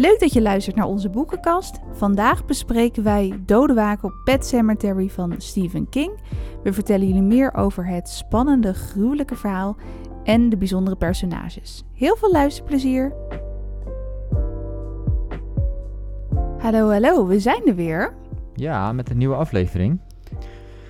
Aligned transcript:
Leuk 0.00 0.20
dat 0.20 0.32
je 0.32 0.42
luistert 0.42 0.76
naar 0.76 0.86
onze 0.86 1.08
boekenkast. 1.08 1.78
Vandaag 1.92 2.44
bespreken 2.44 3.02
wij 3.02 3.40
Dodewaken 3.46 4.08
op 4.08 4.14
Pet 4.24 4.46
Cemetery 4.46 5.08
van 5.08 5.34
Stephen 5.38 5.88
King. 5.88 6.20
We 6.62 6.72
vertellen 6.72 7.06
jullie 7.06 7.22
meer 7.22 7.54
over 7.54 7.86
het 7.86 8.08
spannende, 8.08 8.74
gruwelijke 8.74 9.36
verhaal 9.36 9.76
en 10.24 10.48
de 10.48 10.56
bijzondere 10.56 10.96
personages. 10.96 11.84
Heel 11.94 12.16
veel 12.16 12.30
luisterplezier! 12.30 13.12
Hallo, 16.58 16.90
hallo, 16.90 17.26
we 17.26 17.40
zijn 17.40 17.66
er 17.66 17.74
weer. 17.74 18.14
Ja, 18.54 18.92
met 18.92 19.10
een 19.10 19.18
nieuwe 19.18 19.34
aflevering. 19.34 20.00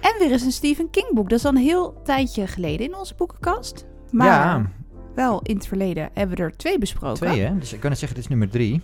En 0.00 0.14
weer 0.18 0.30
eens 0.30 0.42
een 0.42 0.52
Stephen 0.52 0.90
King 0.90 1.14
boek. 1.14 1.28
Dat 1.28 1.38
is 1.38 1.44
al 1.44 1.50
een 1.50 1.56
heel 1.56 2.00
tijdje 2.02 2.46
geleden 2.46 2.86
in 2.86 2.96
onze 2.96 3.14
boekenkast. 3.14 3.86
Maar 4.10 4.26
ja, 4.26 4.70
wel 5.14 5.40
in 5.42 5.56
het 5.56 5.66
verleden 5.66 6.10
hebben 6.14 6.36
we 6.36 6.42
er 6.42 6.56
twee 6.56 6.78
besproken. 6.78 7.16
twee 7.16 7.40
hè? 7.40 7.58
Dus 7.58 7.72
ik 7.72 7.80
kan 7.80 7.90
het 7.90 7.98
zeggen, 7.98 8.16
dit 8.16 8.24
is 8.24 8.30
nummer 8.30 8.50
drie. 8.50 8.82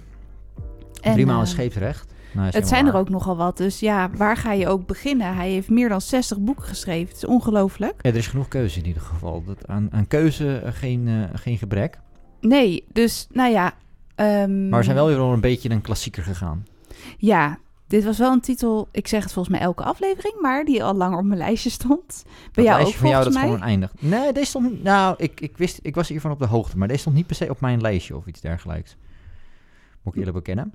En, 1.06 1.12
drie 1.12 1.26
maal 1.26 1.40
eh, 1.40 1.46
scheepsrecht. 1.46 2.14
Nou, 2.32 2.48
Het 2.50 2.68
zijn 2.68 2.86
er 2.86 2.94
ook 2.94 3.08
nogal 3.08 3.36
wat, 3.36 3.56
dus 3.56 3.80
ja, 3.80 4.10
waar 4.10 4.36
ga 4.36 4.52
je 4.52 4.68
ook 4.68 4.86
beginnen? 4.86 5.34
Hij 5.34 5.50
heeft 5.50 5.70
meer 5.70 5.88
dan 5.88 6.00
60 6.00 6.38
boeken 6.38 6.64
geschreven. 6.64 7.08
Het 7.08 7.16
is 7.16 7.24
ongelooflijk. 7.24 7.94
Ja, 8.02 8.10
er 8.10 8.16
is 8.16 8.26
genoeg 8.26 8.48
keuze 8.48 8.78
in 8.78 8.86
ieder 8.86 9.02
geval. 9.02 9.44
Dat, 9.44 9.66
aan, 9.66 9.88
aan 9.92 10.06
keuze 10.06 10.56
eh, 10.56 10.72
geen, 10.72 11.08
eh, 11.08 11.38
geen 11.38 11.58
gebrek. 11.58 11.98
Nee, 12.40 12.84
dus 12.92 13.26
nou 13.32 13.50
ja. 13.52 13.74
ehm, 14.14 14.68
Maar 14.68 14.78
we 14.78 14.84
zijn 14.84 14.96
wel 14.96 15.06
weer 15.06 15.18
een 15.18 15.40
beetje 15.40 15.70
een 15.70 15.80
klassieker 15.80 16.22
gegaan. 16.22 16.66
Ja, 17.18 17.58
dit 17.86 18.04
was 18.04 18.18
wel 18.18 18.32
een 18.32 18.40
titel. 18.40 18.88
Ik 18.92 19.08
zeg 19.08 19.22
het 19.22 19.32
volgens 19.32 19.56
mij 19.56 19.64
elke 19.64 19.82
aflevering, 19.82 20.40
maar 20.40 20.64
die 20.64 20.84
al 20.84 20.94
langer 20.94 21.18
op 21.18 21.24
mijn 21.24 21.38
lijstje 21.38 21.70
stond. 21.70 22.24
Bij 22.24 22.64
dat 22.64 22.74
jou 22.74 22.86
ook 22.86 22.94
van 22.94 23.08
jou, 23.08 23.22
volgens 23.22 23.24
dat 23.24 23.32
mij. 23.34 23.42
gewoon 23.42 23.62
eindigt. 23.68 24.02
Nee, 24.02 24.32
deze 24.32 24.46
stond... 24.46 24.82
Nou, 24.82 25.14
ik, 25.18 25.40
ik, 25.40 25.56
wist, 25.56 25.78
ik 25.82 25.94
was 25.94 26.08
hiervan 26.08 26.30
op 26.30 26.38
de 26.38 26.46
hoogte. 26.46 26.78
Maar 26.78 26.88
deze 26.88 27.00
stond 27.00 27.16
niet 27.16 27.26
per 27.26 27.36
se 27.36 27.50
op 27.50 27.60
mijn 27.60 27.80
lijstje 27.80 28.16
of 28.16 28.26
iets 28.26 28.40
dergelijks. 28.40 28.96
Moet 30.02 30.14
ik 30.14 30.18
eerlijk 30.18 30.36
bekennen. 30.36 30.74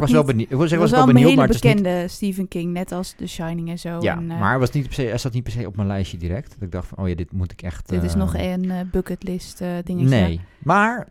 Maar 0.00 0.08
ik 0.08 0.14
was 0.14 0.24
wel 0.24 0.34
benieuwd. 0.34 0.50
Ik 0.50 0.56
was 0.56 0.72
ik 0.72 0.78
was 0.78 0.90
wel 0.90 1.06
benieuwd, 1.06 1.34
maar 1.34 1.46
het 1.46 1.54
is 1.54 1.62
niet... 1.62 1.74
bekende 1.74 2.08
Stephen 2.08 2.48
King, 2.48 2.72
net 2.72 2.92
als 2.92 3.14
The 3.16 3.26
Shining 3.26 3.68
en 3.68 3.78
zo. 3.78 4.00
Ja, 4.00 4.16
en, 4.16 4.30
eh, 4.30 4.40
maar 4.40 4.58
was 4.58 4.70
niet 4.70 4.84
per 4.84 4.94
se, 4.94 5.02
hij 5.02 5.18
zat 5.18 5.32
niet 5.32 5.42
per 5.42 5.52
se 5.52 5.66
op 5.66 5.76
mijn 5.76 5.88
lijstje 5.88 6.16
direct. 6.16 6.48
Dat 6.48 6.62
ik 6.62 6.72
dacht 6.72 6.88
van, 6.88 6.98
oh 6.98 7.08
ja, 7.08 7.14
dit 7.14 7.32
moet 7.32 7.52
ik 7.52 7.62
echt... 7.62 7.88
dit 7.88 8.02
is 8.02 8.12
eh, 8.12 8.18
nog 8.18 8.34
een 8.36 8.70
eh, 8.70 8.80
bucketlist 8.90 9.58
dingetje. 9.84 10.08
Nee, 10.08 10.40
maar 10.62 11.08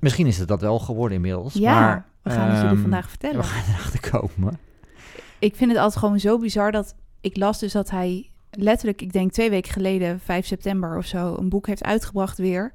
misschien 0.00 0.26
is 0.26 0.38
het 0.38 0.48
dat 0.48 0.60
wel 0.60 0.78
geworden 0.78 1.16
inmiddels. 1.16 1.54
Ja, 1.54 1.80
maar, 1.80 2.06
we 2.22 2.30
gaan 2.30 2.48
het 2.48 2.56
jullie 2.56 2.70
ehm, 2.70 2.80
vandaag 2.80 3.08
vertellen. 3.08 3.36
We 3.36 3.42
gaan 3.42 3.74
erachter 3.74 4.10
komen. 4.10 4.58
Ik 5.38 5.56
vind 5.56 5.70
het 5.70 5.80
altijd 5.80 5.98
gewoon 5.98 6.20
zo 6.20 6.38
bizar 6.38 6.72
dat 6.72 6.94
ik 7.20 7.36
las 7.36 7.58
dus 7.58 7.72
dat 7.72 7.90
hij 7.90 8.30
letterlijk, 8.50 9.02
ik 9.02 9.12
denk 9.12 9.32
twee 9.32 9.50
weken 9.50 9.72
geleden, 9.72 10.20
5 10.20 10.46
september 10.46 10.96
of 10.96 11.06
zo, 11.06 11.36
een 11.38 11.48
boek 11.48 11.66
heeft 11.66 11.84
uitgebracht 11.84 12.38
weer. 12.38 12.72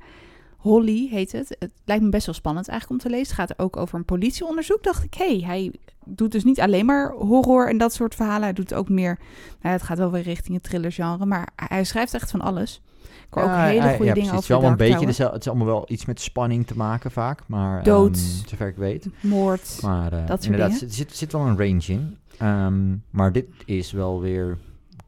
Holly 0.59 1.07
heet 1.11 1.31
het. 1.31 1.55
Het 1.59 1.71
lijkt 1.85 2.03
me 2.03 2.09
best 2.09 2.25
wel 2.25 2.35
spannend 2.35 2.67
eigenlijk 2.67 3.01
om 3.01 3.09
te 3.09 3.17
lezen. 3.17 3.35
Het 3.35 3.49
gaat 3.49 3.59
ook 3.59 3.77
over 3.77 3.97
een 3.97 4.05
politieonderzoek. 4.05 4.83
Dacht 4.83 5.03
ik, 5.03 5.13
hé, 5.13 5.39
hey, 5.39 5.45
hij 5.45 5.71
doet 6.05 6.31
dus 6.31 6.43
niet 6.43 6.59
alleen 6.59 6.85
maar 6.85 7.11
horror 7.11 7.69
en 7.69 7.77
dat 7.77 7.93
soort 7.93 8.15
verhalen. 8.15 8.43
Hij 8.43 8.53
doet 8.53 8.73
ook 8.73 8.89
meer, 8.89 9.19
nou, 9.61 9.73
het 9.73 9.83
gaat 9.83 9.97
wel 9.97 10.11
weer 10.11 10.21
richting 10.21 10.55
het 10.55 10.63
thrillergenre, 10.63 11.25
maar 11.25 11.49
hij 11.55 11.83
schrijft 11.83 12.13
echt 12.13 12.31
van 12.31 12.41
alles. 12.41 12.81
Ik 13.03 13.35
hoor 13.35 13.43
ook 13.43 13.55
hele 13.55 13.81
goede 13.81 14.05
ja, 14.05 14.13
dingen 14.13 14.13
precies. 14.13 14.31
Het 14.31 14.41
is 14.41 14.47
wel 14.47 14.63
een 14.63 14.77
beetje, 14.77 15.25
het 15.25 15.41
is 15.41 15.47
allemaal 15.47 15.67
wel 15.67 15.85
iets 15.87 16.05
met 16.05 16.21
spanning 16.21 16.67
te 16.67 16.77
maken 16.77 17.11
vaak. 17.11 17.41
Maar, 17.47 17.83
Dood. 17.83 18.15
ehm, 18.15 18.47
zover 18.47 18.67
ik 18.67 18.75
weet. 18.75 19.07
Moord. 19.19 19.79
Maar 19.81 20.13
eh, 20.13 20.19
dat 20.19 20.27
soort 20.27 20.43
inderdaad, 20.43 20.71
dingen. 20.71 20.87
er 20.87 20.93
zit, 20.93 21.15
zit 21.15 21.31
wel 21.31 21.41
een 21.41 21.57
range 21.57 21.83
in. 21.85 22.17
Ehm, 22.37 22.95
maar 23.09 23.31
dit 23.31 23.45
is 23.65 23.91
wel 23.91 24.21
weer 24.21 24.57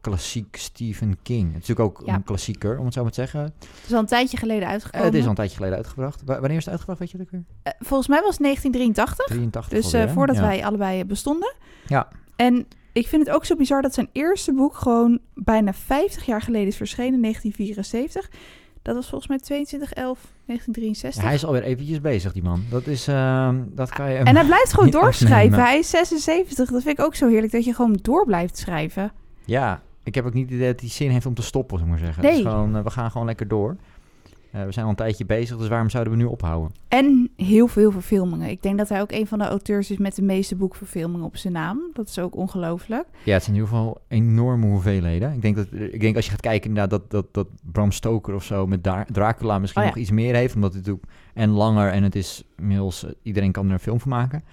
klassiek 0.01 0.55
Stephen 0.55 1.17
King. 1.23 1.53
Het 1.53 1.61
is 1.63 1.67
natuurlijk 1.67 1.99
ook 1.99 2.07
Ja. 2.07 2.13
een 2.13 2.23
klassieker, 2.23 2.77
om 2.79 2.85
het 2.85 2.93
zo 2.93 3.01
maar 3.01 3.11
te 3.11 3.19
zeggen. 3.21 3.41
Het 3.41 3.53
is 3.85 3.93
al 3.93 3.99
een 3.99 4.05
tijdje 4.05 4.37
geleden 4.37 4.63
Eh, 4.63 4.69
uitgekomen. 4.69 5.05
het 5.07 5.15
is 5.15 5.23
al 5.23 5.29
een 5.29 5.35
tijdje 5.35 5.55
geleden 5.55 5.77
uitgebracht. 5.77 6.21
Wa- 6.25 6.39
wanneer 6.39 6.57
is 6.57 6.63
het 6.63 6.69
uitgebracht, 6.69 6.99
weet 6.99 7.11
je 7.11 7.17
dat 7.17 7.27
weer? 7.29 7.43
Eh, 7.63 7.73
volgens 7.79 8.07
mij 8.09 8.19
was 8.21 8.29
het 8.31 8.39
1983. 8.39 9.25
83 9.25 9.73
Dus 9.81 9.85
alweer, 9.85 10.07
eh, 10.07 10.13
voordat 10.13 10.35
Ja. 10.35 10.41
wij 10.41 10.65
allebei 10.65 11.05
bestonden. 11.05 11.53
Ja. 11.87 12.07
En 12.35 12.67
ik 12.91 13.07
vind 13.07 13.25
het 13.25 13.35
ook 13.35 13.45
zo 13.45 13.55
bizar 13.55 13.81
dat 13.81 13.93
zijn 13.93 14.09
eerste 14.11 14.53
boek 14.53 14.75
gewoon 14.75 15.19
bijna 15.33 15.73
50 15.73 16.25
jaar 16.25 16.41
geleden 16.41 16.67
is 16.67 16.75
verschenen, 16.77 17.19
1974. 17.19 18.29
Dat 18.81 18.95
was 18.95 19.09
volgens 19.09 19.29
mij 19.29 19.39
22 19.39 19.93
11 19.93 20.19
1963. 20.45 21.21
Ja, 21.21 21.27
hij 21.27 21.37
is 21.37 21.45
alweer 21.45 21.63
eventjes 21.63 22.01
bezig, 22.01 22.33
die 22.33 22.43
man. 22.43 22.63
Dat 22.69 22.87
is, 22.87 23.07
ehm, 23.07 23.63
dat 23.69 23.89
kan 23.89 24.11
je... 24.11 24.17
en 24.17 24.35
hij 24.35 24.45
blijft 24.45 24.73
gewoon 24.73 24.89
doorschrijven. 24.89 25.35
afnemen. 25.51 25.65
Hij 25.65 25.79
is 25.79 25.89
76. 25.89 26.69
Dat 26.69 26.81
vind 26.83 26.99
ik 26.99 27.05
ook 27.05 27.15
zo 27.15 27.27
heerlijk 27.27 27.51
dat 27.51 27.65
je 27.65 27.73
gewoon 27.73 27.99
door 28.01 28.25
blijft 28.25 28.57
schrijven. 28.57 29.11
Ja, 29.45 29.81
ik 30.03 30.15
heb 30.15 30.25
ook 30.25 30.33
niet 30.33 30.45
het 30.45 30.53
idee 30.53 30.71
dat 30.71 30.79
hij 30.79 30.89
zin 30.89 31.09
heeft 31.09 31.25
om 31.25 31.33
te 31.33 31.41
stoppen, 31.41 31.77
zou 31.77 31.89
ik 31.91 31.95
maar 31.97 32.05
zeggen. 32.05 32.23
Nee. 32.23 32.33
is 32.35 32.41
gewoon, 32.41 32.75
eh, 32.75 32.83
we 32.83 32.89
gaan 32.89 33.11
gewoon 33.11 33.27
lekker 33.27 33.47
door. 33.47 33.75
Eh, 34.51 34.63
we 34.65 34.71
zijn 34.71 34.85
al 34.85 34.91
een 34.91 34.97
tijdje 34.97 35.25
bezig, 35.25 35.57
dus 35.57 35.67
waarom 35.67 35.89
zouden 35.89 36.13
we 36.13 36.19
nu 36.19 36.25
ophouden? 36.25 36.71
En 36.87 37.29
heel 37.35 37.67
veel 37.67 37.91
verfilmingen. 37.91 38.49
Ik 38.49 38.61
denk 38.61 38.77
dat 38.77 38.89
hij 38.89 39.01
ook 39.01 39.11
een 39.11 39.27
van 39.27 39.39
de 39.39 39.45
auteurs 39.45 39.91
is 39.91 39.97
met 39.97 40.15
de 40.15 40.21
meeste 40.21 40.55
boekverfilmingen 40.55 41.25
op 41.25 41.37
zijn 41.37 41.53
naam. 41.53 41.79
Dat 41.93 42.07
is 42.07 42.19
ook 42.19 42.35
ongelooflijk. 42.35 43.05
Ja, 43.23 43.33
het 43.33 43.43
zijn 43.43 43.55
in 43.55 43.61
ieder 43.61 43.77
geval 43.77 44.01
enorme 44.07 44.65
hoeveelheden. 44.65 45.33
Ik 45.33 45.41
denk, 45.41 45.55
dat, 45.55 45.67
ik 45.71 45.99
denk 45.99 46.15
als 46.15 46.25
je 46.25 46.31
gaat 46.31 46.41
kijken 46.41 46.71
naar 46.71 46.87
dat, 46.87 47.11
dat, 47.11 47.25
dat 47.31 47.47
Bram 47.71 47.91
Stoker 47.91 48.33
of 48.35 48.43
zo 48.43 48.67
met 48.67 48.83
Dra- 48.83 49.05
Dracula 49.11 49.59
misschien 49.59 49.81
Oh 49.81 49.87
ja. 49.87 49.93
nog 49.93 50.03
iets 50.03 50.11
meer 50.11 50.35
heeft, 50.35 50.55
omdat 50.55 50.73
het 50.73 50.85
natuurlijk 50.85 51.11
en 51.33 51.49
langer 51.49 51.91
en 51.91 52.03
het 52.03 52.15
is 52.15 52.43
inmiddels, 52.57 53.05
eh, 53.05 53.11
iedereen 53.23 53.51
kan 53.51 53.67
er 53.67 53.73
een 53.73 53.79
film 53.79 53.99
van 53.99 54.09
maken. 54.09 54.43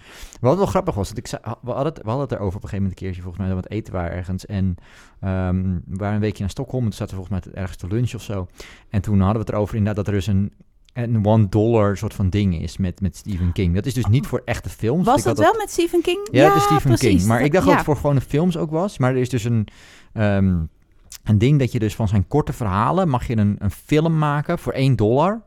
Wat 0.41 0.57
wel 0.57 0.67
grappig 0.67 0.95
was, 0.95 1.09
dat 1.09 1.19
ik 1.19 1.27
zei, 1.27 1.43
we, 1.43 1.71
hadden 1.71 1.93
het, 1.93 2.03
we 2.03 2.09
hadden 2.09 2.29
het 2.29 2.33
erover 2.33 2.57
op 2.57 2.63
een 2.63 2.69
gegeven 2.69 2.77
moment 2.77 3.01
een 3.01 3.07
keertje, 3.07 3.23
volgens 3.23 3.45
mij, 3.45 3.55
dat 3.55 3.65
we 3.65 3.69
het 3.69 3.79
eten 3.79 3.93
waren 3.93 4.17
ergens. 4.17 4.47
En 4.47 4.77
ehm, 5.21 5.63
we 5.87 5.97
waren 5.97 6.15
een 6.15 6.21
weekje 6.21 6.41
naar 6.41 6.51
Stockholm, 6.51 6.85
en 6.85 6.89
toen 6.89 6.99
zaten 6.99 7.17
we 7.17 7.23
volgens 7.23 7.45
mij 7.45 7.55
ergens 7.55 7.79
te 7.79 7.87
lunch 7.87 8.15
of 8.15 8.23
zo. 8.23 8.47
En 8.91 9.01
toen 9.01 9.21
hadden 9.21 9.35
we 9.35 9.47
het 9.47 9.51
erover 9.51 9.77
inderdaad 9.77 10.05
dat 10.05 10.15
er 10.15 10.21
dus 10.21 10.27
een, 10.27 10.53
een 10.93 11.27
one 11.27 11.49
dollar 11.49 11.97
soort 11.97 12.15
van 12.15 12.31
ding 12.31 12.61
is 12.63 12.77
met, 12.77 13.01
met 13.01 13.17
Stephen 13.17 13.53
King. 13.53 13.75
Dat 13.75 13.87
is 13.87 13.95
dus 13.95 14.07
niet 14.07 14.27
voor 14.27 14.43
echte 14.45 14.69
films. 14.69 15.07
Was 15.07 15.19
Ik 15.19 15.25
dat 15.25 15.39
wel 15.39 15.55
met 15.59 15.71
Stephen 15.71 16.03
King? 16.03 16.29
ja, 16.31 16.49
dat 16.49 16.57
is 16.57 16.63
Stephen 16.63 16.83
precies. 16.83 17.09
King. 17.09 17.25
Maar 17.25 17.43
ik 17.43 17.53
dacht 17.53 17.65
dat 17.65 17.73
ja. 17.73 17.79
het 17.79 17.87
voor 17.87 17.97
gewone 17.97 18.21
films 18.21 18.57
ook 18.57 18.71
was. 18.71 18.99
Maar 18.99 19.11
er 19.11 19.21
is 19.21 19.29
dus 19.29 19.45
een, 19.45 19.69
ehm, 20.13 20.57
een 21.25 21.39
ding 21.39 21.59
dat 21.59 21.73
je 21.73 21.79
dus 21.79 21.95
van 21.95 22.09
zijn 22.09 22.29
korte 22.29 22.53
verhalen... 22.53 23.09
mag 23.09 23.27
je 23.27 23.37
een, 23.37 23.57
een 23.59 23.71
film 23.71 24.19
maken 24.19 24.59
voor 24.59 24.73
1 24.73 24.97
dollar. 24.97 25.43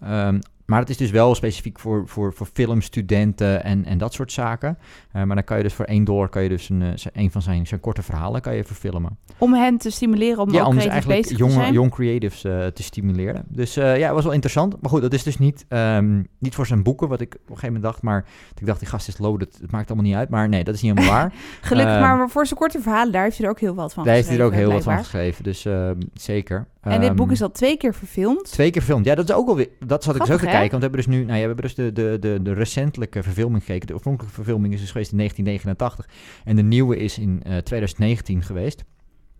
Ehm, 0.00 0.38
maar 0.66 0.80
het 0.80 0.90
is 0.90 0.96
dus 0.96 1.10
wel 1.10 1.34
specifiek 1.34 1.78
voor, 1.78 2.08
voor, 2.08 2.32
voor 2.32 2.46
filmstudenten 2.52 3.64
en, 3.64 3.84
en 3.84 3.98
dat 3.98 4.12
soort 4.12 4.32
zaken. 4.32 4.78
Eh, 5.12 5.22
maar 5.22 5.36
dan 5.36 5.44
kan 5.44 5.56
je 5.56 5.62
dus 5.62 5.74
voor 5.74 5.84
1 5.84 6.04
dollar 6.04 6.28
kan 6.28 6.42
je 6.42 6.48
dus 6.48 6.68
een, 6.68 6.82
eh, 6.82 6.92
een 7.12 7.30
van 7.30 7.42
zijn, 7.42 7.66
zijn 7.66 7.80
korte 7.80 8.02
verhalen 8.02 8.40
kan 8.40 8.54
je 8.54 8.64
verfilmen. 8.64 9.18
Om 9.38 9.54
hen 9.54 9.78
te 9.78 9.90
stimuleren 9.90 10.38
om 10.38 10.52
ja, 10.52 10.66
om 10.66 10.74
dus 10.74 10.86
eigenlijk 10.86 11.36
jonge, 11.36 11.72
jong 11.72 11.90
creatives 11.90 12.44
eh, 12.44 12.66
te 12.66 12.82
stimuleren. 12.82 13.44
Dus 13.48 13.74
ja, 13.74 13.82
het 13.82 14.12
was 14.12 14.24
wel 14.24 14.32
interessant. 14.32 14.80
Maar 14.80 14.90
goed, 14.90 15.02
dat 15.02 15.12
is 15.12 15.22
dus 15.22 15.38
niet, 15.38 15.64
ehm, 15.68 16.22
niet 16.38 16.54
voor 16.54 16.66
zijn 16.66 16.82
boeken, 16.82 17.08
wat 17.08 17.20
ik 17.20 17.34
op 17.34 17.40
een 17.40 17.46
gegeven 17.46 17.66
moment 17.66 17.84
dacht. 17.84 18.02
Maar 18.02 18.24
ik 18.64 18.66
dacht, 18.66 18.78
die 18.78 18.88
gast 18.88 19.08
is 19.08 19.18
loaded, 19.18 19.58
het 19.60 19.70
maakt 19.70 19.86
allemaal 19.90 20.06
niet 20.06 20.16
uit. 20.16 20.28
Maar 20.28 20.48
nee, 20.48 20.64
dat 20.64 20.74
is 20.74 20.82
niet 20.82 20.94
helemaal 20.94 21.16
waar. 21.16 21.32
Gelukkig, 21.60 21.94
Eh, 21.94 22.00
maar 22.00 22.30
voor 22.30 22.46
zijn 22.46 22.58
korte 22.58 22.80
verhalen, 22.80 23.12
daar 23.12 23.22
heeft 23.22 23.36
hij 23.36 23.46
er 23.46 23.52
ook 23.52 23.60
heel 23.60 23.74
wat 23.74 23.92
van 23.92 24.04
Daar 24.04 24.14
heeft 24.14 24.28
hij 24.28 24.38
er 24.38 24.44
ook 24.44 24.52
heel 24.52 24.72
wat 24.72 24.82
van 24.82 24.98
geschreven, 24.98 25.44
dus 25.44 25.64
ehm, 25.64 26.00
zeker. 26.14 26.66
En 26.84 27.00
dit 27.00 27.14
boek 27.14 27.24
Ehm, 27.24 27.34
is 27.34 27.42
al 27.42 27.50
twee 27.50 27.76
keer 27.76 27.94
verfilmd. 27.94 28.44
Twee 28.50 28.70
keer 28.70 28.82
verfilmd. 28.82 29.06
Ja, 29.06 29.14
dat 29.14 29.28
is 29.28 29.34
ook 29.34 29.48
alweer. 29.48 29.68
Dat 29.86 30.04
zat 30.04 30.16
ik 30.16 30.22
Grappig, 30.22 30.44
te 30.44 30.52
kijken. 30.52 30.70
Want 30.70 30.82
we 30.82 30.88
hebben 30.88 30.98
dus 30.98 31.06
nu. 31.06 31.24
Nou 31.24 31.38
ja, 31.38 31.40
we 31.40 31.46
hebben 31.46 31.64
dus 31.64 31.74
de, 31.74 31.92
de, 31.92 32.16
de, 32.20 32.42
de 32.42 32.52
recentelijke 32.52 33.22
verfilming 33.22 33.64
gekeken. 33.64 33.86
De 33.86 33.92
oorspronkelijke 33.92 34.36
verfilming 34.36 34.74
is 34.74 34.80
dus 34.80 34.90
geweest 34.90 35.10
in 35.10 35.16
1989. 35.16 36.42
En 36.44 36.56
de 36.56 36.62
nieuwe 36.62 36.96
is 36.96 37.18
in 37.18 37.42
eh, 37.42 37.56
2019 37.56 38.42
geweest. 38.42 38.84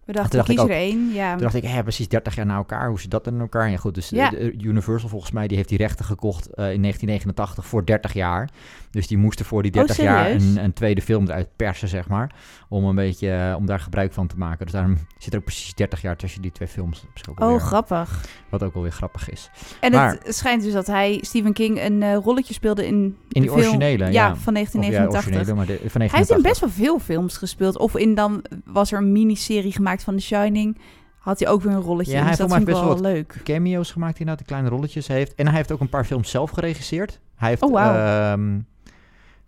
We 0.06 0.12
dachten, 0.12 0.36
dacht 0.36 0.48
ik 0.48 0.56
kies 0.56 0.64
er 0.64 0.70
ook- 0.70 0.76
één. 0.76 1.12
Ja. 1.12 1.30
Toen 1.32 1.42
dacht 1.42 1.54
ik, 1.54 1.64
hé, 1.64 1.82
precies 1.82 2.08
30 2.08 2.34
jaar 2.34 2.46
na 2.46 2.56
elkaar. 2.56 2.88
Hoe 2.88 3.00
zit 3.00 3.10
dat 3.10 3.26
in 3.26 3.40
elkaar? 3.40 3.70
Ja, 3.70 3.76
goed. 3.76 3.94
Dus 3.94 4.08
Ja. 4.08 4.30
de 4.30 4.52
Universal 4.52 5.08
volgens 5.08 5.30
mij, 5.30 5.46
die 5.48 5.56
heeft 5.56 5.68
die 5.68 5.78
rechten 5.78 6.04
gekocht 6.04 6.46
eh, 6.46 6.72
in 6.72 6.80
1989 6.82 7.66
voor 7.66 7.84
30 7.84 8.12
jaar. 8.12 8.48
Dus 8.90 9.06
die 9.06 9.18
moesten 9.18 9.44
voor 9.44 9.62
die 9.62 9.70
Oh, 9.70 9.76
30 9.78 9.96
jaar 10.04 10.30
een, 10.30 10.56
een 10.64 10.72
tweede 10.72 11.02
film 11.02 11.24
eruit 11.26 11.48
persen, 11.56 11.88
zeg 11.88 12.08
maar. 12.08 12.34
Om 12.68 12.84
een 12.84 12.94
beetje, 12.94 13.30
eh, 13.30 13.54
om 13.56 13.66
daar 13.66 13.80
gebruik 13.80 14.12
van 14.12 14.26
te 14.26 14.36
maken. 14.38 14.64
Dus 14.64 14.74
daarom 14.74 14.98
zit 15.18 15.32
er 15.32 15.38
ook 15.38 15.44
precies 15.44 15.74
30 15.74 16.02
jaar 16.02 16.16
tussen 16.16 16.42
die 16.42 16.52
twee 16.52 16.68
films. 16.68 17.04
Oh, 17.38 17.56
grappig. 17.62 18.20
Wat 18.50 18.62
ook 18.62 18.74
alweer 18.74 18.90
grappig 18.92 19.30
is. 19.30 19.50
En 19.80 19.92
Maar- 19.92 20.18
het 20.22 20.36
schijnt 20.36 20.62
dus 20.62 20.72
dat 20.72 20.86
hij, 20.86 21.18
Stephen 21.20 21.52
King, 21.52 21.80
een 21.82 22.02
eh, 22.02 22.16
rolletje 22.16 22.54
speelde 22.54 22.86
in, 22.86 22.94
In 22.94 23.16
de 23.28 23.40
die 23.40 23.42
film- 23.42 23.54
originele, 23.60 24.04
Ja, 24.04 24.10
ja. 24.10 24.26
van 24.26 24.36
Of 24.36 24.44
ja, 24.44 24.52
1989. 24.52 25.24
originele, 25.26 25.54
maar 25.56 25.66
de, 25.66 25.90
van 25.90 26.00
hij 26.00 26.10
heeft 26.10 26.30
in 26.30 26.36
1989. 26.36 26.42
best 26.42 26.60
wel 26.60 26.70
veel 26.86 26.98
films 26.98 27.36
gespeeld. 27.36 27.78
Of 27.78 27.96
in 27.96 28.14
dan 28.14 28.44
was 28.64 28.92
er 28.92 28.98
een 28.98 29.12
miniserie 29.12 29.72
gemaakt 29.72 29.93
van 30.02 30.16
The 30.16 30.22
Shining. 30.22 30.78
Had 31.18 31.38
hij 31.38 31.48
ook 31.48 31.62
weer 31.62 31.72
een 31.72 31.80
rolletje 31.80 32.12
Ja, 32.12 32.18
hij 32.18 32.28
Dus 32.28 32.38
dat 32.38 32.46
heeft 32.50 32.58
vind 32.64 32.68
ik 32.76 32.82
volgens 32.82 33.00
wel 33.02 33.12
leuk. 33.12 33.40
cameo's 33.44 33.90
gemaakt 33.92 34.12
inderdaad, 34.18 34.38
die 34.38 34.46
kleine 34.46 34.68
rolletjes 34.68 35.06
heeft. 35.06 35.34
En 35.34 35.46
hij 35.46 35.56
heeft 35.56 35.72
ook 35.72 35.80
een 35.80 35.88
paar 35.88 36.04
films 36.04 36.30
zelf 36.30 36.50
geregisseerd. 36.50 37.20
Hij 37.36 37.48
heeft, 37.48 37.62
Oh, 37.62 37.72
wauw. 37.72 37.94
ehm, 37.94 38.58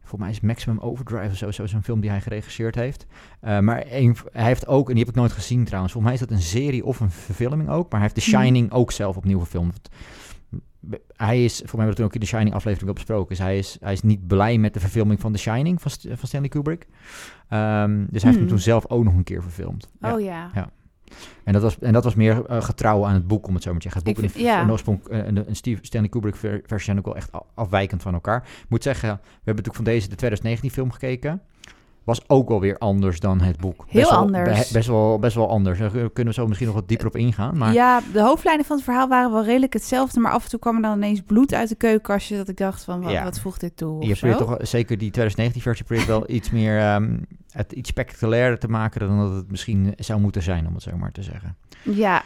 volgens 0.00 0.20
mij 0.20 0.30
is 0.30 0.40
Maximum 0.40 0.78
Overdrive 0.78 1.30
of 1.30 1.36
zo, 1.36 1.50
zo 1.50 1.66
zo'n 1.66 1.82
film 1.82 2.00
die 2.00 2.10
hij 2.10 2.20
geregisseerd 2.20 2.74
heeft. 2.74 3.06
Eh, 3.40 3.58
maar 3.58 3.84
een, 3.90 4.16
hij 4.32 4.44
heeft 4.44 4.66
ook, 4.66 4.88
en 4.88 4.94
die 4.94 5.04
heb 5.04 5.14
ik 5.14 5.20
nooit 5.20 5.32
gezien 5.32 5.64
trouwens, 5.64 5.92
volgens 5.92 6.12
mij 6.12 6.22
is 6.22 6.28
dat 6.28 6.38
een 6.38 6.44
serie 6.44 6.84
of 6.84 7.00
een 7.00 7.10
verfilming 7.10 7.68
ook. 7.70 7.90
Maar 7.90 8.00
hij 8.00 8.10
heeft 8.12 8.14
The 8.14 8.30
Hmm. 8.30 8.42
Shining 8.42 8.72
ook 8.72 8.92
zelf 8.92 9.16
opnieuw 9.16 9.38
gefilmd. 9.38 9.88
Hij 11.16 11.44
is, 11.44 11.56
voor 11.56 11.78
mij 11.78 11.86
hebben 11.86 11.88
we 11.88 11.94
toen 11.94 12.04
ook 12.04 12.14
in 12.14 12.20
de 12.20 12.26
Shining 12.26 12.54
aflevering 12.54 12.88
op 12.88 12.94
besproken, 12.94 13.28
dus 13.28 13.38
hij 13.38 13.58
is, 13.58 13.76
hij 13.80 13.92
is 13.92 14.02
niet 14.02 14.26
blij 14.26 14.58
met 14.58 14.74
de 14.74 14.80
verfilming 14.80 15.20
van 15.20 15.32
The 15.32 15.38
Shining 15.38 15.80
van, 15.82 15.90
St- 15.90 16.06
van 16.12 16.28
Stanley 16.28 16.48
Kubrick. 16.48 16.86
Ehm, 17.48 17.96
dus 17.96 17.98
hij 17.98 18.08
heeft 18.10 18.24
hem 18.24 18.34
Hmm. 18.36 18.46
toen 18.48 18.58
zelf 18.58 18.88
ook 18.88 19.04
nog 19.04 19.14
een 19.14 19.24
keer 19.24 19.42
verfilmd. 19.42 19.88
Ja. 20.00 20.14
Oh 20.14 20.20
ja. 20.20 20.50
Ja. 20.54 20.70
En 21.44 21.52
dat 21.52 21.62
was, 21.62 21.78
en 21.78 21.92
dat 21.92 22.04
was 22.04 22.14
meer 22.14 22.44
eh, 22.46 22.62
getrouw 22.62 23.04
aan 23.06 23.14
het 23.14 23.26
boek, 23.26 23.46
om 23.46 23.54
het 23.54 23.62
zo 23.62 23.70
maar 23.70 23.80
te 23.80 23.88
zeggen. 23.90 24.02
Het 24.12 24.22
boek 24.22 24.32
en 24.32 24.42
ja. 24.42 24.68
oorsprong 24.68 25.08
eh, 25.08 25.26
en 25.26 25.56
Steve, 25.56 25.78
Stanley 25.84 26.08
Kubrick 26.10 26.36
ver- 26.36 26.60
versie 26.66 26.84
zijn 26.84 26.98
ook 26.98 27.04
wel 27.04 27.16
echt 27.16 27.30
afwijkend 27.54 28.02
van 28.02 28.14
elkaar. 28.14 28.36
Ik 28.62 28.68
moet 28.68 28.82
zeggen, 28.82 29.08
we 29.08 29.14
hebben 29.34 29.64
natuurlijk 29.64 29.74
van 29.74 29.84
deze 29.84 30.08
de 30.08 30.14
2019 30.14 30.70
film 30.70 30.90
gekeken. 30.90 31.42
Was 32.06 32.28
ook 32.28 32.48
wel 32.48 32.60
weer 32.60 32.78
anders 32.78 33.20
dan 33.20 33.40
het 33.40 33.56
boek. 33.56 33.84
Heel 33.88 34.00
best 34.00 34.10
wel, 34.10 34.18
anders. 34.20 34.66
be- 34.68 34.72
best, 34.72 34.88
wel, 34.88 35.18
best 35.18 35.34
wel 35.36 35.48
anders. 35.48 35.78
Daar 35.78 35.90
kunnen 35.90 36.26
we 36.26 36.32
zo 36.32 36.46
misschien 36.46 36.66
nog 36.68 36.76
wat 36.76 36.88
dieper 36.88 37.06
op 37.06 37.16
ingaan. 37.16 37.58
Maar 37.58 37.72
Ja, 37.72 38.00
de 38.12 38.20
hoofdlijnen 38.20 38.64
van 38.64 38.76
het 38.76 38.84
verhaal 38.84 39.08
waren 39.08 39.32
wel 39.32 39.44
redelijk 39.44 39.72
hetzelfde, 39.72 40.20
maar 40.20 40.32
af 40.32 40.44
en 40.44 40.50
toe 40.50 40.58
kwam 40.58 40.76
er 40.76 40.82
dan 40.82 40.96
ineens 40.96 41.20
bloed 41.26 41.54
uit 41.54 41.68
de 41.68 41.74
keukenkastje 41.74 42.36
dat 42.36 42.48
ik 42.48 42.56
dacht 42.56 42.84
van, 42.84 43.00
wat, 43.02 43.12
Ja. 43.12 43.24
wat 43.24 43.40
voegt 43.40 43.60
dit 43.60 43.76
toe? 43.76 44.06
je 44.06 44.14
probeert 44.16 44.38
toch 44.38 44.56
zeker 44.60 44.98
die 44.98 45.10
2019 45.10 45.62
versie 45.62 45.84
probeert 45.84 46.06
wel 46.08 46.30
iets 46.36 46.50
meer 46.50 46.78
ehm, 46.78 47.18
het 47.50 47.72
iets 47.72 47.88
spectaculairder 47.88 48.58
te 48.58 48.68
maken 48.68 49.00
dan 49.00 49.18
dat 49.18 49.32
het 49.34 49.50
misschien 49.50 49.94
zou 49.98 50.20
moeten 50.20 50.42
zijn, 50.42 50.66
om 50.66 50.74
het 50.74 50.82
zo 50.82 50.96
maar 50.96 51.12
te 51.12 51.22
zeggen. 51.22 51.56
Ja, 51.82 52.22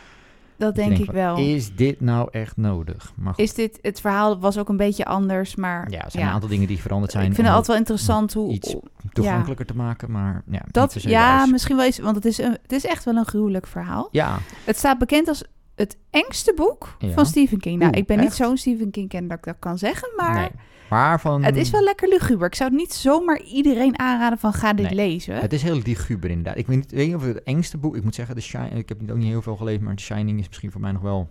dat 0.60 0.74
denk 0.74 0.98
ik 0.98 1.04
van, 1.04 1.14
wel. 1.14 1.36
Is 1.36 1.74
dit 1.74 2.00
nou 2.00 2.28
echt 2.30 2.56
nodig? 2.56 3.12
Maar 3.16 3.34
goed, 3.34 3.44
Is 3.44 3.54
dit, 3.54 3.78
het 3.82 4.00
verhaal 4.00 4.38
was 4.38 4.58
ook 4.58 4.68
een 4.68 4.76
beetje 4.76 5.04
anders, 5.04 5.54
maar 5.54 5.90
ja, 5.90 6.04
er 6.04 6.10
zijn 6.10 6.26
een 6.26 6.32
aantal 6.32 6.48
dingen 6.48 6.66
die 6.66 6.78
veranderd 6.80 7.12
zijn. 7.12 7.26
ik 7.26 7.34
vind 7.34 7.46
het 7.46 7.56
altijd 7.56 7.66
wel 7.66 7.76
interessant 7.86 8.32
hoe... 8.32 8.52
iets 8.52 8.76
toegankelijker 9.12 9.66
te 9.66 9.76
maken, 9.76 10.10
maar 10.10 10.42
ja, 10.50 10.62
dat, 10.70 11.02
ja, 11.02 11.46
misschien 11.46 11.76
wel 11.76 11.84
eens, 11.84 11.98
want 11.98 12.16
het 12.16 12.24
is, 12.24 12.38
een, 12.38 12.58
het 12.62 12.72
is 12.72 12.84
echt 12.84 13.04
wel 13.04 13.16
een 13.16 13.24
gruwelijk 13.26 13.66
verhaal. 13.66 14.08
Ja, 14.10 14.38
Het 14.64 14.76
staat 14.76 14.98
bekend 14.98 15.28
als 15.28 15.44
het 15.74 15.96
engste 16.10 16.52
boek 16.56 16.96
Ja. 16.98 17.10
van 17.10 17.26
Stephen 17.26 17.58
King. 17.58 17.78
Nou, 17.78 17.90
Oeh, 17.90 17.98
ik 18.00 18.06
ben 18.06 18.18
niet 18.20 18.32
zo'n 18.32 18.56
Stephen 18.56 18.90
King 18.90 19.08
kenner 19.08 19.28
dat 19.28 19.38
ik 19.38 19.44
dat 19.44 19.56
kan 19.58 19.78
zeggen, 19.78 20.08
maar 20.16 20.34
nee. 20.34 20.50
Het 20.90 21.56
is 21.56 21.70
wel 21.70 21.82
lekker 21.82 22.08
luguber. 22.08 22.46
Ik 22.46 22.54
zou 22.54 22.70
het 22.70 22.78
niet 22.78 22.92
zomaar 22.94 23.40
iedereen 23.40 23.98
aanraden 23.98 24.38
van 24.38 24.52
ga 24.52 24.72
dit 24.72 24.86
Nee. 24.86 24.94
lezen. 24.94 25.34
Het 25.34 25.52
is 25.52 25.62
heel 25.62 25.80
liguber 25.84 26.30
inderdaad. 26.30 26.56
Ik 26.56 26.66
weet 26.66 26.76
niet, 26.76 26.90
weet 26.90 27.06
niet 27.06 27.16
of 27.16 27.22
het 27.22 27.34
het 27.34 27.44
engste 27.44 27.78
boek... 27.78 27.96
Ik 27.96 28.04
moet 28.04 28.14
zeggen, 28.14 28.34
The 28.34 28.40
Shining, 28.40 28.74
ik 28.74 28.88
heb 28.88 29.00
niet, 29.00 29.10
ook 29.10 29.16
niet 29.16 29.26
heel 29.28 29.42
veel 29.42 29.56
gelezen... 29.56 29.84
maar 29.84 29.94
The 29.96 30.02
Shining 30.02 30.38
is 30.38 30.46
misschien 30.46 30.70
voor 30.70 30.80
mij 30.80 30.92
nog 30.92 31.02
wel... 31.02 31.28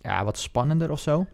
Ja, 0.00 0.24
wat 0.24 0.38
spannender 0.38 0.90
of 0.90 1.00
zo. 1.00 1.26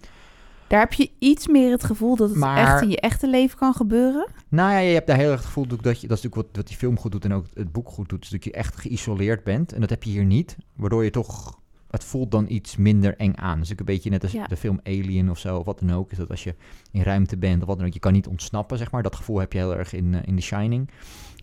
Daar 0.66 0.80
heb 0.80 0.92
je 0.92 1.10
iets 1.18 1.48
meer 1.48 1.70
het 1.70 1.84
gevoel 1.84 2.16
dat 2.16 2.28
het 2.28 2.38
Maar- 2.38 2.58
echt 2.58 2.82
in 2.82 2.88
je 2.90 3.00
echte 3.00 3.28
leven 3.28 3.58
kan 3.58 3.74
gebeuren. 3.74 4.26
Nou 4.48 4.70
ja, 4.72 4.78
je 4.78 4.94
hebt 4.94 5.06
daar 5.06 5.16
heel 5.16 5.30
erg 5.30 5.36
het 5.36 5.46
gevoel 5.46 5.66
dat 5.66 5.78
je... 5.80 5.84
Dat 5.84 5.92
is 5.94 6.02
natuurlijk 6.08 6.34
wat, 6.34 6.46
wat 6.52 6.66
die 6.66 6.76
film 6.76 6.98
goed 6.98 7.12
doet 7.12 7.24
en 7.24 7.32
ook 7.32 7.46
het 7.54 7.72
boek 7.72 7.88
goed 7.88 8.08
doet... 8.08 8.24
is 8.24 8.30
dat 8.30 8.44
je 8.44 8.52
echt 8.52 8.76
geïsoleerd 8.76 9.44
bent. 9.44 9.72
En 9.72 9.80
dat 9.80 9.90
heb 9.90 10.02
je 10.02 10.10
hier 10.10 10.24
niet. 10.24 10.56
Waardoor 10.76 11.04
je 11.04 11.10
toch... 11.10 11.60
Het 11.92 12.04
voelt 12.04 12.30
dan 12.30 12.44
iets 12.48 12.76
minder 12.76 13.16
eng 13.16 13.32
aan. 13.36 13.58
Dus 13.58 13.72
ook 13.72 13.78
een 13.78 13.84
beetje 13.84 14.10
net 14.10 14.22
als 14.22 14.32
Ja. 14.32 14.46
de 14.46 14.56
film 14.56 14.80
Alien 14.84 15.30
of 15.30 15.38
zo, 15.38 15.58
of 15.58 15.64
wat 15.64 15.78
dan 15.78 15.92
ook. 15.92 16.10
Is 16.10 16.16
dat 16.16 16.30
als 16.30 16.44
je 16.44 16.54
in 16.92 17.02
ruimte 17.02 17.36
bent 17.36 17.60
of 17.62 17.66
wat 17.68 17.76
dan 17.78 17.86
ook, 17.86 17.92
je 17.92 17.98
kan 17.98 18.12
niet 18.12 18.26
ontsnappen, 18.26 18.78
zeg 18.78 18.90
maar. 18.90 19.02
Dat 19.02 19.16
gevoel 19.16 19.38
heb 19.38 19.52
je 19.52 19.58
heel 19.58 19.76
erg 19.76 19.92
in, 19.92 20.14
eh, 20.14 20.20
in 20.24 20.36
The 20.36 20.42
Shining. 20.42 20.88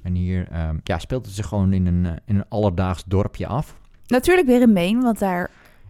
En 0.04 0.14
hier 0.16 0.48
ehm, 0.52 0.78
ja, 0.84 1.00
speelt 1.00 1.26
het 1.26 1.36
zich 1.36 1.46
gewoon 1.48 1.74
in 1.74 1.86
een, 1.86 2.06
eh, 2.06 2.12
in 2.26 2.36
een 2.36 2.46
alledaags 2.50 3.04
dorpje 3.06 3.48
af. 3.48 3.78
Natuurlijk 4.08 4.48
weer 4.48 4.62
in 4.62 4.74
Maine, 4.74 5.02
want 5.02 5.20
daar 5.20 5.50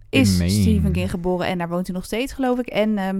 is. 0.10 0.36
Stephen 0.36 0.92
King 0.92 1.10
geboren 1.10 1.48
en 1.48 1.58
daar 1.58 1.70
woont 1.70 1.88
hij 1.88 1.96
nog 1.96 2.06
steeds, 2.06 2.34
geloof 2.34 2.60
ik. 2.60 2.68
En 2.68 2.98
ehm, 2.98 3.20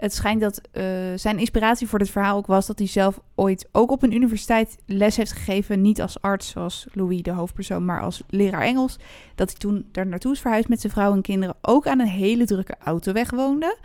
het 0.00 0.14
schijnt 0.14 0.40
dat 0.40 0.60
eh, 0.70 0.84
zijn 1.16 1.38
inspiratie 1.38 1.88
voor 1.88 1.98
dit 1.98 2.10
verhaal 2.10 2.36
ook 2.36 2.46
was 2.46 2.66
dat 2.66 2.78
hij 2.78 2.88
zelf 2.88 3.20
ooit 3.34 3.68
ook 3.72 3.90
op 3.90 4.02
een 4.02 4.14
universiteit 4.14 4.78
les 4.86 5.16
heeft 5.16 5.32
gegeven. 5.32 5.80
Niet 5.80 6.00
als 6.00 6.20
arts, 6.20 6.48
zoals 6.48 6.86
Louis, 6.92 7.22
de 7.22 7.30
hoofdpersoon, 7.30 7.84
maar 7.84 8.00
als 8.00 8.22
leraar 8.28 8.62
Engels. 8.62 8.98
Dat 9.34 9.50
hij 9.50 9.58
toen 9.58 9.88
daar 9.92 10.06
naartoe 10.06 10.32
is 10.32 10.40
verhuisd 10.40 10.68
met 10.68 10.80
zijn 10.80 10.92
vrouw 10.92 11.12
en 11.12 11.22
kinderen, 11.22 11.56
ook 11.60 11.86
aan 11.86 12.00
een 12.00 12.06
hele 12.06 12.44
drukke 12.44 12.74
autoweg 12.78 13.30
woonde. 13.30 13.78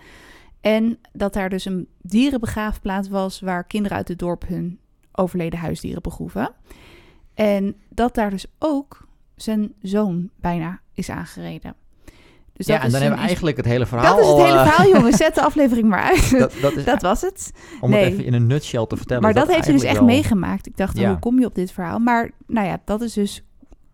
En 0.61 0.97
dat 1.13 1.33
daar 1.33 1.49
dus 1.49 1.65
een 1.65 1.87
dierenbegraafplaats 2.01 3.09
was 3.09 3.39
waar 3.39 3.63
kinderen 3.63 3.97
uit 3.97 4.07
het 4.07 4.19
dorp 4.19 4.47
hun 4.47 4.79
overleden 5.11 5.59
huisdieren 5.59 6.01
begroeven. 6.01 6.51
En 7.33 7.75
dat 7.89 8.15
daar 8.15 8.29
dus 8.29 8.45
ook 8.59 9.07
zijn 9.35 9.73
zoon 9.81 10.29
bijna 10.35 10.79
is 10.93 11.09
aangereden. 11.09 11.75
Dus 12.57 12.65
ja, 12.65 12.75
en 12.75 12.81
dan 12.81 12.93
een 12.93 13.01
hebben 13.01 13.19
we 13.19 13.25
eigenlijk 13.25 13.57
het 13.57 13.65
hele 13.65 13.85
verhaal 13.85 14.15
dat 14.15 14.25
is 14.25 14.31
het 14.31 14.37
hele 14.37 14.57
eh, 14.57 14.67
verhaal, 14.67 14.91
jongens. 14.91 15.17
Zet 15.17 15.35
de 15.35 15.41
aflevering 15.49 15.87
maar 15.87 16.01
uit. 16.01 16.31
Dat, 16.31 16.53
dat, 16.61 16.75
dat 16.85 16.95
is, 16.95 17.01
was 17.01 17.21
het. 17.21 17.51
om 17.81 17.89
nee. 17.89 18.03
het 18.03 18.13
even 18.13 18.25
in 18.25 18.33
een 18.33 18.47
nutshell 18.47 18.85
te 18.85 18.97
vertellen. 18.97 19.23
Maar 19.23 19.33
dat, 19.33 19.47
heeft 19.47 19.63
hij 19.63 19.73
dus 19.73 19.83
echt 19.83 19.97
wel- 19.97 20.05
meegemaakt. 20.05 20.67
Ik 20.67 20.77
dacht, 20.77 20.97
Ja. 20.97 21.09
hoe 21.09 21.19
kom 21.19 21.39
je 21.39 21.45
op 21.45 21.55
dit 21.55 21.71
verhaal? 21.71 21.99
Maar 21.99 22.31
nou 22.47 22.67
ja, 22.67 22.81
dat 22.85 23.01
is 23.01 23.13
dus 23.13 23.43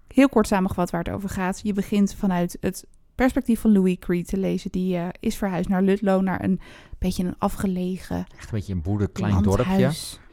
heel 0.08 0.30
kort 0.30 0.48
samengevat 0.48 0.90
waar 0.90 1.04
het 1.04 1.14
over 1.14 1.30
gaat. 1.30 1.60
Je 1.64 1.74
begint 1.74 2.16
vanuit 2.20 2.58
het 2.60 2.86
perspectief 3.16 3.60
van 3.60 3.72
Louis 3.72 3.98
Creed 4.00 4.28
te 4.28 4.38
lezen. 4.38 4.72
Die 4.72 4.96
eh, 4.98 5.08
is 5.20 5.36
verhuisd 5.36 5.70
naar 5.70 5.82
Ludlow, 5.82 6.22
naar 6.22 6.44
een 6.44 6.60
beetje 7.00 7.24
een 7.24 7.36
afgelegen 7.38 8.26
Echt 8.38 8.52
een 8.52 8.58
beetje 8.58 8.74
een 8.74 8.82
boerder 8.82 9.10
klein 9.10 9.44
dorpje. 9.44 9.90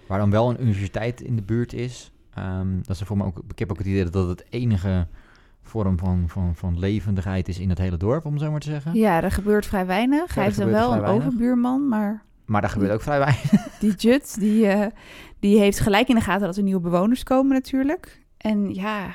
Waar 0.06 0.18
dan 0.18 0.30
wel 0.30 0.50
een 0.50 0.62
universiteit 0.62 1.20
in 1.20 1.36
de 1.36 1.42
buurt 1.42 1.72
is. 1.72 2.12
Ehm, 2.34 2.76
dat 2.82 2.96
is 2.96 3.02
voor 3.02 3.16
me 3.16 3.24
ook, 3.24 3.42
ik 3.48 3.58
heb 3.58 3.70
ook 3.70 3.78
het 3.78 3.86
idee 3.86 4.04
dat 4.04 4.12
dat 4.12 4.28
het 4.28 4.44
enige 4.50 5.06
vorm 5.68 5.98
van, 5.98 6.24
van, 6.26 6.54
van 6.54 6.78
levendigheid 6.78 7.48
is 7.48 7.58
in 7.58 7.68
het 7.68 7.78
hele 7.78 7.96
dorp, 7.96 8.24
om 8.24 8.38
zo 8.38 8.50
maar 8.50 8.60
te 8.60 8.70
zeggen. 8.70 8.94
Ja, 8.94 9.22
er 9.22 9.30
gebeurt 9.30 9.66
vrij 9.66 9.86
weinig. 9.86 10.34
Hij 10.34 10.44
heeft 10.44 10.58
dan 10.58 10.70
wel 10.70 10.92
een 10.92 11.00
weinig. 11.00 11.24
overbuurman, 11.24 11.88
maar 11.88 12.22
Maar 12.44 12.60
daar 12.60 12.70
gebeurt 12.70 12.92
ook 12.92 13.02
vrij 13.02 13.18
weinig. 13.18 13.50
die 13.80 13.94
Jut, 13.94 14.40
die, 14.40 14.66
eh, 14.66 14.86
die 15.40 15.58
heeft 15.58 15.80
gelijk 15.80 16.08
in 16.08 16.14
de 16.14 16.20
gaten 16.20 16.46
dat 16.46 16.56
er 16.56 16.62
nieuwe 16.62 16.80
bewoners 16.80 17.22
komen 17.22 17.52
natuurlijk. 17.52 18.26
En 18.36 18.74
ja, 18.74 19.06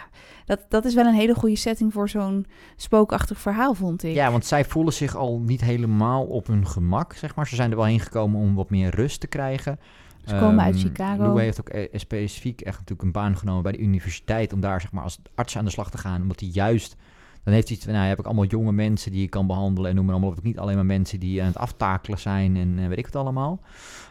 dat, 0.46 0.60
dat 0.70 0.86
is 0.86 0.94
wel 0.94 1.06
een 1.06 1.14
hele 1.14 1.36
goede 1.36 1.56
setting 1.56 1.94
voor 1.94 2.10
zo'n 2.10 2.46
spookachtig 2.76 3.40
verhaal, 3.40 3.74
vond 3.74 4.04
ik. 4.04 4.14
Ja, 4.14 4.32
want 4.32 4.46
zij 4.46 4.66
voelen 4.66 4.94
zich 4.94 5.16
al 5.16 5.40
niet 5.40 5.62
helemaal 5.62 6.24
op 6.24 6.48
hun 6.48 6.68
gemak, 6.68 7.14
zeg 7.14 7.36
maar. 7.36 7.48
Ze 7.48 7.56
zijn 7.56 7.72
er 7.72 7.78
wel 7.78 7.86
heen 7.86 8.00
gekomen 8.00 8.42
om 8.42 8.56
wat 8.56 8.70
meer 8.70 8.96
rust 8.96 9.20
te 9.20 9.28
krijgen. 9.28 9.80
Ze 10.26 10.38
komen 10.38 10.64
uit 10.64 10.76
Ehm, 10.76 10.84
Chicago. 10.84 11.24
Lou 11.24 11.42
heeft 11.42 11.60
ook 11.60 11.70
eh, 11.70 12.00
specifiek 12.00 12.62
echt 12.62 12.78
natuurlijk 12.78 13.02
een 13.02 13.12
baan 13.12 13.38
genomen 13.38 13.64
bij 13.64 13.72
de 13.72 13.78
universiteit 13.78 14.54
om 14.54 14.60
daar 14.62 14.82
zeg 14.82 14.92
maar 14.92 15.04
als 15.04 15.20
arts 15.36 15.58
aan 15.58 15.66
de 15.66 15.72
slag 15.72 15.92
te 15.92 15.98
gaan, 15.98 16.22
omdat 16.22 16.40
hij 16.40 16.50
juist 16.50 16.96
dan 17.44 17.54
heeft 17.54 17.68
hij 17.68 17.76
iets 17.76 17.86
van, 17.86 17.94
nou 17.94 18.08
heb 18.08 18.20
ik 18.20 18.26
allemaal 18.26 18.46
jonge 18.46 18.72
mensen 18.72 19.12
die 19.12 19.22
je 19.22 19.28
kan 19.28 19.48
behandelen 19.48 19.90
en 19.90 19.96
noem 19.96 20.06
maar 20.06 20.14
allemaal. 20.14 20.32
Of 20.32 20.38
ik 20.38 20.44
niet 20.44 20.60
alleen 20.60 20.76
maar 20.76 20.86
mensen 20.86 21.20
die 21.20 21.42
aan 21.42 21.48
het 21.48 21.58
aftakelen 21.58 22.20
zijn 22.20 22.56
en 22.56 22.80
eh, 22.80 22.88
weet 22.88 22.98
ik 22.98 23.06
het 23.06 23.16
allemaal. 23.16 23.62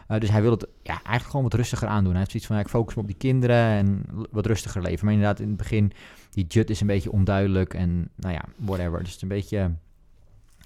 Eh, 0.07 0.19
dus 0.19 0.29
hij 0.29 0.41
wil 0.41 0.51
het 0.51 0.67
ja, 0.83 0.93
eigenlijk 0.93 1.25
gewoon 1.25 1.43
wat 1.43 1.53
rustiger 1.53 1.87
aandoen. 1.87 2.09
Hij 2.09 2.19
heeft 2.19 2.31
zoiets 2.31 2.49
van, 2.49 2.57
ja, 2.57 2.63
ik 2.63 2.69
focus 2.69 2.95
me 2.95 3.01
op 3.01 3.07
die 3.07 3.17
kinderen 3.17 3.65
en 3.65 4.05
wat 4.31 4.45
rustiger 4.45 4.81
leven. 4.81 5.05
Maar 5.05 5.13
inderdaad, 5.13 5.39
in 5.39 5.47
het 5.47 5.57
begin, 5.57 5.91
die 6.31 6.45
Jut 6.47 6.69
is 6.69 6.81
een 6.81 6.87
beetje 6.87 7.11
onduidelijk 7.11 7.73
en 7.73 8.09
nou 8.15 8.33
ja, 8.33 8.43
whatever. 8.55 8.99
Dus 8.99 9.07
het 9.07 9.15
is 9.15 9.21
een 9.21 9.27
beetje... 9.27 9.71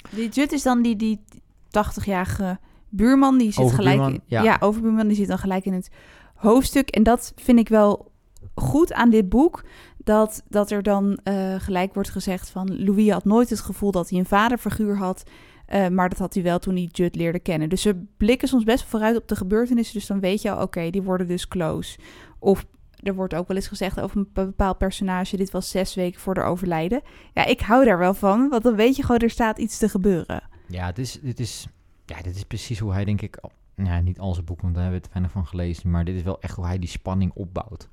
Die 0.09 0.29
Jut 0.29 0.51
is 0.51 0.63
dan 0.63 0.81
die, 0.81 0.95
die 0.95 1.19
80-jarige 1.67 2.59
buurman, 2.89 3.37
die 3.37 3.51
zit 3.51 3.71
gelijk... 3.71 4.01
In- 4.01 4.21
ja. 4.25 4.57
overbuurman, 4.59 5.07
die 5.07 5.17
zit 5.17 5.27
dan 5.27 5.37
gelijk 5.37 5.65
in 5.65 5.73
het 5.73 5.89
hoofdstuk. 6.35 6.89
En 6.89 7.03
dat 7.03 7.33
vind 7.35 7.59
ik 7.59 7.69
wel 7.69 8.11
goed 8.55 8.93
aan 8.93 9.09
dit 9.09 9.29
boek. 9.29 9.63
Dat, 9.97 10.43
dat 10.49 10.71
er 10.71 10.83
dan 10.83 11.19
eh, 11.23 11.55
gelijk 11.57 11.93
wordt 11.93 12.09
gezegd 12.09 12.49
van... 12.49 12.83
Louis 12.83 13.09
had 13.09 13.25
nooit 13.25 13.49
het 13.49 13.59
gevoel 13.59 13.91
dat 13.91 14.09
hij 14.09 14.19
een 14.19 14.25
vaderfiguur 14.25 14.97
had... 14.97 15.23
eh, 15.65 15.87
maar 15.87 16.09
dat 16.09 16.17
had 16.17 16.33
hij 16.33 16.43
wel 16.43 16.59
toen 16.59 16.75
hij 16.75 16.89
Jut 16.91 17.15
leerde 17.15 17.39
kennen. 17.39 17.69
Dus 17.69 17.81
ze 17.81 18.03
blikken 18.17 18.47
soms 18.47 18.63
best 18.63 18.83
vooruit 18.83 19.17
op 19.17 19.27
de 19.27 19.35
gebeurtenissen. 19.35 19.95
Dus 19.95 20.07
dan 20.07 20.19
weet 20.19 20.41
je 20.41 20.51
al, 20.51 20.61
oké, 20.61 20.89
die 20.89 21.01
worden 21.01 21.27
dus 21.27 21.47
close. 21.47 21.99
Of 22.39 22.65
er 23.03 23.15
wordt 23.15 23.33
ook 23.33 23.47
wel 23.47 23.57
eens 23.57 23.67
gezegd 23.67 23.99
over 23.99 24.17
een 24.17 24.29
bepaald 24.33 24.77
personage... 24.77 25.37
dit 25.37 25.51
was 25.51 25.69
zes 25.69 25.95
weken 25.95 26.19
voor 26.19 26.33
de 26.33 26.41
overlijden. 26.41 27.01
Ja, 27.33 27.45
ik 27.45 27.61
hou 27.61 27.85
daar 27.85 27.97
wel 27.97 28.13
van, 28.13 28.49
want 28.49 28.63
dan 28.63 28.75
weet 28.75 28.95
je 28.95 29.01
gewoon... 29.01 29.19
er 29.19 29.29
staat 29.29 29.57
iets 29.57 29.77
te 29.77 29.89
gebeuren. 29.89 30.41
Ja, 30.67 30.85
het 30.85 30.97
is, 30.97 31.19
dit, 31.21 31.39
is, 31.39 31.67
ja, 32.07 32.21
dit 32.21 32.35
is 32.35 32.43
precies 32.43 32.79
hoe 32.79 32.91
hij 32.93 33.05
denk 33.05 33.21
ik... 33.21 33.39
Ja, 33.75 33.99
niet 33.99 34.19
al 34.19 34.33
zijn 34.33 34.45
boeken, 34.45 34.63
want 34.63 34.75
daar 34.75 34.83
hebben 34.83 35.01
we 35.01 35.07
het 35.07 35.15
weinig 35.15 35.33
van 35.35 35.47
gelezen. 35.47 35.89
Maar 35.91 36.05
dit 36.05 36.15
is 36.15 36.21
wel 36.23 36.41
echt 36.41 36.55
hoe 36.55 36.65
hij 36.65 36.79
die 36.79 36.89
spanning 36.89 37.31
opbouwt. 37.33 37.87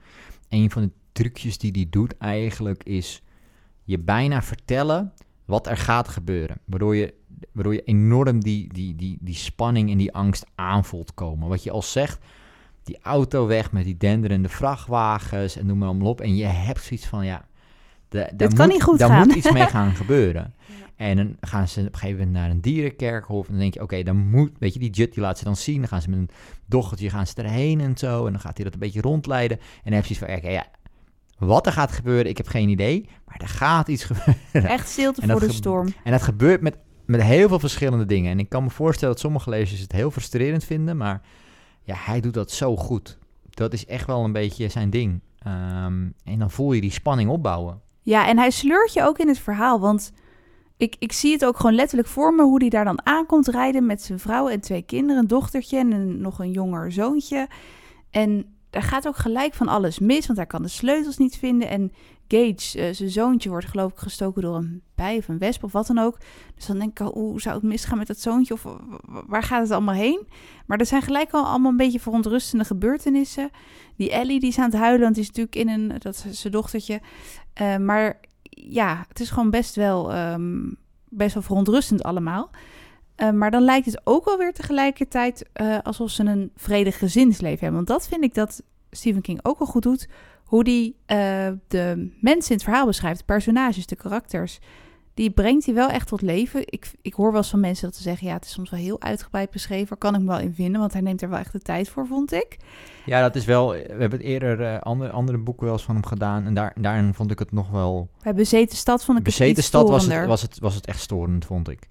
Een 0.48 0.70
van 0.70 0.82
de 0.82 0.90
trucjes 1.12 1.58
die 1.58 1.70
hij 1.72 1.86
doet 1.90 2.16
eigenlijk 2.18 2.82
is... 2.84 3.22
je 3.84 3.98
bijna 3.98 4.42
vertellen 4.42 5.12
wat 5.44 5.66
er 5.66 5.76
gaat 5.76 6.08
gebeuren. 6.08 6.56
Waardoor 6.64 6.96
je, 6.96 7.14
waardoor 7.52 7.72
je 7.74 7.82
enorm 7.82 8.40
die, 8.40 8.72
die, 8.72 8.94
die, 8.96 9.18
die 9.20 9.34
spanning 9.34 9.90
en 9.90 9.98
die 9.98 10.12
angst 10.14 10.46
aanvoelt 10.54 11.14
komen. 11.14 11.48
Wat 11.48 11.62
je 11.62 11.70
al 11.70 11.82
zegt, 11.82 12.18
die 12.82 12.98
auto 13.02 13.46
weg 13.46 13.72
met 13.72 13.84
die 13.84 13.96
denderende 13.96 14.48
vrachtwagens 14.48 15.56
en 15.56 15.66
noem 15.66 15.78
maar 15.78 15.88
allemaal 15.88 16.08
op. 16.10 16.20
En 16.20 16.36
je 16.36 16.44
hebt 16.44 16.82
zoiets 16.82 17.06
van, 17.06 17.24
ja... 17.24 17.46
de- 18.08 18.30
daar 18.36 18.48
kan 18.54 18.64
moet- 18.66 18.74
niet 18.74 18.82
goed 18.82 18.98
Daar 18.98 19.26
moet 19.26 19.34
iets 19.34 19.52
mee 19.52 19.66
gaan 19.66 19.94
gebeuren. 20.02 20.54
En 20.96 21.16
dan 21.16 21.36
gaan 21.40 21.68
ze 21.68 21.80
op 21.80 21.86
een 21.86 21.94
gegeven 21.94 22.18
moment 22.18 22.36
naar 22.36 22.50
een 22.50 22.60
dierenkerkhof. 22.60 23.46
En 23.46 23.52
dan 23.52 23.60
denk 23.60 23.74
je, 23.74 23.82
oké, 23.82 24.02
dan 24.02 24.16
moet... 24.16 24.50
Weet 24.58 24.72
je, 24.72 24.78
die 24.78 24.90
Jut 24.90 25.12
die 25.12 25.22
laat 25.22 25.38
ze 25.38 25.44
dan 25.44 25.56
zien. 25.56 25.78
Dan 25.78 25.88
gaan 25.88 26.02
ze 26.02 26.10
met 26.10 26.18
een 26.18 26.30
dochtertje 26.66 27.10
gaan 27.10 27.26
ze 27.26 27.34
erheen 27.34 27.80
en 27.80 27.96
zo. 27.96 28.26
En 28.26 28.32
dan 28.32 28.40
gaat 28.40 28.56
hij 28.56 28.64
dat 28.64 28.74
een 28.74 28.80
beetje 28.80 29.00
rondleiden. 29.00 29.58
En 29.58 29.64
dan 29.84 29.92
heb 29.92 30.04
je 30.04 30.14
zoiets 30.14 30.34
van, 30.34 30.44
oké, 30.44 30.54
ja... 30.54 30.66
Wat 31.38 31.66
er 31.66 31.72
gaat 31.72 31.92
gebeuren, 31.92 32.30
ik 32.30 32.36
heb 32.36 32.48
geen 32.48 32.68
idee. 32.68 33.08
Maar 33.26 33.36
er 33.40 33.48
gaat 33.48 33.88
iets 33.88 34.04
gebeuren. 34.04 34.70
Echt 34.70 34.88
stilte 34.88 35.22
voor 35.26 35.40
de 35.40 35.52
storm. 35.52 35.94
En 36.04 36.12
dat 36.12 36.22
gebeurt 36.22 36.60
met, 36.60 36.76
met 37.04 37.22
heel 37.22 37.48
veel 37.48 37.58
verschillende 37.58 38.04
dingen. 38.04 38.30
En 38.30 38.38
ik 38.38 38.48
kan 38.48 38.62
me 38.62 38.70
voorstellen 38.70 39.14
dat 39.14 39.22
sommige 39.22 39.50
lezers 39.50 39.80
het 39.80 39.92
heel 39.92 40.10
frustrerend 40.10 40.64
vinden. 40.64 40.96
Maar 40.96 41.22
ja, 41.82 41.94
hij 41.98 42.20
doet 42.20 42.34
dat 42.34 42.50
zo 42.50 42.76
goed. 42.76 43.18
Dat 43.50 43.72
is 43.72 43.86
echt 43.86 44.06
wel 44.06 44.24
een 44.24 44.32
beetje 44.32 44.68
zijn 44.68 44.90
ding. 44.90 45.20
Ehm, 45.38 46.08
en 46.24 46.38
dan 46.38 46.50
voel 46.50 46.72
je 46.72 46.80
die 46.80 46.90
spanning 46.90 47.30
opbouwen. 47.30 47.80
Ja, 48.02 48.28
en 48.28 48.38
hij 48.38 48.50
sleurt 48.50 48.92
je 48.92 49.02
ook 49.02 49.18
in 49.18 49.28
het 49.28 49.38
verhaal. 49.38 49.80
Want 49.80 50.12
ik, 50.76 50.96
ik 50.98 51.12
zie 51.12 51.32
het 51.32 51.44
ook 51.44 51.56
gewoon 51.56 51.74
letterlijk 51.74 52.08
voor 52.08 52.34
me 52.34 52.42
hoe 52.42 52.60
hij 52.60 52.68
daar 52.68 52.84
dan 52.84 53.06
aankomt 53.06 53.48
rijden 53.48 53.86
met 53.86 54.02
zijn 54.02 54.18
vrouw 54.18 54.48
en 54.48 54.60
twee 54.60 54.82
kinderen, 54.82 55.22
een 55.22 55.28
dochtertje 55.28 55.78
en 55.78 56.20
nog 56.20 56.38
een 56.38 56.50
jonger 56.50 56.92
zoontje. 56.92 57.48
En 58.10 58.54
daar 58.70 58.82
gaat 58.82 59.08
ook 59.08 59.16
gelijk 59.16 59.54
van 59.54 59.68
alles 59.68 59.98
mis, 59.98 60.26
want 60.26 60.38
hij 60.38 60.46
kan 60.46 60.62
de 60.62 60.68
sleutels 60.68 61.16
niet 61.16 61.36
vinden. 61.36 61.68
En 61.68 61.92
Gage, 62.28 62.78
eh, 62.80 62.94
zijn 62.94 63.10
zoontje, 63.10 63.48
wordt 63.48 63.66
geloof 63.66 63.92
ik 63.92 63.98
gestoken 63.98 64.42
door 64.42 64.56
een 64.56 64.82
bij 64.94 65.16
of 65.16 65.28
een 65.28 65.38
wesp 65.38 65.64
of 65.64 65.72
wat 65.72 65.86
dan 65.86 65.98
ook. 65.98 66.18
Dus 66.54 66.66
dan 66.66 66.78
denk 66.78 66.90
ik 66.90 67.00
al, 67.00 67.12
hoe 67.12 67.40
zou 67.40 67.54
het 67.54 67.64
misgaan 67.64 67.98
met 67.98 68.06
dat 68.06 68.20
zoontje? 68.20 68.54
Of 68.54 68.66
waar 69.26 69.42
gaat 69.42 69.62
het 69.62 69.70
allemaal 69.70 69.94
heen? 69.94 70.26
Maar 70.66 70.78
er 70.78 70.86
zijn 70.86 71.02
gelijk 71.02 71.30
al 71.30 71.44
allemaal 71.44 71.70
een 71.70 71.76
beetje 71.76 72.00
verontrustende 72.00 72.64
gebeurtenissen. 72.64 73.50
Die 73.96 74.10
Ellie, 74.10 74.40
die 74.40 74.48
is 74.48 74.58
aan 74.58 74.70
het 74.70 74.80
huilen, 74.80 75.00
want 75.00 75.14
die 75.14 75.22
is 75.22 75.28
natuurlijk 75.28 75.56
in 75.56 75.68
een, 75.68 75.98
dat 75.98 76.24
is 76.28 76.40
zijn 76.40 76.52
dochtertje. 76.52 77.00
Eh, 77.52 77.76
maar 77.76 78.20
ja, 78.54 79.04
het 79.08 79.20
is 79.20 79.30
gewoon 79.30 79.50
best 79.50 79.74
wel, 79.74 80.12
ehm, 80.12 80.70
best 81.08 81.34
wel 81.34 81.42
verontrustend 81.42 82.02
allemaal. 82.02 82.50
Eh, 83.14 83.30
maar 83.30 83.50
dan 83.50 83.62
lijkt 83.62 83.86
het 83.86 84.00
ook 84.04 84.24
wel 84.24 84.38
weer 84.38 84.52
tegelijkertijd 84.52 85.48
eh, 85.52 85.78
alsof 85.82 86.10
ze 86.10 86.24
een 86.24 86.50
vredig 86.56 86.98
gezinsleven 86.98 87.58
hebben. 87.58 87.74
Want 87.74 87.86
dat 87.86 88.08
vind 88.08 88.24
ik 88.24 88.34
dat 88.34 88.62
Stephen 88.90 89.22
King 89.22 89.40
ook 89.42 89.58
wel 89.58 89.68
goed 89.68 89.82
doet. 89.82 90.08
Hoe 90.44 90.64
die 90.64 90.96
eh, 91.06 91.48
de 91.68 92.12
mensen 92.20 92.50
in 92.50 92.56
het 92.56 92.64
verhaal 92.64 92.86
beschrijft, 92.86 93.18
de 93.18 93.24
personages, 93.24 93.86
de 93.86 93.96
karakters. 93.96 94.58
Die 95.14 95.30
brengt 95.30 95.64
hij 95.64 95.74
wel 95.74 95.88
echt 95.88 96.08
tot 96.08 96.22
leven. 96.22 96.60
Ik, 96.64 96.92
ik 97.02 97.14
hoor 97.14 97.30
wel 97.30 97.40
eens 97.40 97.50
van 97.50 97.60
mensen 97.60 97.86
dat 97.86 97.96
ze 97.96 98.02
zeggen... 98.02 98.26
ja, 98.26 98.34
het 98.34 98.44
is 98.44 98.50
soms 98.50 98.70
wel 98.70 98.80
heel 98.80 99.00
uitgebreid 99.00 99.50
beschreven. 99.50 99.98
Kan 99.98 100.14
ik 100.14 100.20
me 100.20 100.26
wel 100.26 100.38
in 100.38 100.54
vinden, 100.54 100.80
want 100.80 100.92
hij 100.92 101.02
neemt 101.02 101.22
er 101.22 101.28
wel 101.28 101.38
echt 101.38 101.52
de 101.52 101.58
tijd 101.58 101.88
voor, 101.88 102.06
vond 102.06 102.32
ik. 102.32 102.56
Ja, 103.04 103.20
dat 103.20 103.36
is 103.36 103.44
wel... 103.44 103.68
We 103.68 103.86
hebben 103.88 104.10
het 104.10 104.20
eerder 104.20 104.62
eh, 104.62 104.80
andere, 104.80 105.10
andere 105.10 105.38
boeken 105.38 105.64
wel 105.64 105.72
eens 105.72 105.84
van 105.84 105.94
hem 105.94 106.06
gedaan. 106.06 106.44
En 106.44 106.54
daar, 106.54 106.72
daarin 106.80 107.14
vond 107.14 107.30
ik 107.30 107.38
het 107.38 107.52
nog 107.52 107.70
wel... 107.70 108.08
Bij 108.22 108.34
Bezeten 108.34 108.76
Stad 108.76 109.04
vond 109.04 109.18
ik 109.18 109.24
Bezeten 109.24 109.62
stad 109.62 109.88
was 109.88 110.06
het, 110.06 110.26
was, 110.26 110.42
het, 110.42 110.58
was 110.58 110.74
het 110.74 110.86
echt 110.86 111.00
storend, 111.00 111.44
vond 111.44 111.68
ik. 111.68 111.88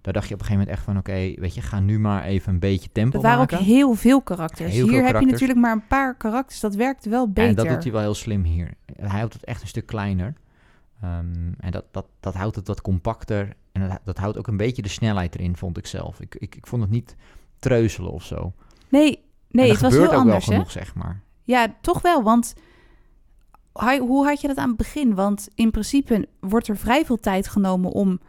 Daar 0.00 0.12
dacht 0.12 0.28
je 0.28 0.34
op 0.34 0.40
een 0.40 0.46
gegeven 0.46 0.66
moment 0.66 0.68
echt 0.68 0.84
van... 0.84 0.98
Oké, 0.98 1.40
weet 1.40 1.54
je, 1.54 1.60
ga 1.60 1.80
nu 1.80 1.98
maar 1.98 2.24
even 2.24 2.52
een 2.52 2.58
beetje 2.58 2.88
tempo 2.92 3.12
Dat 3.12 3.22
waren 3.22 3.38
maken. 3.38 3.58
ook 3.58 3.64
heel 3.64 3.94
veel 3.94 4.22
karakters. 4.22 4.72
Heel 4.72 4.86
veel 4.86 4.94
Hier 4.94 5.06
heb 5.06 5.20
je 5.20 5.26
natuurlijk 5.26 5.58
maar 5.58 5.72
een 5.72 5.86
paar 5.86 6.14
karakters. 6.14 6.60
Dat 6.60 6.74
werkt 6.74 7.04
wel 7.04 7.28
beter. 7.28 7.48
En 7.48 7.54
dat 7.54 7.68
doet 7.68 7.82
hij 7.82 7.92
wel 7.92 8.00
heel 8.00 8.14
slim 8.14 8.44
hier. 8.44 8.70
Hij 8.96 9.18
houdt 9.18 9.32
het 9.32 9.44
echt 9.44 9.62
een 9.62 9.68
stuk 9.68 9.86
kleiner. 9.86 10.34
Ehm, 11.02 11.52
en 11.58 11.70
dat, 11.70 11.84
dat, 11.90 12.06
dat 12.20 12.34
houdt 12.34 12.56
het 12.56 12.66
wat 12.66 12.80
compacter. 12.80 13.56
En 13.72 13.88
dat, 13.88 14.00
dat 14.04 14.18
houdt 14.18 14.38
ook 14.38 14.46
een 14.46 14.56
beetje 14.56 14.82
de 14.82 14.88
snelheid 14.88 15.34
erin, 15.34 15.56
vond 15.56 15.78
ik 15.78 15.86
zelf. 15.86 16.20
Ik, 16.20 16.34
ik, 16.34 16.54
ik 16.54 16.66
vond 16.66 16.82
het 16.82 16.90
niet 16.90 17.16
treuzelen 17.58 18.12
of 18.12 18.24
zo. 18.24 18.52
Nee, 18.88 19.24
nee 19.48 19.70
het 19.70 19.80
was 19.80 19.92
heel 19.92 20.04
ook 20.04 20.12
anders, 20.12 20.46
wel 20.46 20.58
hè? 20.58 20.70
zeg 20.70 20.94
maar. 20.94 21.22
Ja, 21.44 21.74
toch 21.80 22.02
wel, 22.02 22.22
want 22.22 22.54
hoe 23.98 24.26
had 24.26 24.40
je 24.40 24.48
dat 24.48 24.56
aan 24.56 24.68
het 24.68 24.76
begin? 24.76 25.14
Want 25.14 25.48
in 25.54 25.70
principe 25.70 26.28
wordt 26.40 26.68
er 26.68 26.76
vrij 26.76 27.04
veel 27.04 27.20
tijd 27.20 27.48
genomen 27.48 27.90
om 27.90 28.20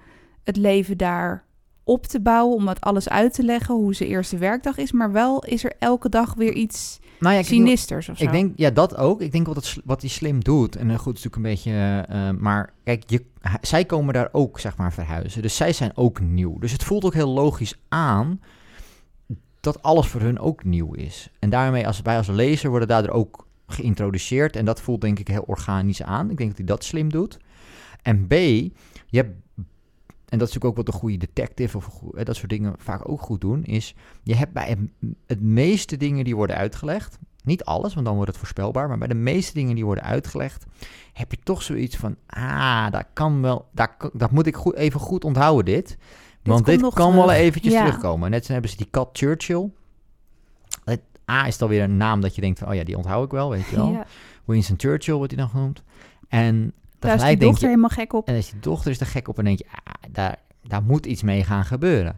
het 0.44 0.58
leven 0.58 0.98
daar 0.98 1.46
op 1.84 2.06
te 2.06 2.22
bouwen, 2.22 2.56
om 2.56 2.68
het 2.68 2.82
alles 2.82 3.10
uit 3.10 3.34
te 3.34 3.44
leggen, 3.44 3.76
hoe 3.76 3.96
zijn 3.96 4.10
eerste 4.10 4.38
werkdag 4.38 4.78
is, 4.78 4.92
maar 4.92 5.12
wel 5.12 5.44
is 5.44 5.64
er 5.64 5.74
elke 5.80 6.10
dag 6.10 6.34
weer 6.34 6.54
iets 6.54 7.00
Nou 7.24 7.36
ja, 7.36 7.44
sinisters 7.44 8.10
of 8.10 8.18
zo. 8.18 8.24
Ik 8.24 8.32
denk, 8.32 8.54
ja, 8.56 8.70
dat 8.70 8.98
ook. 8.98 9.22
Ik 9.22 9.32
denk 9.32 9.48
wat, 9.48 9.56
het, 9.56 9.78
wat 9.84 10.02
hij 10.02 10.10
slim 10.10 10.44
doet. 10.44 10.76
En 10.76 10.90
eh, 10.90 10.98
goed, 10.98 11.18
is 11.18 11.24
natuurlijk 11.24 11.36
een 11.36 11.72
beetje... 11.72 11.72
eh, 12.08 12.30
eh, 12.30 12.36
maar 12.38 12.74
kijk, 12.84 13.04
je, 13.08 13.26
zij 13.62 13.86
komen 13.86 14.14
daar 14.14 14.30
ook, 14.32 14.60
zeg 14.60 14.78
maar, 14.78 14.94
verhuizen. 14.94 15.42
Dus 15.42 15.56
zij 15.56 15.74
zijn 15.74 15.92
ook 15.98 16.20
nieuw. 16.20 16.60
Dus 16.60 16.72
het 16.72 16.84
voelt 16.84 17.04
ook 17.04 17.14
heel 17.14 17.30
logisch 17.30 17.76
aan 17.90 18.42
dat 19.60 19.82
alles 19.82 20.08
voor 20.08 20.22
hun 20.22 20.40
ook 20.40 20.64
nieuw 20.64 20.94
is. 20.94 21.30
En 21.40 21.50
daarmee, 21.50 21.88
als 21.88 22.02
wij 22.02 22.18
als 22.18 22.28
lezer 22.28 22.70
worden 22.70 22.88
daardoor 22.88 23.14
ook 23.14 23.48
geïntroduceerd. 23.68 24.56
En 24.56 24.66
dat 24.66 24.82
voelt 24.82 25.02
denk 25.02 25.20
ik 25.20 25.28
heel 25.28 25.44
organisch 25.48 26.04
aan. 26.04 26.30
Ik 26.30 26.38
denk 26.38 26.50
dat 26.50 26.58
hij 26.58 26.68
dat 26.68 26.84
slim 26.84 27.10
doet. 27.10 27.38
En 28.02 28.28
B, 28.28 28.32
je 28.32 28.72
hebt... 29.10 29.36
En 30.34 30.40
dat 30.40 30.48
is 30.48 30.54
natuurlijk 30.54 30.80
ook 30.80 30.86
wat 30.86 30.96
een 30.96 31.02
goede 31.02 31.18
detective 31.18 31.78
of 31.78 32.02
eh, 32.16 32.26
dat 32.26 32.36
soort 32.36 32.50
dingen 32.50 32.74
vaak 32.78 33.10
ook 33.10 33.22
goed 33.22 33.42
doen. 33.42 33.64
Is 33.64 33.96
je 34.24 34.36
hebt 34.36 34.54
bij 34.54 34.78
het, 35.28 35.42
meeste 35.42 35.98
dingen 35.98 36.24
die 36.24 36.36
worden 36.36 36.56
uitgelegd. 36.56 37.20
Niet 37.44 37.64
alles, 37.64 37.94
want 37.94 38.06
dan 38.06 38.16
wordt 38.16 38.30
het 38.30 38.40
voorspelbaar. 38.40 38.88
Maar 38.88 38.98
bij 38.98 39.08
de 39.08 39.14
meeste 39.14 39.54
dingen 39.54 39.76
die 39.76 39.86
worden 39.86 40.04
uitgelegd, 40.04 40.66
heb 41.14 41.32
je 41.32 41.38
toch 41.44 41.62
zoiets 41.62 41.96
van: 41.96 42.16
ah, 42.26 42.92
dat 42.92 43.06
kan 43.14 43.42
wel, 43.42 43.68
dat, 43.72 43.90
dat 44.14 44.32
moet 44.32 44.46
ik 44.46 44.56
goed, 44.56 44.76
even 44.76 45.00
goed 45.00 45.24
onthouden, 45.24 45.66
dit. 45.66 45.98
Want 46.44 46.66
dit 46.66 46.94
kan 46.94 47.16
wel 47.16 47.32
eventjes 47.32 47.74
Ja. 47.74 47.86
terugkomen. 47.86 48.32
Net 48.32 48.46
zo 48.46 48.52
hebben 48.52 48.72
ze 48.72 48.78
die 48.78 48.88
kat 48.90 49.10
Churchill. 49.14 49.70
Het 50.84 51.02
A 51.32 51.48
is 51.48 51.58
dan 51.58 51.70
weer 51.70 51.84
een 51.84 51.98
naam 51.98 52.22
dat 52.22 52.36
je 52.36 52.42
denkt 52.42 52.60
van, 52.60 52.68
oh 52.68 52.74
ja, 52.74 52.84
die 52.84 52.98
onthoud 52.98 53.26
ik 53.26 53.32
wel, 53.32 53.50
weet 53.50 53.66
je 53.70 53.76
wel. 53.76 53.92
Ja, 53.92 54.06
Winston 54.46 54.80
Churchill 54.80 55.14
wordt 55.16 55.32
hij 55.32 55.42
dan 55.42 55.52
genoemd. 55.52 55.84
En 56.28 56.74
daar 57.10 57.16
is 57.16 57.24
die 57.24 57.38
dochter 57.38 57.62
je, 57.62 57.68
helemaal 57.68 57.90
gek 57.90 58.14
op. 58.14 58.28
en 58.28 58.36
als 58.36 58.50
je 58.50 58.60
dochter 58.60 58.92
is 58.92 59.00
er 59.00 59.06
gek 59.06 59.28
op 59.28 59.38
en 59.38 59.44
denk 59.46 59.58
je, 59.58 59.66
ah, 59.84 59.94
daar, 60.12 60.36
daar 60.64 60.84
moet 60.84 61.06
iets 61.06 61.24
mee 61.24 61.44
gaan 61.44 61.66
gebeuren. 61.66 62.18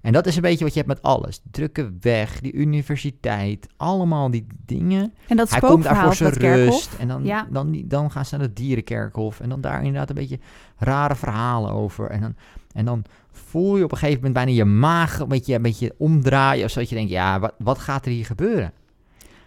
En 0.00 0.12
dat 0.12 0.26
is 0.26 0.36
een 0.36 0.42
beetje 0.42 0.64
wat 0.64 0.72
je 0.74 0.80
hebt 0.80 0.92
met 0.92 1.02
alles. 1.02 1.40
Drukke 1.50 1.92
weg, 2.00 2.40
die 2.40 2.52
universiteit, 2.52 3.66
allemaal 3.76 4.30
die 4.30 4.46
dingen. 4.66 5.14
En 5.28 5.36
dat 5.36 5.50
Hij 5.50 5.60
komt 5.60 5.84
daar 5.84 5.94
spookverhaal 5.94 6.12
voor 6.12 6.32
van 6.32 6.40
zijn 6.40 6.64
rust. 6.64 6.94
En 6.98 7.08
dan, 7.08 7.24
Ja. 7.24 7.46
dan, 7.50 7.82
dan 7.84 8.10
gaan 8.10 8.24
ze 8.24 8.36
naar 8.36 8.46
het 8.46 8.56
dierenkerkhof. 8.56 9.40
En 9.40 9.48
dan 9.48 9.60
daar 9.60 9.78
inderdaad 9.78 10.08
een 10.08 10.14
beetje 10.14 10.38
rare 10.78 11.14
verhalen 11.16 11.70
over. 11.70 12.10
En 12.10 12.20
dan, 12.20 12.34
en 12.72 12.84
dan 12.84 13.04
voel 13.30 13.76
je 13.76 13.84
op 13.84 13.92
een 13.92 13.98
gegeven 13.98 14.16
moment 14.22 14.34
bijna 14.44 14.50
je 14.58 14.64
maag 14.64 15.18
een 15.18 15.28
beetje, 15.28 15.54
een 15.54 15.62
beetje 15.62 15.94
omdraaien. 15.98 16.64
Of 16.64 16.70
zo 16.70 16.80
dat 16.80 16.88
je 16.88 16.94
denkt, 16.94 17.10
ja, 17.10 17.40
wat, 17.40 17.54
wat 17.58 17.78
gaat 17.78 18.06
er 18.06 18.12
hier 18.12 18.26
gebeuren? 18.26 18.72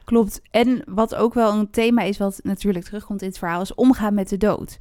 Klopt. 0.05 0.41
En 0.51 0.83
wat 0.85 1.15
ook 1.15 1.33
wel 1.33 1.53
een 1.53 1.69
thema 1.69 2.01
is, 2.01 2.17
wat 2.17 2.39
natuurlijk 2.43 2.85
terugkomt 2.85 3.21
in 3.21 3.27
het 3.27 3.37
verhaal, 3.37 3.61
is 3.61 3.75
omgaan 3.75 4.13
met 4.13 4.29
de 4.29 4.37
dood. 4.37 4.77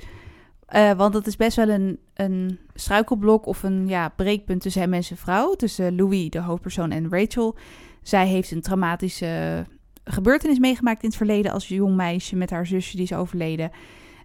Eh, 0.66 0.92
want 0.92 1.12
dat 1.12 1.26
is 1.26 1.36
best 1.36 1.56
wel 1.56 1.68
een, 1.68 1.98
een 2.14 2.58
struikelblok 2.74 3.46
of 3.46 3.62
een 3.62 3.88
ja, 3.88 4.08
breekpunt 4.08 4.60
tussen 4.60 4.82
hem 4.82 4.92
en 4.92 5.04
zijn 5.04 5.18
vrouw. 5.18 5.54
Tussen 5.54 5.96
Louis, 5.96 6.30
de 6.30 6.40
hoofdpersoon, 6.40 6.90
en 6.90 7.10
Rachel. 7.10 7.56
Zij 8.02 8.26
heeft 8.26 8.50
een 8.50 8.60
traumatische 8.60 9.64
gebeurtenis 10.04 10.58
meegemaakt 10.58 11.02
in 11.02 11.08
het 11.08 11.16
verleden 11.16 11.52
als 11.52 11.68
jong 11.68 11.96
meisje 11.96 12.36
met 12.36 12.50
haar 12.50 12.66
zusje 12.66 12.96
die 12.96 13.04
is 13.04 13.14
overleden. 13.14 13.70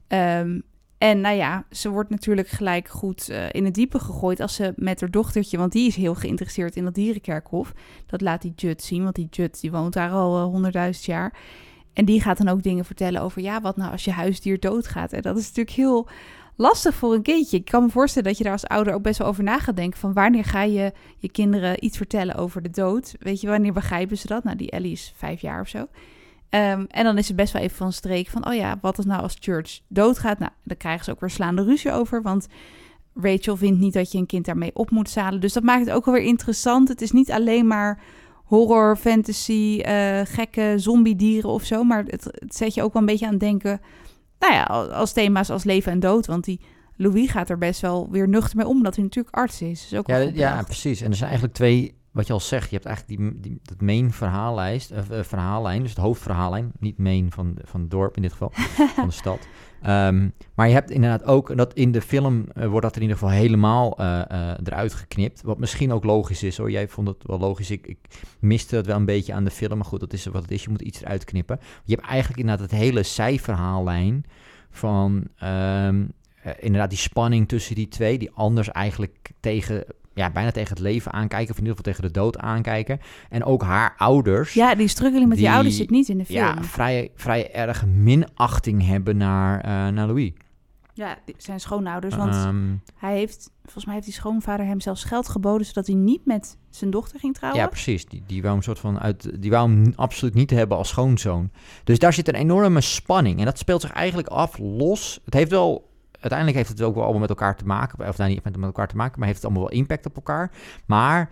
Ehm, 0.08 0.60
en 1.00 1.22
nou 1.22 1.36
ja, 1.36 1.66
ze 1.72 1.90
wordt 1.90 2.10
natuurlijk 2.10 2.48
gelijk 2.48 2.88
goed 2.88 3.30
eh, 3.30 3.44
in 3.52 3.66
het 3.66 3.74
diepe 3.74 4.00
gegooid 4.00 4.40
als 4.40 4.56
ze 4.56 4.74
met 4.76 5.02
haar 5.02 5.12
dochtertje, 5.12 5.58
want 5.58 5.72
die 5.72 5.88
is 5.88 5.96
heel 5.96 6.16
geïnteresseerd 6.16 6.76
in 6.76 6.84
dat 6.84 6.94
dierenkerkhof. 6.96 7.74
Dat 8.06 8.22
laat 8.22 8.42
die 8.42 8.54
Jut 8.56 8.84
zien, 8.84 9.04
want 9.04 9.16
die 9.16 9.28
Jut 9.30 9.62
die 9.62 9.72
woont 9.72 9.94
daar 9.94 10.12
al 10.12 10.42
honderdduizend 10.42 11.06
jaar. 11.06 11.34
En 11.94 12.06
die 12.06 12.22
gaat 12.22 12.38
dan 12.38 12.48
ook 12.48 12.64
dingen 12.64 12.86
vertellen 12.86 13.22
over, 13.22 13.42
ja, 13.42 13.62
wat 13.62 13.78
nou 13.78 13.92
als 13.92 14.04
je 14.04 14.12
huisdier 14.12 14.60
doodgaat? 14.60 15.14
En 15.14 15.22
dat 15.22 15.38
is 15.38 15.48
natuurlijk 15.48 15.76
heel 15.76 16.08
lastig 16.56 16.96
voor 16.96 17.14
een 17.14 17.22
kindje. 17.22 17.58
Ik 17.58 17.66
kan 17.66 17.84
me 17.84 17.90
voorstellen 17.90 18.28
dat 18.28 18.38
je 18.38 18.44
daar 18.44 18.54
als 18.54 18.68
ouder 18.68 18.94
ook 18.94 19.02
best 19.02 19.18
wel 19.18 19.28
over 19.28 19.44
na 19.44 19.60
gaat 19.60 19.76
denken. 19.76 20.00
Van 20.00 20.14
wanneer 20.14 20.46
ga 20.46 20.64
je 20.64 20.94
je 21.18 21.32
kinderen 21.32 21.86
iets 21.86 21.98
vertellen 21.98 22.36
over 22.36 22.62
de 22.62 22.70
dood? 22.70 23.16
Weet 23.20 23.42
je, 23.42 23.48
wanneer 23.48 23.74
begrijpen 23.74 24.18
ze 24.18 24.28
dat? 24.28 24.44
Nou, 24.44 24.58
die 24.58 24.72
Ellie 24.72 24.92
is 24.92 25.14
vijf 25.16 25.42
jaar 25.42 25.62
of 25.62 25.68
zo. 25.68 25.88
Ehm, 26.50 26.86
en 26.88 27.04
dan 27.04 27.18
is 27.18 27.28
het 27.28 27.36
best 27.36 27.54
wel 27.54 27.62
even 27.62 27.78
van 27.78 27.94
streek 27.94 28.28
van, 28.28 28.48
oh 28.48 28.54
ja, 28.54 28.78
wat 28.82 28.98
is 28.98 29.06
nou 29.06 29.22
als 29.22 29.38
Church 29.40 29.80
doodgaat? 29.88 30.40
Nou, 30.40 30.52
dan 30.64 30.78
krijgen 30.78 31.06
ze 31.06 31.12
ook 31.12 31.20
weer 31.20 31.30
slaande 31.30 31.64
ruzie 31.64 31.92
over, 31.92 32.22
want 32.22 32.48
Rachel 33.16 33.58
vindt 33.58 33.80
niet 33.80 33.94
dat 33.94 34.12
je 34.12 34.18
een 34.18 34.26
kind 34.26 34.46
daarmee 34.46 34.72
op 34.76 34.90
moet 34.90 35.10
zadelen. 35.10 35.42
Dus 35.42 35.54
dat 35.54 35.64
maakt 35.64 35.86
het 35.86 35.96
ook 35.96 36.06
wel 36.06 36.14
weer 36.14 36.24
interessant. 36.24 36.88
Het 36.88 37.02
is 37.02 37.12
niet 37.12 37.32
alleen 37.32 37.68
maar 37.68 38.02
horror, 38.44 38.96
fantasy, 38.96 39.80
eh, 39.82 40.20
gekke 40.24 40.74
zombie-dieren 40.76 41.50
of 41.50 41.64
zo, 41.64 41.84
maar 41.84 42.04
het, 42.08 42.24
het 42.24 42.56
zet 42.56 42.74
je 42.74 42.84
ook 42.84 42.94
wel 42.94 43.02
een 43.02 43.08
beetje 43.08 43.26
aan 43.26 43.32
het 43.32 43.40
denken, 43.40 43.82
nou 44.40 44.54
ja, 44.54 44.64
als 44.64 45.12
thema's 45.12 45.50
als 45.50 45.64
leven 45.64 45.92
en 45.92 46.00
dood, 46.00 46.26
want 46.26 46.44
die 46.44 46.60
Louis 46.96 47.30
gaat 47.30 47.50
er 47.50 47.58
best 47.58 47.82
wel 47.82 48.08
weer 48.12 48.28
nuchter 48.28 48.58
mee 48.58 48.68
om, 48.68 48.78
omdat 48.78 48.96
hij 48.96 49.04
natuurlijk 49.04 49.36
arts 49.36 49.62
is. 49.62 49.88
Dus 49.90 50.00
ook 50.00 50.08
Ja, 50.08 50.18
ja, 50.18 50.64
precies. 50.64 51.02
En 51.02 51.10
er 51.10 51.16
zijn 51.16 51.30
eigenlijk 51.30 51.58
twee, 51.58 51.99
wat 52.12 52.28
je 52.28 52.34
al 52.34 52.40
zegt, 52.40 52.70
je 52.70 52.76
hebt 52.76 52.88
eigenlijk 52.88 53.20
die, 53.20 53.40
die, 53.40 53.60
dat 53.64 53.82
main 53.82 54.12
verhaallijst, 54.12 54.92
eh, 54.92 55.04
verhaallijn, 55.22 55.82
dus 55.82 55.90
het 55.90 56.00
hoofdverhaallijn, 56.00 56.72
niet 56.80 56.98
main 56.98 57.32
van, 57.32 57.58
van 57.64 57.82
het 57.82 57.92
dorp 57.92 58.16
in 58.16 58.22
dit 58.22 58.32
geval, 58.32 58.52
van 58.96 59.08
de 59.08 59.14
stad. 59.14 59.48
Ehm, 59.82 60.30
maar 60.56 60.68
je 60.68 60.74
hebt 60.74 60.92
inderdaad 60.92 61.24
ook, 61.24 61.58
dat 61.58 61.74
in 61.74 61.92
de 61.92 62.02
film 62.02 62.46
eh, 62.54 62.68
wordt 62.68 62.86
dat 62.86 62.96
in 62.96 63.02
ieder 63.02 63.18
geval 63.18 63.34
helemaal 63.34 63.98
eh, 63.98 64.54
eruit 64.64 64.94
geknipt, 64.94 65.42
wat 65.42 65.60
misschien 65.60 65.92
ook 65.92 66.04
logisch 66.04 66.44
is 66.44 66.58
hoor. 66.58 66.72
Jij 66.72 66.88
vond 66.88 67.08
het 67.08 67.24
wel 67.26 67.40
logisch, 67.40 67.72
ik, 67.72 67.88
ik 67.88 68.00
miste 68.40 68.76
het 68.76 68.86
wel 68.86 68.96
een 68.96 69.06
beetje 69.06 69.34
aan 69.34 69.44
de 69.44 69.52
film, 69.52 69.78
maar 69.78 69.86
goed, 69.86 70.00
dat 70.00 70.14
is 70.14 70.26
wat 70.26 70.42
het 70.42 70.52
is, 70.52 70.64
je 70.64 70.70
moet 70.70 70.82
iets 70.82 71.02
eruit 71.02 71.24
knippen. 71.24 71.60
Je 71.84 71.96
hebt 71.96 72.08
eigenlijk 72.08 72.40
inderdaad 72.40 72.72
het 72.72 72.80
hele 72.80 73.04
zijverhaallijn 73.04 74.26
van 74.70 75.28
ehm, 75.38 76.04
eh, 76.44 76.52
inderdaad 76.60 76.90
die 76.90 77.00
spanning 77.00 77.48
tussen 77.48 77.76
die 77.76 77.88
twee, 77.88 78.18
die 78.18 78.32
anders 78.32 78.72
eigenlijk 78.72 79.32
tegen, 79.40 79.84
ja, 80.20 80.30
bijna 80.30 80.52
tegen 80.52 80.70
het 80.70 80.80
leven 80.80 81.12
aankijken, 81.14 81.52
of 81.52 81.58
in 81.60 81.66
ieder 81.66 81.78
geval 81.78 81.94
tegen 81.94 82.08
de 82.14 82.20
dood 82.20 82.38
aankijken. 82.38 83.00
En 83.30 83.44
ook 83.44 83.64
haar 83.64 83.94
ouders, 83.98 84.54
Ja, 84.54 84.76
die 84.76 84.88
struggling 84.88 85.28
met 85.28 85.38
die, 85.38 85.46
Die- 85.46 85.56
ouders 85.56 85.76
zit 85.78 85.90
niet 85.90 86.10
in 86.10 86.18
de 86.18 86.26
film. 86.26 86.38
ja, 86.40 86.64
vrij, 86.64 87.12
vrij 87.16 87.54
erg 87.54 87.86
minachting 87.86 88.86
hebben 88.88 89.18
naar, 89.18 89.62
eh, 89.62 89.70
naar 89.94 90.08
Louis. 90.08 90.32
Ja, 90.94 91.18
zijn 91.38 91.60
schoonouders. 91.60 92.16
Want 92.16 92.34
Ehm, 92.34 92.66
hij 92.96 93.18
heeft, 93.18 93.52
volgens 93.64 93.86
mij 93.86 93.94
heeft 93.94 94.06
die 94.06 94.16
schoonvader 94.16 94.66
hem 94.66 94.80
zelfs 94.82 95.04
geld 95.04 95.30
geboden... 95.30 95.66
zodat 95.66 95.88
hij 95.88 95.96
niet 95.96 96.26
met 96.26 96.58
zijn 96.70 96.90
dochter 96.92 97.20
ging 97.20 97.36
trouwen. 97.36 97.62
ja, 97.62 97.68
precies. 97.68 98.06
Die, 98.06 98.24
die 98.28 98.42
wou 98.42 98.54
hem 98.54 98.64
soort 98.64 98.80
van 98.80 99.00
uit, 99.00 99.42
die 99.42 99.52
wou 99.52 99.70
hem 99.70 99.94
absoluut 99.96 100.34
niet 100.34 100.50
hebben 100.50 100.78
als 100.78 100.88
schoonzoon. 100.90 101.52
Dus 101.84 102.00
daar 102.00 102.14
zit 102.14 102.28
een 102.28 102.36
enorme 102.36 102.82
spanning. 102.82 103.40
En 103.40 103.46
dat 103.46 103.58
speelt 103.58 103.82
zich 103.82 103.92
eigenlijk 103.92 104.28
af 104.28 104.58
los. 104.58 105.20
Het 105.26 105.34
heeft 105.34 105.52
wel 105.52 105.89
uiteindelijk 106.20 106.58
heeft 106.58 106.70
het 106.70 106.82
ook 106.82 106.94
wel 106.94 107.04
allemaal 107.04 107.22
met 107.22 107.30
elkaar 107.30 107.56
te 107.56 107.66
maken. 107.66 108.08
Of 108.08 108.18
nou, 108.18 108.30
niet 108.30 108.44
met, 108.44 108.58
elkaar 108.62 108.88
te 108.88 108.96
maken, 108.96 109.20
maar 109.20 109.28
heeft 109.28 109.42
het 109.42 109.52
allemaal 109.52 109.70
wel 109.70 109.78
impact 109.78 110.06
op 110.06 110.16
elkaar. 110.16 110.52
Maar 110.86 111.30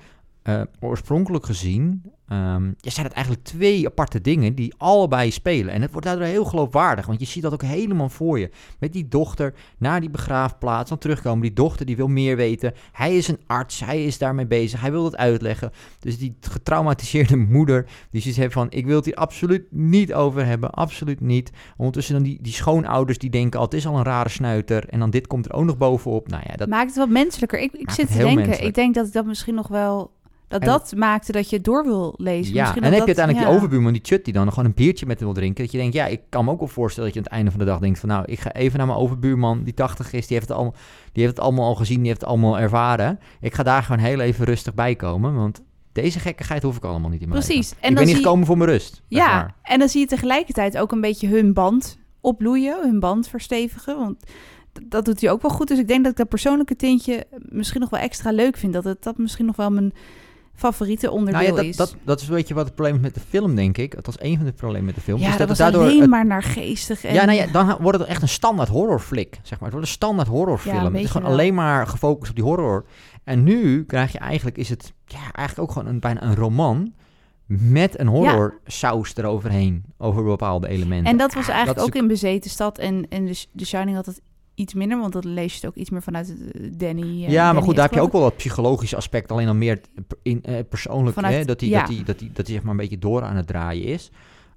eh, 0.48 0.62
oorspronkelijk 0.80 1.46
gezien 1.46 2.01
ehm, 2.27 2.66
ja, 2.77 2.89
zijn 2.89 3.06
het 3.06 3.16
eigenlijk 3.16 3.46
twee 3.46 3.86
aparte 3.86 4.22
dingen 4.22 4.56
die 4.56 4.74
allebei 4.77 5.32
spelen. 5.32 5.74
En 5.74 5.82
het 5.82 5.92
wordt 5.92 6.08
daardoor 6.08 6.25
heel 6.25 6.46
geloofwaardig, 6.46 7.06
want 7.06 7.20
je 7.20 7.25
ziet 7.25 7.44
dat 7.44 7.54
ook 7.54 7.62
helemaal 7.62 8.10
voor 8.10 8.39
je. 8.39 8.50
Met 8.80 8.94
die 8.94 9.08
dochter 9.08 9.54
naar 9.77 10.00
die 10.00 10.10
begraafplaats, 10.10 10.89
dan 10.89 10.98
terugkomen. 10.98 11.42
Die 11.42 11.54
dochter 11.54 11.86
die 11.86 11.96
wil 11.96 12.08
meer 12.08 12.36
weten. 12.36 12.74
Hij 12.92 13.18
is 13.18 13.27
een 13.27 13.39
arts, 13.48 13.80
hij 13.80 14.06
is 14.06 14.18
daarmee 14.18 14.48
bezig, 14.48 14.82
hij 14.82 14.92
wil 14.92 15.04
het 15.04 15.18
uitleggen. 15.18 15.72
Dus 16.00 16.18
die 16.18 16.38
getraumatiseerde 16.42 17.38
moeder, 17.58 17.86
die 18.10 18.22
zoiets 18.22 18.39
heeft 18.39 18.54
van, 18.54 18.68
ik 18.72 18.86
wil 18.86 18.96
het 18.96 19.06
hier 19.06 19.16
absoluut 19.16 19.68
niet 19.72 20.13
over 20.13 20.46
hebben, 20.46 20.72
absoluut 20.72 21.20
niet. 21.22 21.51
Ondertussen 21.77 22.13
dan 22.13 22.24
die, 22.24 22.38
die 22.42 22.54
schoonouders 22.54 23.18
die 23.18 23.30
denken, 23.30 23.60
al 23.60 23.66
het 23.66 23.74
is 23.74 23.88
al 23.88 23.98
een 23.98 24.04
rare 24.04 24.30
snuiter. 24.30 24.89
En 24.89 25.00
dan 25.00 25.10
dit 25.10 25.27
komt 25.27 25.46
er 25.46 25.54
ook 25.54 25.66
nog 25.66 25.77
bovenop. 25.77 26.27
Nou 26.27 26.44
ja, 26.48 26.56
dat 26.56 26.68
Maakt 26.68 26.88
het 26.88 26.98
wat 26.98 27.10
menselijker. 27.10 27.60
Ik, 27.60 27.74
ik 27.74 27.92
zit 27.92 28.08
te 28.08 28.18
denken, 28.18 28.36
menselijk. 28.36 28.62
ik 28.62 28.74
denk 28.74 28.96
dat 28.96 29.08
ik 29.08 29.13
dat 29.13 29.25
misschien 29.25 29.56
nog 29.56 29.68
wel... 29.68 30.16
Dat 30.48 30.62
En- 30.62 30.68
dat 30.68 30.94
maakte 30.96 31.32
dat 31.32 31.50
je 31.50 31.62
door 31.62 31.84
wil 31.84 32.13
lezen. 32.18 32.54
Ja, 32.54 32.62
Misschien 32.62 32.84
en 32.84 32.89
dan 32.89 33.00
dat 33.00 33.08
heb 33.08 33.16
je 33.16 33.22
uiteindelijk 33.22 33.46
ja. 33.46 33.46
die 33.46 33.56
overbuurman, 33.56 33.94
die 33.94 34.01
chut, 34.06 34.25
die 34.25 34.34
dan 34.34 34.50
gewoon 34.50 34.66
een 34.66 34.74
biertje 34.74 35.06
met 35.06 35.16
hem 35.20 35.25
wil 35.27 35.36
drinken. 35.38 35.63
Dat 35.63 35.72
je 35.72 35.77
denkt, 35.77 35.94
ja, 35.94 36.06
ik 36.06 36.22
kan 36.30 36.46
me 36.46 36.51
ook 36.51 36.60
wel 36.60 36.68
voorstellen 36.68 37.06
dat 37.13 37.13
je 37.13 37.20
aan 37.20 37.25
het 37.25 37.36
einde 37.36 37.51
van 37.51 37.60
de 37.60 37.66
dag 37.66 37.80
denkt 37.80 38.00
van, 38.00 38.10
nou, 38.10 38.24
ik 38.25 38.39
ga 38.39 38.51
even 38.54 38.77
naar 38.77 38.88
mijn 38.88 39.00
overbuurman, 39.00 39.63
die 39.63 39.74
80 39.74 40.13
is, 40.13 40.27
die 40.27 40.36
heeft 40.38 40.48
het 40.48 40.58
allemaal, 40.58 40.75
die 41.12 41.24
heeft 41.24 41.36
het 41.36 41.46
allemaal 41.46 41.66
al 41.66 41.75
gezien, 41.75 41.98
die 41.98 42.08
heeft 42.08 42.22
het 42.22 42.30
allemaal 42.30 42.60
ervaren. 42.60 43.20
Ik 43.42 43.54
ga 43.54 43.63
daar 43.63 43.84
gewoon 43.84 44.01
heel 44.06 44.20
even 44.20 44.46
rustig 44.46 44.74
bij 44.74 44.96
komen, 44.96 45.36
want 45.36 45.62
deze 45.92 46.20
gekkigheid 46.20 46.63
hoef 46.63 46.77
ik 46.77 46.84
allemaal 46.84 47.10
niet 47.10 47.22
in 47.22 47.30
mijn 47.30 47.42
Precies. 47.44 47.70
leven. 47.70 47.84
En 47.84 47.89
ik 47.89 47.96
dan 47.96 48.04
ben 48.06 48.06
niet 48.06 48.16
je- 48.16 48.22
gekomen 48.24 48.46
voor 48.46 48.58
mijn 48.58 48.70
rust. 48.70 49.01
Ja, 49.08 49.27
maar. 49.27 49.56
en 49.63 49.80
dan 49.80 49.89
zie 49.89 50.00
je 50.01 50.08
tegelijkertijd 50.08 50.77
ook 50.77 50.92
een 50.92 51.01
beetje 51.01 51.27
hun 51.27 51.54
band 51.54 51.98
opbloeien, 52.22 52.77
hun 52.82 53.00
band 53.00 53.27
verstevigen. 53.27 53.98
Want 53.98 54.24
dat 54.88 55.06
doet 55.06 55.22
hij 55.22 55.32
ook 55.32 55.42
wel 55.42 55.51
goed. 55.51 55.68
Dus 55.68 55.80
ik 55.80 55.88
denk 55.88 56.01
dat 56.04 56.12
ik 56.12 56.18
dat 56.18 56.27
persoonlijke 56.30 56.75
tintje 56.75 57.25
misschien 57.39 57.82
nog 57.82 57.89
wel 57.89 58.00
extra 58.00 58.32
leuk 58.32 58.58
vind. 58.58 58.74
Dat 58.74 58.84
het 58.84 59.04
dat 59.04 59.18
misschien 59.18 59.46
nog 59.46 59.56
wel 59.56 59.72
mijn 59.72 59.94
favoriete 60.58 61.12
onderdeel 61.12 61.42
Nou 61.42 61.52
ja, 61.56 61.56
dat, 61.56 61.66
is. 61.66 61.76
dat, 61.76 61.96
dat 62.04 62.22
is 62.22 62.28
een 62.28 62.34
beetje 62.36 62.54
wat 62.54 62.66
het 62.66 62.76
probleem 62.76 62.96
is 62.96 63.02
met 63.02 63.14
de 63.14 63.20
film, 63.30 63.56
denk 63.56 63.78
ik. 63.78 63.96
Dat 63.96 64.06
was 64.06 64.16
een 64.20 64.36
van 64.38 64.46
de 64.46 64.52
problemen 64.52 64.86
met 64.86 64.96
de 64.96 65.02
film. 65.02 65.20
ja, 65.20 65.26
is 65.26 65.32
dat, 65.32 65.40
het 65.40 65.48
was 65.50 65.58
daardoor 65.58 65.84
alleen 65.84 66.00
het- 66.02 66.10
maar 66.10 66.26
naar 66.26 66.44
geestig. 66.44 67.04
En, 67.04 67.14
Ja, 67.14 67.26
nou 67.26 67.38
ja, 67.38 67.48
dan 67.48 67.78
wordt 67.82 68.00
het 68.00 68.08
echt 68.08 68.22
een 68.22 68.28
standaard 68.30 68.70
horrorflik, 68.70 69.40
zeg 69.42 69.60
maar. 69.60 69.70
Het 69.70 69.72
wordt 69.72 69.86
een 69.88 69.94
standaard 69.94 70.28
horrorfilm. 70.28 70.76
Ja, 70.76 70.84
het 70.92 70.94
is 71.02 71.08
gewoon 71.08 71.22
wel. 71.24 71.32
alleen 71.32 71.54
maar 71.54 71.88
gefocust 71.88 72.30
op 72.30 72.36
die 72.36 72.46
horror. 72.46 72.86
En 73.24 73.44
nu 73.44 73.86
krijg 73.86 74.12
je 74.12 74.18
eigenlijk, 74.20 74.58
is 74.58 74.70
het 74.70 74.94
ja, 75.06 75.20
eigenlijk 75.32 75.60
ook 75.60 75.72
gewoon 75.72 75.88
een, 75.94 76.00
bijna 76.00 76.24
een 76.24 76.36
roman 76.36 76.94
met 77.46 78.00
een 78.00 78.08
horror 78.08 78.60
saus 78.66 79.16
eroverheen, 79.16 79.84
over 79.98 80.24
bepaalde 80.24 80.68
elementen. 80.68 81.12
En 81.12 81.18
dat 81.18 81.34
was 81.34 81.46
Ja, 81.46 81.54
eigenlijk 81.54 81.88
ook 81.88 81.96
in 81.96 82.08
Bezeten 82.08 82.50
Stad. 82.52 82.78
En, 82.78 83.06
en 83.10 83.26
de, 83.26 83.46
The 83.56 83.66
Shining 83.66 83.96
had 83.96 84.06
het 84.06 84.22
iets 84.58 84.74
minder, 84.74 85.00
want 85.00 85.14
dan 85.14 85.28
lees 85.34 85.52
je 85.54 85.60
het 85.60 85.70
ook 85.70 85.76
iets 85.76 85.90
meer 85.90 86.02
vanuit 86.02 86.36
eh, 86.54 86.62
Danny. 86.78 87.02
eh, 87.26 87.30
Ja, 87.30 87.54
maar 87.54 87.62
goed, 87.62 87.76
daar 87.76 87.86
heb 87.86 87.94
je 87.94 88.02
ook 88.02 88.12
wel 88.12 88.22
dat 88.22 88.36
psychologische 88.38 88.96
aspect, 88.96 89.32
alleen 89.32 89.46
dan 89.46 89.58
meer 89.58 89.82
in, 90.22 90.44
eh, 90.44 90.56
persoonlijk, 90.70 91.16
Vanuit- 91.16 91.36
hè, 91.36 91.46
dat 91.46 91.60
hij 91.60 91.70
ja. 91.70 91.80
dat 91.80 91.88
die, 91.88 92.04
dat 92.04 92.20
die, 92.20 92.32
dat 92.32 92.46
die 92.46 92.54
zeg 92.56 92.64
maar 92.64 92.72
een 92.72 92.78
beetje 92.80 92.98
door 93.00 93.24
aan 93.24 93.36
het 93.36 93.48
draaien 93.48 93.84
is. 93.86 94.12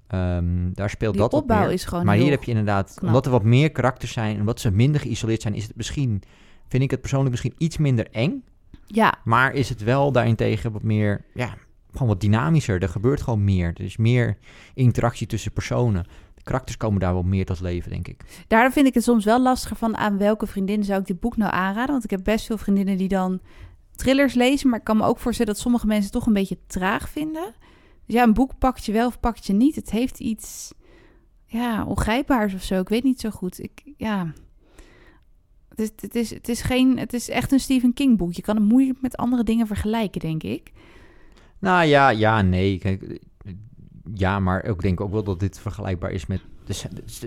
Ehm, 0.07 0.71
daar 0.73 0.89
speelt 0.89 1.13
Die 1.13 1.21
dat 1.21 1.33
opbouw 1.33 1.59
meer. 1.63 1.71
is 1.71 1.83
gewoon 1.85 2.05
Maar 2.05 2.15
hier 2.15 2.31
heb 2.31 2.43
je 2.43 2.49
inderdaad, 2.51 2.93
knap. 2.95 3.07
omdat 3.09 3.25
er 3.25 3.31
wat 3.31 3.43
meer 3.43 3.71
karakters 3.71 4.11
zijn, 4.11 4.39
omdat 4.39 4.59
ze 4.59 4.71
minder 4.71 5.01
geïsoleerd 5.01 5.41
zijn, 5.41 5.53
is 5.53 5.63
het 5.67 5.75
misschien, 5.75 6.21
vind 6.67 6.83
ik 6.83 6.91
het 6.91 6.99
persoonlijk 6.99 7.29
misschien 7.31 7.53
iets 7.57 7.77
minder 7.77 8.07
eng. 8.11 8.43
Ja, 8.87 9.13
Maar 9.23 9.53
is 9.53 9.69
het 9.69 9.83
wel 9.83 10.11
daarentegen 10.11 10.71
wat 10.71 10.83
meer, 10.83 11.25
ja, 11.33 11.53
gewoon 11.91 12.07
wat 12.07 12.21
dynamischer. 12.21 12.81
Er 12.81 12.89
gebeurt 12.89 13.21
gewoon 13.21 13.43
meer. 13.43 13.67
Er 13.67 13.83
is 13.83 13.97
meer 13.97 14.37
interactie 14.73 15.27
tussen 15.27 15.51
personen. 15.51 16.05
De 16.41 16.47
karakters 16.47 16.77
komen 16.77 16.99
daar 16.99 17.13
wel 17.13 17.23
meer 17.23 17.45
tot 17.45 17.59
leven, 17.59 17.91
denk 17.91 18.07
ik. 18.07 18.43
Daardoor 18.47 18.71
vind 18.71 18.87
ik 18.87 18.93
het 18.93 19.03
soms 19.03 19.25
wel 19.25 19.41
lastiger 19.41 19.77
van 19.77 19.97
aan 19.97 20.17
welke 20.17 20.47
vriendin 20.47 20.83
zou 20.83 20.99
ik 20.99 21.07
dit 21.07 21.19
boek 21.19 21.37
nou 21.37 21.53
aanraden. 21.53 21.91
Want 21.91 22.03
ik 22.03 22.09
heb 22.09 22.23
best 22.23 22.45
veel 22.45 22.57
vriendinnen 22.57 22.97
die 22.97 23.07
dan 23.07 23.39
thrillers 23.95 24.33
lezen. 24.33 24.69
Maar 24.69 24.79
ik 24.79 24.85
kan 24.85 24.97
me 24.97 25.05
ook 25.05 25.19
voorstellen 25.19 25.53
dat 25.53 25.61
sommige 25.61 25.87
mensen 25.87 26.03
het 26.03 26.13
toch 26.13 26.25
een 26.25 26.33
beetje 26.33 26.57
traag 26.67 27.09
vinden. 27.09 27.53
Dus 28.05 28.15
ja, 28.15 28.23
een 28.23 28.33
boek 28.33 28.57
pakt 28.57 28.85
je 28.85 28.91
wel 28.91 29.07
of 29.07 29.19
pakt 29.19 29.45
je 29.45 29.53
niet. 29.53 29.75
Het 29.75 29.91
heeft 29.91 30.19
iets 30.19 30.73
ja, 31.45 31.85
ongrijpbaars 31.85 32.53
of 32.53 32.61
zo. 32.61 32.79
Ik 32.79 32.89
weet 32.89 33.03
niet 33.03 33.19
zo 33.19 33.29
goed. 33.29 33.63
Ik, 33.63 33.81
ja. 33.97 34.33
Het 35.69 35.79
is, 35.79 35.91
het, 35.95 36.15
is, 36.15 36.29
het, 36.29 36.49
is 36.49 36.61
geen, 36.61 36.97
het 36.97 37.13
is 37.13 37.29
echt 37.29 37.51
een 37.51 37.59
Stephen 37.59 37.93
King 37.93 38.17
boek. 38.17 38.33
Je 38.33 38.41
kan 38.41 38.55
het 38.55 38.65
moeilijk 38.65 39.01
met 39.01 39.17
andere 39.17 39.43
dingen 39.43 39.67
vergelijken, 39.67 40.19
denk 40.19 40.43
ik. 40.43 40.71
Nou 41.59 41.85
ja, 41.85 42.09
ja, 42.09 42.41
nee. 42.41 42.77
Kijk, 42.77 43.19
ja, 44.13 44.39
maar 44.39 44.65
ik 44.65 44.81
denk 44.81 45.01
ook 45.01 45.11
wel 45.11 45.23
dat 45.23 45.39
dit 45.39 45.59
vergelijkbaar 45.59 46.11
is 46.11 46.25
met... 46.25 46.41
dus- 46.65 46.85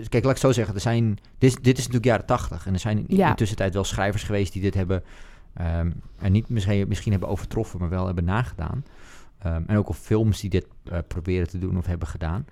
Kijk, 0.09 0.23
laat 0.23 0.33
ik 0.35 0.39
zo 0.41 0.51
zeggen. 0.51 0.75
Er 0.75 0.81
zijn, 0.81 1.17
dit, 1.37 1.49
is- 1.49 1.55
dit 1.61 1.73
is 1.77 1.83
natuurlijk 1.87 2.05
jaren 2.05 2.25
tachtig. 2.25 2.65
En 2.67 2.73
er 2.73 2.79
zijn 2.79 2.97
in 3.07 3.15
Ja. 3.17 3.29
de 3.29 3.35
tussentijd 3.35 3.73
wel 3.73 3.83
schrijvers 3.83 4.23
geweest 4.23 4.53
die 4.53 4.61
dit 4.61 4.73
hebben... 4.73 5.03
ehm 5.53 5.91
en 6.19 6.31
niet 6.31 6.49
misschien, 6.49 6.87
misschien 6.87 7.11
hebben 7.11 7.29
overtroffen, 7.29 7.79
maar 7.79 7.89
wel 7.89 8.05
hebben 8.05 8.23
nagedaan. 8.25 8.85
Ehm, 9.39 9.63
en 9.67 9.77
ook 9.77 9.87
al 9.87 9.93
films 9.93 10.39
die 10.41 10.49
dit 10.49 10.67
eh, 10.83 10.97
proberen 11.07 11.47
te 11.47 11.57
doen 11.57 11.77
of 11.77 11.85
hebben 11.85 12.07
gedaan. 12.07 12.45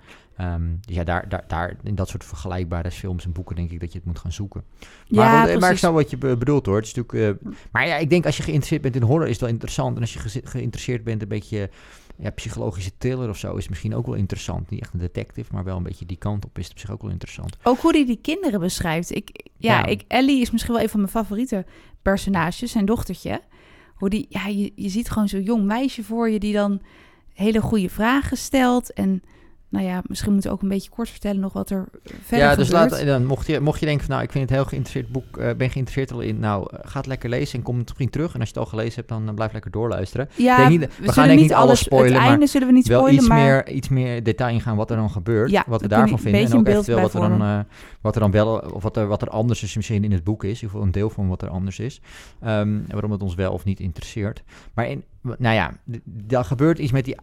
Dus 0.86 0.94
ja, 0.96 1.04
daar, 1.04 1.28
daar, 1.28 1.44
daar, 1.48 1.76
in 1.82 1.94
dat 1.94 2.08
soort 2.08 2.24
vergelijkbare 2.24 2.90
films 2.90 3.24
en 3.24 3.32
boeken 3.32 3.56
denk 3.56 3.70
ik 3.70 3.80
dat 3.80 3.92
je 3.92 3.98
het 3.98 4.06
moet 4.06 4.18
gaan 4.18 4.32
zoeken. 4.32 4.64
Maar, 5.08 5.24
ja, 5.24 5.40
goed, 5.40 5.50
eh, 5.50 5.58
maar 5.58 5.70
ik 5.70 5.78
snap 5.78 5.92
wat 5.94 6.10
je 6.10 6.16
be- 6.16 6.36
bedoelt 6.36 6.66
hoor. 6.66 6.76
Het 6.76 6.84
is 6.86 6.94
natuurlijk, 6.94 7.40
eh, 7.42 7.48
maar 7.72 7.86
ja, 7.86 7.96
ik 7.96 8.10
denk 8.10 8.26
als 8.26 8.36
je 8.36 8.42
geïnteresseerd 8.42 8.82
bent 8.82 8.96
in 8.96 9.02
horror 9.02 9.24
is 9.26 9.30
het 9.32 9.40
wel 9.40 9.48
interessant. 9.50 9.94
En 9.96 10.00
als 10.00 10.12
je 10.12 10.40
geïnteresseerd 10.44 11.04
bent 11.04 11.22
een 11.22 11.28
beetje 11.28 11.70
ja, 12.16 12.30
psychologische 12.30 12.90
thriller 12.98 13.28
of 13.28 13.38
zo, 13.38 13.54
is 13.56 13.68
misschien 13.68 13.94
ook 13.94 14.06
wel 14.06 14.14
interessant. 14.14 14.70
Niet 14.70 14.80
echt 14.80 14.92
een 14.92 14.98
detective, 14.98 15.52
maar 15.52 15.64
wel 15.64 15.76
een 15.76 15.82
beetje 15.82 16.06
die 16.06 16.16
kant 16.16 16.44
op 16.44 16.58
is 16.58 16.64
het 16.64 16.72
op 16.72 16.78
zich 16.78 16.90
ook 16.90 17.02
wel 17.02 17.10
interessant. 17.10 17.56
Ook 17.62 17.78
hoe 17.80 17.92
hij 17.92 18.06
die 18.06 18.18
kinderen 18.22 18.60
beschrijft. 18.60 19.14
Ik, 19.14 19.46
ja, 19.56 19.78
Ja. 19.78 19.84
Ik, 19.86 20.04
Ellie 20.08 20.40
is 20.40 20.50
misschien 20.50 20.74
wel 20.74 20.82
een 20.82 20.88
van 20.88 21.00
mijn 21.00 21.12
favoriete 21.12 21.64
personages, 22.02 22.70
zijn 22.72 22.84
dochtertje. 22.84 23.40
Hoe 23.94 24.10
die, 24.10 24.26
ja, 24.28 24.46
je, 24.46 24.72
je 24.74 24.88
ziet 24.88 25.10
gewoon 25.10 25.28
zo'n 25.28 25.42
jong 25.42 25.64
meisje 25.64 26.02
voor 26.04 26.30
je 26.30 26.38
die 26.38 26.52
dan 26.52 26.80
hele 27.34 27.60
goede 27.60 27.88
vragen 27.88 28.36
stelt. 28.36 28.92
En 28.92 29.22
nou 29.74 29.86
ja, 29.86 30.02
misschien 30.06 30.32
moeten 30.32 30.50
we 30.50 30.56
ook 30.56 30.62
een 30.62 30.68
beetje 30.68 30.90
kort 30.90 31.08
vertellen 31.08 31.40
nog 31.40 31.52
wat 31.52 31.70
er 31.70 31.88
verder 32.22 32.46
ja, 32.46 32.54
dus 32.54 32.68
gebeurt. 32.68 32.90
laat, 32.90 33.06
dan, 33.06 33.26
mocht, 33.26 33.46
je, 33.46 33.60
mocht 33.60 33.80
je 33.80 33.86
denken 33.86 34.04
van 34.04 34.14
nou, 34.14 34.26
ik 34.26 34.32
vind 34.32 34.48
het 34.48 34.58
heel 34.58 34.68
geïnteresseerd 34.68 35.12
boek, 35.12 35.36
eh, 35.36 35.54
ben 35.56 35.70
geïnteresseerd 35.70 36.12
al 36.12 36.20
in, 36.20 36.38
nou, 36.38 36.68
eh, 36.70 36.78
ga 36.82 36.98
het 36.98 37.06
lekker 37.06 37.28
lezen 37.28 37.58
en 37.58 37.64
kom 37.64 37.76
misschien 37.76 38.10
terug. 38.10 38.34
En 38.34 38.40
als 38.40 38.48
je 38.48 38.54
het 38.54 38.64
al 38.64 38.70
gelezen 38.70 38.94
hebt, 38.94 39.08
dan 39.08 39.28
eh, 39.28 39.34
blijf 39.34 39.52
lekker 39.52 39.70
doorluisteren. 39.70 40.28
ja, 40.36 40.56
denk 40.56 40.68
niet- 40.68 40.80
we 40.80 41.06
we, 41.06 41.12
gaan 41.12 41.26
denk 41.26 41.40
niet 41.40 41.52
alles 41.52 41.80
spoilen, 41.80 42.12
Het 42.12 42.20
maar 42.20 42.30
einde 42.30 42.46
zullen 42.46 42.66
we 42.68 42.72
niet 42.74 42.88
wel 42.88 43.10
iets, 43.10 43.28
maar 43.28 43.38
meer, 43.38 43.68
iets 43.70 43.88
meer 43.88 44.22
detail 44.22 44.54
ingaan 44.54 44.76
wat 44.76 44.90
er 44.90 44.96
dan 44.96 45.10
gebeurt, 45.10 45.50
Ja, 45.50 45.64
wat 45.66 45.80
we 45.80 45.88
daarvan 45.88 46.18
vinden. 46.18 46.40
En 46.40 46.46
ook 46.46 46.64
beeld 46.64 46.88
eventueel 46.88 47.00
wat 47.00 47.14
er, 47.14 47.38
dan, 47.38 47.64
wat 48.00 48.14
er 48.14 48.20
dan 48.20 48.30
wel, 48.30 48.58
of 48.58 48.82
wat 48.82 48.96
er, 48.96 49.06
wat 49.06 49.22
er 49.22 49.28
anders 49.28 49.62
is 49.62 49.76
misschien 49.76 50.04
in 50.04 50.12
het 50.12 50.24
boek 50.24 50.44
is. 50.44 50.62
In 50.62 50.68
geval 50.68 50.82
een 50.82 50.92
deel 50.92 51.10
van 51.10 51.28
wat 51.28 51.42
er 51.42 51.48
anders 51.48 51.78
is. 51.78 52.00
Ehm, 52.40 52.50
en 52.52 52.84
waarom 52.90 53.10
het 53.10 53.22
ons 53.22 53.34
wel 53.34 53.52
of 53.52 53.64
niet 53.64 53.80
interesseert. 53.80 54.42
Maar 54.74 54.88
in, 54.88 55.04
nou 55.20 55.54
ja, 55.54 55.72
daar 56.04 56.44
gebeurt 56.44 56.78
iets 56.78 56.92
met 56.92 57.04
die... 57.04 57.16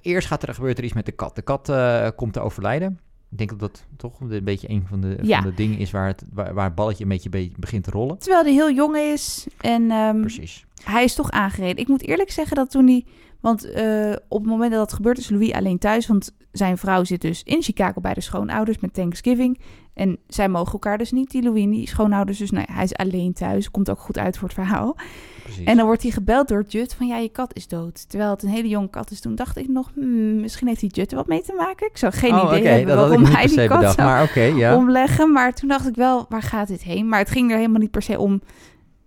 Eerst 0.00 0.26
gaat 0.28 0.42
er, 0.42 0.54
gebeurt 0.54 0.78
er 0.78 0.84
iets 0.84 0.92
met 0.92 1.06
de 1.06 1.12
kat. 1.12 1.34
De 1.36 1.42
kat 1.42 1.68
eh, 1.68 2.08
komt 2.16 2.32
te 2.32 2.40
overlijden. 2.40 2.98
Ik 3.30 3.38
denk 3.38 3.50
dat 3.50 3.58
dat 3.60 3.84
toch 3.96 4.20
een 4.20 4.44
beetje 4.44 4.70
een 4.70 4.84
van 4.88 5.00
de, 5.00 5.18
Ja. 5.22 5.40
van 5.40 5.50
de 5.50 5.56
dingen 5.56 5.78
is 5.78 5.90
waar 5.90 6.06
het, 6.06 6.22
waar, 6.32 6.54
waar 6.54 6.64
het 6.64 6.74
balletje 6.74 7.02
een 7.02 7.08
beetje 7.10 7.28
be- 7.28 7.50
begint 7.56 7.84
te 7.84 7.90
rollen. 7.90 8.18
terwijl 8.18 8.42
hij 8.44 8.52
heel 8.52 8.70
jong 8.72 8.96
is 8.96 9.46
en 9.60 9.90
ehm, 9.90 10.20
Precies. 10.20 10.64
hij 10.84 11.04
is 11.04 11.14
toch 11.14 11.30
aangereden. 11.30 11.76
Ik 11.82 11.88
moet 11.88 12.02
eerlijk 12.02 12.30
zeggen 12.30 12.56
dat 12.56 12.70
toen 12.70 12.86
hij... 12.86 13.04
Want 13.40 13.64
eh, 13.70 14.12
op 14.28 14.40
het 14.40 14.50
moment 14.50 14.70
dat 14.70 14.80
dat 14.80 14.92
gebeurt 14.92 15.18
is 15.18 15.30
Louis 15.30 15.52
alleen 15.52 15.78
thuis. 15.78 16.06
Want 16.06 16.34
zijn 16.52 16.78
vrouw 16.78 17.04
zit 17.04 17.20
dus 17.20 17.42
in 17.42 17.62
Chicago 17.62 18.00
bij 18.00 18.14
de 18.14 18.20
schoonouders 18.20 18.78
met 18.78 18.94
Thanksgiving. 18.94 19.60
En 20.00 20.18
zij 20.28 20.48
mogen 20.48 20.72
elkaar 20.72 20.98
dus 20.98 21.12
niet, 21.12 21.30
die 21.30 21.42
Louis 21.42 21.62
en 21.62 21.70
die 21.70 21.88
schoonouders. 21.88 22.38
Dus 22.38 22.50
nou 22.50 22.64
ja, 22.68 22.74
hij 22.74 22.84
is 22.84 22.94
alleen 22.94 23.32
thuis. 23.32 23.70
Komt 23.70 23.90
ook 23.90 23.98
goed 23.98 24.18
uit 24.18 24.38
voor 24.38 24.48
het 24.48 24.56
verhaal. 24.56 24.96
precies. 25.42 25.64
En 25.64 25.76
dan 25.76 25.86
wordt 25.86 26.02
hij 26.02 26.10
gebeld 26.10 26.48
door 26.48 26.64
Jut 26.68 26.94
van 26.94 27.06
ja, 27.06 27.16
je 27.16 27.28
kat 27.28 27.54
is 27.54 27.68
dood. 27.68 28.08
Terwijl 28.08 28.30
het 28.30 28.42
een 28.42 28.48
hele 28.48 28.68
jonge 28.68 28.90
kat 28.90 29.10
is. 29.10 29.20
Toen 29.20 29.34
dacht 29.34 29.56
ik 29.56 29.68
nog, 29.68 29.90
hmm, 29.94 30.40
misschien 30.40 30.68
heeft 30.68 30.80
die 30.80 30.90
Jut 30.90 31.10
er 31.10 31.16
wat 31.16 31.26
mee 31.26 31.42
te 31.42 31.54
maken. 31.56 31.86
Ik 31.86 31.96
zou 31.96 32.12
geen 32.12 32.34
oh, 32.34 32.56
idee 32.56 32.66
hebben 32.66 32.96
waarom 32.96 33.24
hij 33.24 33.46
die 33.46 33.66
kat 33.66 33.78
bedacht. 33.78 33.94
zou 33.94 34.08
Maar 34.08 34.38
ja. 34.56 34.76
omleggen. 34.76 35.32
Maar 35.32 35.54
toen 35.54 35.68
dacht 35.68 35.88
ik 35.88 35.94
wel, 35.94 36.26
waar 36.28 36.42
gaat 36.42 36.68
dit 36.68 36.82
heen? 36.82 37.08
Maar 37.08 37.18
het 37.18 37.30
ging 37.30 37.50
er 37.50 37.56
helemaal 37.56 37.80
niet 37.80 37.90
per 37.90 38.02
se 38.02 38.18
om 38.18 38.40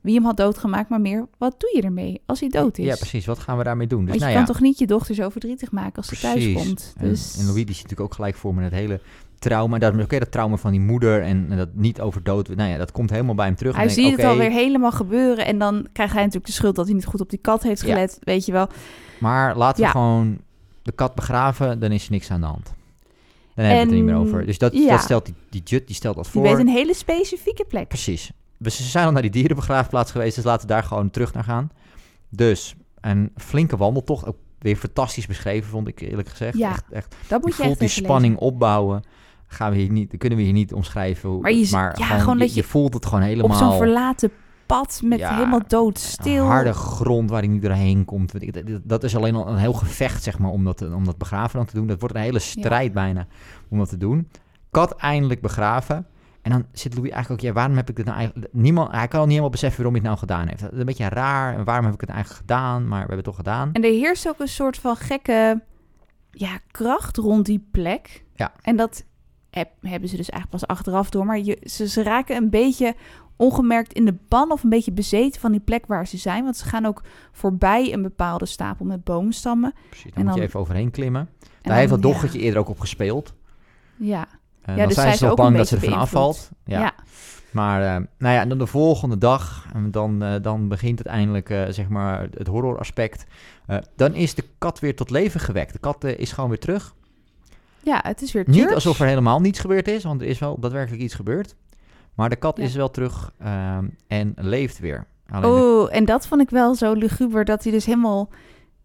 wie 0.02 0.16
hem 0.16 0.26
had 0.26 0.38
doodgemaakt. 0.38 0.90
Maar 0.90 1.02
meer, 1.02 1.28
wat 1.38 1.56
doe 1.58 1.72
je 1.76 1.82
ermee 1.82 2.22
als 2.26 2.40
hij 2.40 2.50
dood 2.50 2.78
is? 2.78 2.86
Ja, 2.86 2.96
precies. 2.96 3.26
Wat 3.26 3.40
gaan 3.40 3.58
we 3.58 3.64
daarmee 3.64 3.88
doen? 3.88 4.00
Dus 4.00 4.10
Want 4.10 4.20
je 4.20 4.26
nou 4.26 4.38
kan 4.38 4.48
ja. 4.48 4.54
toch 4.54 4.62
niet 4.62 4.80
je 4.80 4.88
dochter 4.88 5.16
zo 5.16 5.30
verdrietig 5.30 5.72
maken 5.72 5.96
als 5.96 6.08
ze 6.08 6.20
thuis 6.20 6.54
komt. 6.54 6.94
En, 6.98 7.08
Dus... 7.10 7.38
en 7.38 7.46
Louis 7.46 7.66
die 7.66 7.76
zit 7.76 7.84
natuurlijk 7.84 8.10
ook 8.10 8.14
gelijk 8.14 8.36
voor 8.36 8.56
me 8.56 8.64
het 8.64 8.74
hele 8.74 9.00
trauma. 9.44 9.78
Dat, 9.78 9.94
oké, 10.02 10.20
dat 10.20 10.32
trauma 10.32 10.56
van 10.58 10.72
die 10.72 10.80
moeder 10.80 11.22
en, 11.22 11.46
en 11.50 11.58
dat 11.58 11.70
niet 11.74 12.02
over 12.02 12.24
dood. 12.24 12.56
Nou 12.56 12.70
ja, 12.70 12.78
dat 12.78 12.92
komt 12.92 13.10
helemaal 13.10 13.36
bij 13.36 13.46
hem 13.46 13.56
terug. 13.56 13.76
hij 13.76 13.84
En 13.84 13.90
ziet 13.92 14.06
denk, 14.06 14.18
het 14.18 14.26
alweer 14.26 14.52
helemaal 14.52 14.92
gebeuren. 14.92 15.46
En 15.46 15.58
dan 15.60 15.88
krijgt 15.94 16.14
hij 16.14 16.22
natuurlijk 16.22 16.48
de 16.48 16.58
schuld 16.58 16.76
dat 16.76 16.86
hij 16.86 16.94
niet 16.94 17.06
goed 17.06 17.22
op 17.22 17.30
die 17.30 17.40
kat 17.40 17.64
heeft 17.64 17.82
Ja. 17.82 17.88
gelet. 17.94 18.18
Weet 18.22 18.46
je 18.46 18.52
wel. 18.52 18.68
Maar 19.20 19.58
laten 19.58 19.84
we 19.84 19.90
gewoon 19.90 20.38
de 20.82 20.92
kat 20.92 21.16
begraven, 21.16 21.80
dan 21.80 21.92
is 21.92 22.06
er 22.06 22.12
niks 22.12 22.32
aan 22.32 22.42
de 22.42 22.48
hand. 22.48 22.74
Dan 23.56 23.66
hebben 23.66 23.74
we 23.74 23.80
het 23.80 23.90
er 23.90 23.96
niet 23.96 24.06
meer 24.06 24.16
over. 24.16 24.46
Dus 24.46 24.58
dat, 24.58 24.74
ja. 24.74 24.90
dat 24.90 25.02
stelt 25.02 25.26
die, 25.26 25.34
die 25.50 25.62
Jut, 25.64 25.88
die 25.88 25.96
stelt 25.96 26.16
dat 26.16 26.24
Die 26.24 26.34
voor. 26.34 26.44
weet 26.44 26.60
een 26.60 26.68
hele 26.68 26.94
specifieke 26.94 27.66
plek. 27.68 27.88
Precies. 27.88 28.32
We 28.58 28.70
zijn 28.70 29.06
al 29.06 29.12
naar 29.12 29.22
die 29.22 29.32
dierenbegraafplaats 29.32 30.12
geweest, 30.12 30.36
dus 30.36 30.44
laten 30.44 30.68
we 30.68 30.74
daar 30.74 30.84
gewoon 30.84 31.10
terug 31.10 31.34
naar 31.34 31.44
gaan. 31.44 31.70
Dus 32.30 32.76
een 33.02 33.32
flinke 33.38 33.78
wandeltocht. 33.78 34.26
Ook 34.26 34.36
weer 34.60 34.76
fantastisch 34.76 35.28
beschreven, 35.28 35.70
vond 35.70 35.88
ik 35.88 36.00
eerlijk 36.02 36.28
gezegd. 36.28 36.58
Ja, 36.58 36.70
echt, 36.70 36.84
echt 36.92 37.16
Dat 37.28 37.42
moet 37.42 37.56
je 37.56 37.58
je 37.58 37.68
voelt 37.68 37.82
echt 37.82 37.96
die 37.96 38.04
spanning 38.04 38.38
opbouwen. 38.38 39.04
Gaan 39.54 39.72
we 39.72 39.78
hier 39.78 39.92
niet, 39.92 40.18
kunnen 40.18 40.38
we 40.38 40.44
hier 40.44 40.54
niet 40.54 40.74
omschrijven. 40.74 41.30
Hoe, 41.30 41.42
Maar 41.42 41.52
je 41.52 41.68
ja, 41.70 42.20
gewoon, 42.20 42.38
dat 42.38 42.54
je 42.54 42.62
je 42.62 42.68
voelt 42.68 42.94
het 42.94 43.06
gewoon 43.06 43.22
Op 43.24 43.30
helemaal. 43.30 43.58
zo'n 43.58 43.78
verlaten 43.78 44.32
pad 44.66 45.02
met 45.04 45.20
Ja, 45.20 45.36
helemaal 45.36 45.62
doodstil. 45.68 46.44
Een 46.44 46.50
harde 46.50 46.74
grond 46.74 47.30
waar 47.30 47.40
hij 47.40 47.48
niet 47.48 47.62
doorheen 47.62 48.06
komt. 48.06 48.34
Dat 48.84 49.04
is 49.04 49.16
alleen 49.16 49.36
al 49.36 49.48
een 49.48 49.58
heel 49.58 49.74
gevecht, 49.74 50.24
zeg 50.24 50.40
maar, 50.40 50.52
om 50.52 50.64
dat, 50.64 50.82
om 50.82 51.06
dat 51.06 51.18
begraven 51.18 51.58
dan 51.58 51.66
te 51.66 51.76
doen. 51.76 51.88
Dat 51.88 52.00
wordt 52.00 52.16
een 52.16 52.22
hele 52.22 52.40
strijd 52.40 52.94
bijna 52.94 53.28
om 53.70 53.78
dat 53.78 53.90
te 53.90 53.98
doen. 53.98 54.30
Kat 54.72 54.96
eindelijk 54.96 55.42
begraven. 55.42 56.08
En 56.42 56.52
dan 56.52 56.66
zit 56.72 56.96
Louis 56.96 57.12
eigenlijk 57.12 57.42
ook, 57.42 57.48
ja, 57.48 57.54
waarom 57.56 57.76
heb 57.76 57.90
ik 57.90 57.96
dit 57.96 58.06
nou 58.06 58.18
eigenlijk... 58.18 58.54
Niemand, 58.54 58.92
hij 58.92 59.08
kan 59.08 59.20
al 59.20 59.22
niet 59.22 59.30
helemaal 59.30 59.50
beseffen 59.50 59.84
waarom 59.84 60.02
hij 60.02 60.10
het 60.10 60.20
nou 60.20 60.30
gedaan 60.30 60.48
heeft. 60.48 60.62
Dat 60.62 60.72
is 60.72 60.80
een 60.80 60.86
beetje 60.86 61.10
raar. 61.10 61.58
En 61.58 61.64
waarom 61.64 61.86
heb 61.86 61.94
ik 61.94 62.02
het 62.02 62.10
eigenlijk 62.10 62.40
gedaan? 62.40 62.82
Maar 62.82 62.90
we 62.90 62.98
hebben 62.98 63.16
het 63.16 63.26
toch 63.26 63.36
gedaan. 63.36 63.70
En 63.74 63.84
er 63.84 63.90
heerst 63.90 64.28
ook 64.28 64.40
een 64.40 64.48
soort 64.48 64.78
van 64.78 64.96
gekke 64.96 65.62
ja, 66.32 66.60
kracht 66.72 67.18
rond 67.18 67.46
die 67.46 67.68
plek. 67.72 68.24
Ja. 68.36 68.52
En 68.62 68.76
dat 68.76 69.06
heb- 69.54 69.72
hebben 69.82 70.10
ze 70.10 70.16
dus 70.18 70.30
eigenlijk 70.30 70.64
pas 70.64 70.76
achteraf 70.78 71.10
door. 71.10 71.26
Maar 71.26 71.40
je, 71.40 71.58
ze, 71.64 71.88
ze 71.88 72.04
raken 72.04 72.36
een 72.36 72.50
beetje 72.50 72.96
ongemerkt 73.36 73.94
in 73.94 74.06
de 74.06 74.16
ban 74.28 74.52
of 74.52 74.64
een 74.64 74.70
beetje 74.70 74.92
bezeten 74.92 75.42
van 75.42 75.52
die 75.52 75.60
plek 75.60 75.86
waar 75.86 76.08
ze 76.08 76.18
zijn. 76.18 76.44
Want 76.44 76.58
ze 76.58 76.66
gaan 76.66 76.86
ook 76.86 77.02
voorbij 77.32 77.94
een 77.94 78.02
bepaalde 78.02 78.46
stapel 78.46 78.86
met 78.86 79.04
boomstammen. 79.04 79.74
Precies, 79.90 80.06
En 80.06 80.24
moet 80.24 80.34
je 80.34 80.40
dan- 80.40 80.48
even 80.48 80.60
overheen 80.60 80.92
klimmen. 80.92 81.22
En 81.22 81.48
Daar 81.62 81.78
heeft 81.78 81.90
dan- 81.90 82.02
dat 82.02 82.12
dochtertje 82.12 82.40
eerder 82.40 82.60
ook 82.60 82.70
op 82.70 82.80
gespeeld. 82.80 83.34
Ja, 83.98 84.26
En 84.62 84.74
Ja, 84.74 84.78
dan 84.80 84.88
dus 84.88 84.96
zijn 84.96 85.08
zij 85.08 85.18
ze 85.18 85.30
ook 85.32 85.38
bang 85.38 85.58
dat 85.58 85.68
ze 85.68 85.76
ervan 85.76 85.94
afvalt. 85.94 86.50
ja. 86.66 86.80
Ja. 86.80 86.94
Maar 87.52 87.82
eh, 87.82 87.88
nou 88.18 88.34
ja, 88.36 88.42
en 88.42 88.50
dan 88.50 88.58
de 88.58 88.66
volgende 88.68 89.18
dag, 89.18 89.68
en 89.74 89.92
dan, 89.92 90.24
eh, 90.24 90.36
dan 90.42 90.68
begint 90.68 91.06
uiteindelijk 91.06 91.50
eh, 91.50 91.64
zeg 91.70 91.90
maar 91.90 92.28
het 92.38 92.48
horroraspect. 92.48 93.26
Eh, 93.68 93.78
dan 93.96 94.14
is 94.14 94.36
de 94.36 94.44
kat 94.58 94.80
weer 94.80 94.96
tot 94.96 95.10
leven 95.10 95.40
gewekt. 95.40 95.74
De 95.74 95.80
kat 95.80 96.04
eh, 96.04 96.18
is 96.20 96.32
gewoon 96.32 96.50
weer 96.50 96.60
terug. 96.60 96.96
Ja, 97.84 98.00
het 98.04 98.22
is 98.22 98.32
weer 98.32 98.44
Niet 98.48 98.74
alsof 98.74 99.00
er 99.00 99.08
helemaal 99.08 99.40
niets 99.40 99.60
gebeurd 99.60 99.88
is, 99.88 100.04
want 100.04 100.22
er 100.22 100.28
is 100.28 100.40
wel 100.40 100.60
daadwerkelijk 100.60 101.02
iets 101.04 101.14
gebeurd. 101.14 101.56
Maar 102.14 102.30
de 102.30 102.36
kat 102.36 102.58
Ja. 102.58 102.64
is 102.64 102.76
wel 102.76 102.92
terug 102.92 103.32
ehm, 103.40 103.86
en 104.08 104.34
leeft 104.36 104.80
weer. 104.80 105.06
Alleen 105.30 105.42
de- 105.56 105.62
Oh, 105.62 105.96
en 105.96 106.06
dat 106.06 106.28
vond 106.28 106.42
ik 106.42 106.50
wel 106.50 106.76
zo 106.76 106.94
luguber, 106.94 107.46
dat 107.46 107.64
hij 107.64 107.72
dus 107.72 107.86
helemaal 107.86 108.30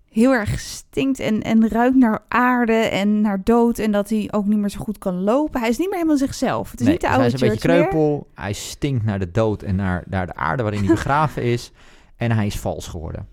heel 0.08 0.32
erg 0.32 0.60
stinkt 0.60 1.18
en, 1.20 1.42
en 1.42 1.68
ruikt 1.68 1.96
naar 1.96 2.18
aarde 2.28 2.72
en 2.72 3.20
naar 3.20 3.40
dood. 3.44 3.78
En 3.78 3.92
dat 3.92 4.08
hij 4.08 4.28
ook 4.30 4.46
niet 4.46 4.58
meer 4.58 4.68
zo 4.68 4.78
goed 4.80 4.98
kan 4.98 5.14
lopen. 5.22 5.60
Hij 5.60 5.68
is 5.68 5.78
niet 5.78 5.86
meer 5.88 5.96
helemaal 5.96 6.18
zichzelf. 6.18 6.70
Het 6.70 6.80
is 6.80 6.86
nee, 6.86 6.94
niet 6.94 7.00
de 7.02 7.08
dus 7.08 7.16
oude 7.16 7.30
hij 7.30 7.38
is 7.38 7.42
een 7.42 7.48
beetje 7.58 7.68
meer. 7.68 7.78
kreupel. 7.88 8.26
Hij 8.34 8.52
stinkt 8.52 9.04
naar 9.04 9.18
de 9.18 9.30
dood 9.30 9.62
en 9.62 9.76
naar, 9.76 10.04
naar 10.06 10.26
de 10.26 10.34
aarde 10.34 10.62
waarin 10.62 10.80
hij 10.84 10.94
begraven 10.94 11.42
is. 11.42 11.72
En 12.16 12.30
hij 12.32 12.46
is 12.46 12.58
vals 12.58 12.86
geworden. 12.88 13.26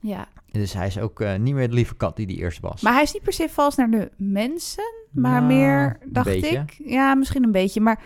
Ja, 0.00 0.26
Dus 0.52 0.72
hij 0.72 0.86
is 0.86 0.98
ook 0.98 1.20
eh, 1.20 1.38
niet 1.38 1.54
meer 1.54 1.68
de 1.68 1.74
lieve 1.74 1.94
kat 1.94 2.16
die 2.16 2.26
hij 2.26 2.34
eerst 2.34 2.60
was. 2.60 2.80
maar 2.82 2.92
hij 2.92 3.02
is 3.02 3.12
niet 3.12 3.22
per 3.22 3.32
se 3.32 3.48
vals 3.48 3.76
naar 3.76 3.90
de 3.90 4.10
mensen, 4.16 4.84
maar 5.10 5.32
Nou, 5.42 5.44
meer, 5.54 5.98
dacht 6.06 6.28
ik. 6.28 6.80
Ja, 6.84 7.14
misschien 7.14 7.42
een 7.44 7.52
beetje, 7.52 7.80
maar... 7.80 8.00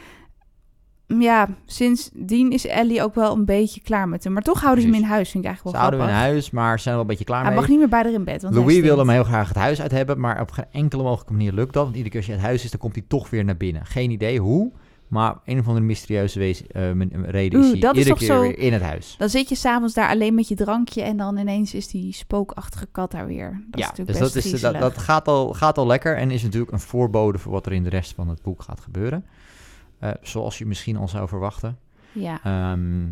mm, 1.07 1.21
Ja, 1.23 1.49
sindsdien 1.67 2.51
is 2.51 2.67
Ellie 2.67 3.03
ook 3.03 3.15
wel 3.15 3.33
een 3.35 3.45
beetje 3.45 3.81
klaar 3.81 4.09
met 4.09 4.25
hem. 4.25 4.33
Maar 4.33 4.43
toch 4.43 4.61
houden 4.61 4.85
ze 4.85 4.91
hem 4.91 4.99
in 4.99 5.05
huis, 5.09 5.31
vind 5.31 5.45
ik 5.45 5.51
eigenlijk 5.51 5.77
Ze 5.77 5.83
wel 5.83 5.91
houden 5.91 6.01
hem 6.01 6.09
in 6.09 6.15
grappig. 6.15 6.33
huis, 6.35 6.51
maar 6.51 6.79
zijn 6.79 6.95
wel 6.95 7.03
een 7.03 7.11
beetje 7.11 7.25
klaar 7.25 7.41
Hij 7.41 7.51
mee. 7.51 7.61
mag 7.61 7.69
niet 7.69 7.79
meer 7.79 7.89
bij 7.89 8.03
haar 8.03 8.13
in 8.13 8.25
bed, 8.25 8.43
want 8.43 8.55
Louis 8.55 8.73
hij 8.75 8.83
wilde 8.83 9.01
hem 9.01 9.11
heel 9.11 9.25
graag 9.25 9.49
het 9.49 9.57
huis 9.57 9.81
uit 9.81 9.91
hebben, 9.91 10.21
maar 10.21 10.41
op 10.41 10.51
geen 10.51 10.65
enkele 10.73 11.03
mogelijke 11.03 11.33
manier 11.33 11.53
lukt 11.53 11.73
dat. 11.73 11.83
Want 11.85 11.97
iedere 11.97 12.11
keer 12.11 12.19
als 12.21 12.29
je 12.29 12.33
het 12.37 12.43
huis 12.43 12.65
is, 12.65 12.71
dan 12.71 12.81
komt 12.81 12.95
hij 12.95 13.05
toch 13.09 13.31
weer 13.31 13.45
naar 13.45 13.57
binnen. 13.57 13.87
Geen 13.87 14.11
idee 14.11 14.39
hoe, 14.41 14.73
maar 15.09 15.31
op 15.31 15.41
een 15.45 15.59
of 15.59 15.67
andere 15.67 15.85
mysterieuze 15.87 16.39
wees, 16.39 16.67
eh, 16.67 16.93
men- 16.93 17.25
reden 17.27 17.59
is 17.61 17.65
Oeh, 17.65 17.73
hij 17.73 17.81
dat 17.81 17.97
iedere 17.97 18.17
keer 18.17 18.27
zo- 18.27 18.41
weer 18.41 18.59
in 18.59 18.73
het 18.73 18.83
huis. 18.83 19.15
Dan 19.19 19.29
zit 19.29 19.49
je 19.49 19.55
s'avonds 19.55 19.95
daar 19.95 20.09
alleen 20.09 20.35
met 20.35 20.49
je 20.49 20.55
drankje 20.55 21.03
en 21.03 21.17
dan 21.17 21.37
ineens 21.39 21.75
is 21.75 21.89
die 21.89 22.13
spookachtige 22.13 22.87
kat 22.87 23.11
daar 23.11 23.27
weer. 23.27 23.65
Dat 23.71 23.81
is 23.81 23.87
ja, 23.87 23.93
dus 24.05 24.19
dat, 24.19 24.27
is, 24.27 24.33
dat, 24.33 24.43
griezelig. 24.43 24.81
dat 24.81 24.99
gaat, 24.99 25.29
al, 25.29 25.53
gaat 25.55 25.79
al 25.79 25.87
lekker 25.87 26.17
en 26.17 26.31
is 26.31 26.43
natuurlijk 26.43 26.73
een 26.73 26.81
voorbode 26.81 27.39
voor 27.39 27.53
wat 27.53 27.67
er 27.67 27.73
in 27.73 27.83
de 27.83 27.89
rest 27.91 28.15
van 28.15 28.29
het 28.29 28.43
boek 28.43 28.63
gaat 28.63 28.81
gebeuren. 28.81 29.25
Eh, 29.99 30.11
zoals 30.23 30.59
je 30.59 30.67
misschien 30.67 30.97
al 30.97 31.09
zou 31.09 31.29
verwachten. 31.29 31.79
Ja. 32.13 32.41
Ehm, 32.45 33.05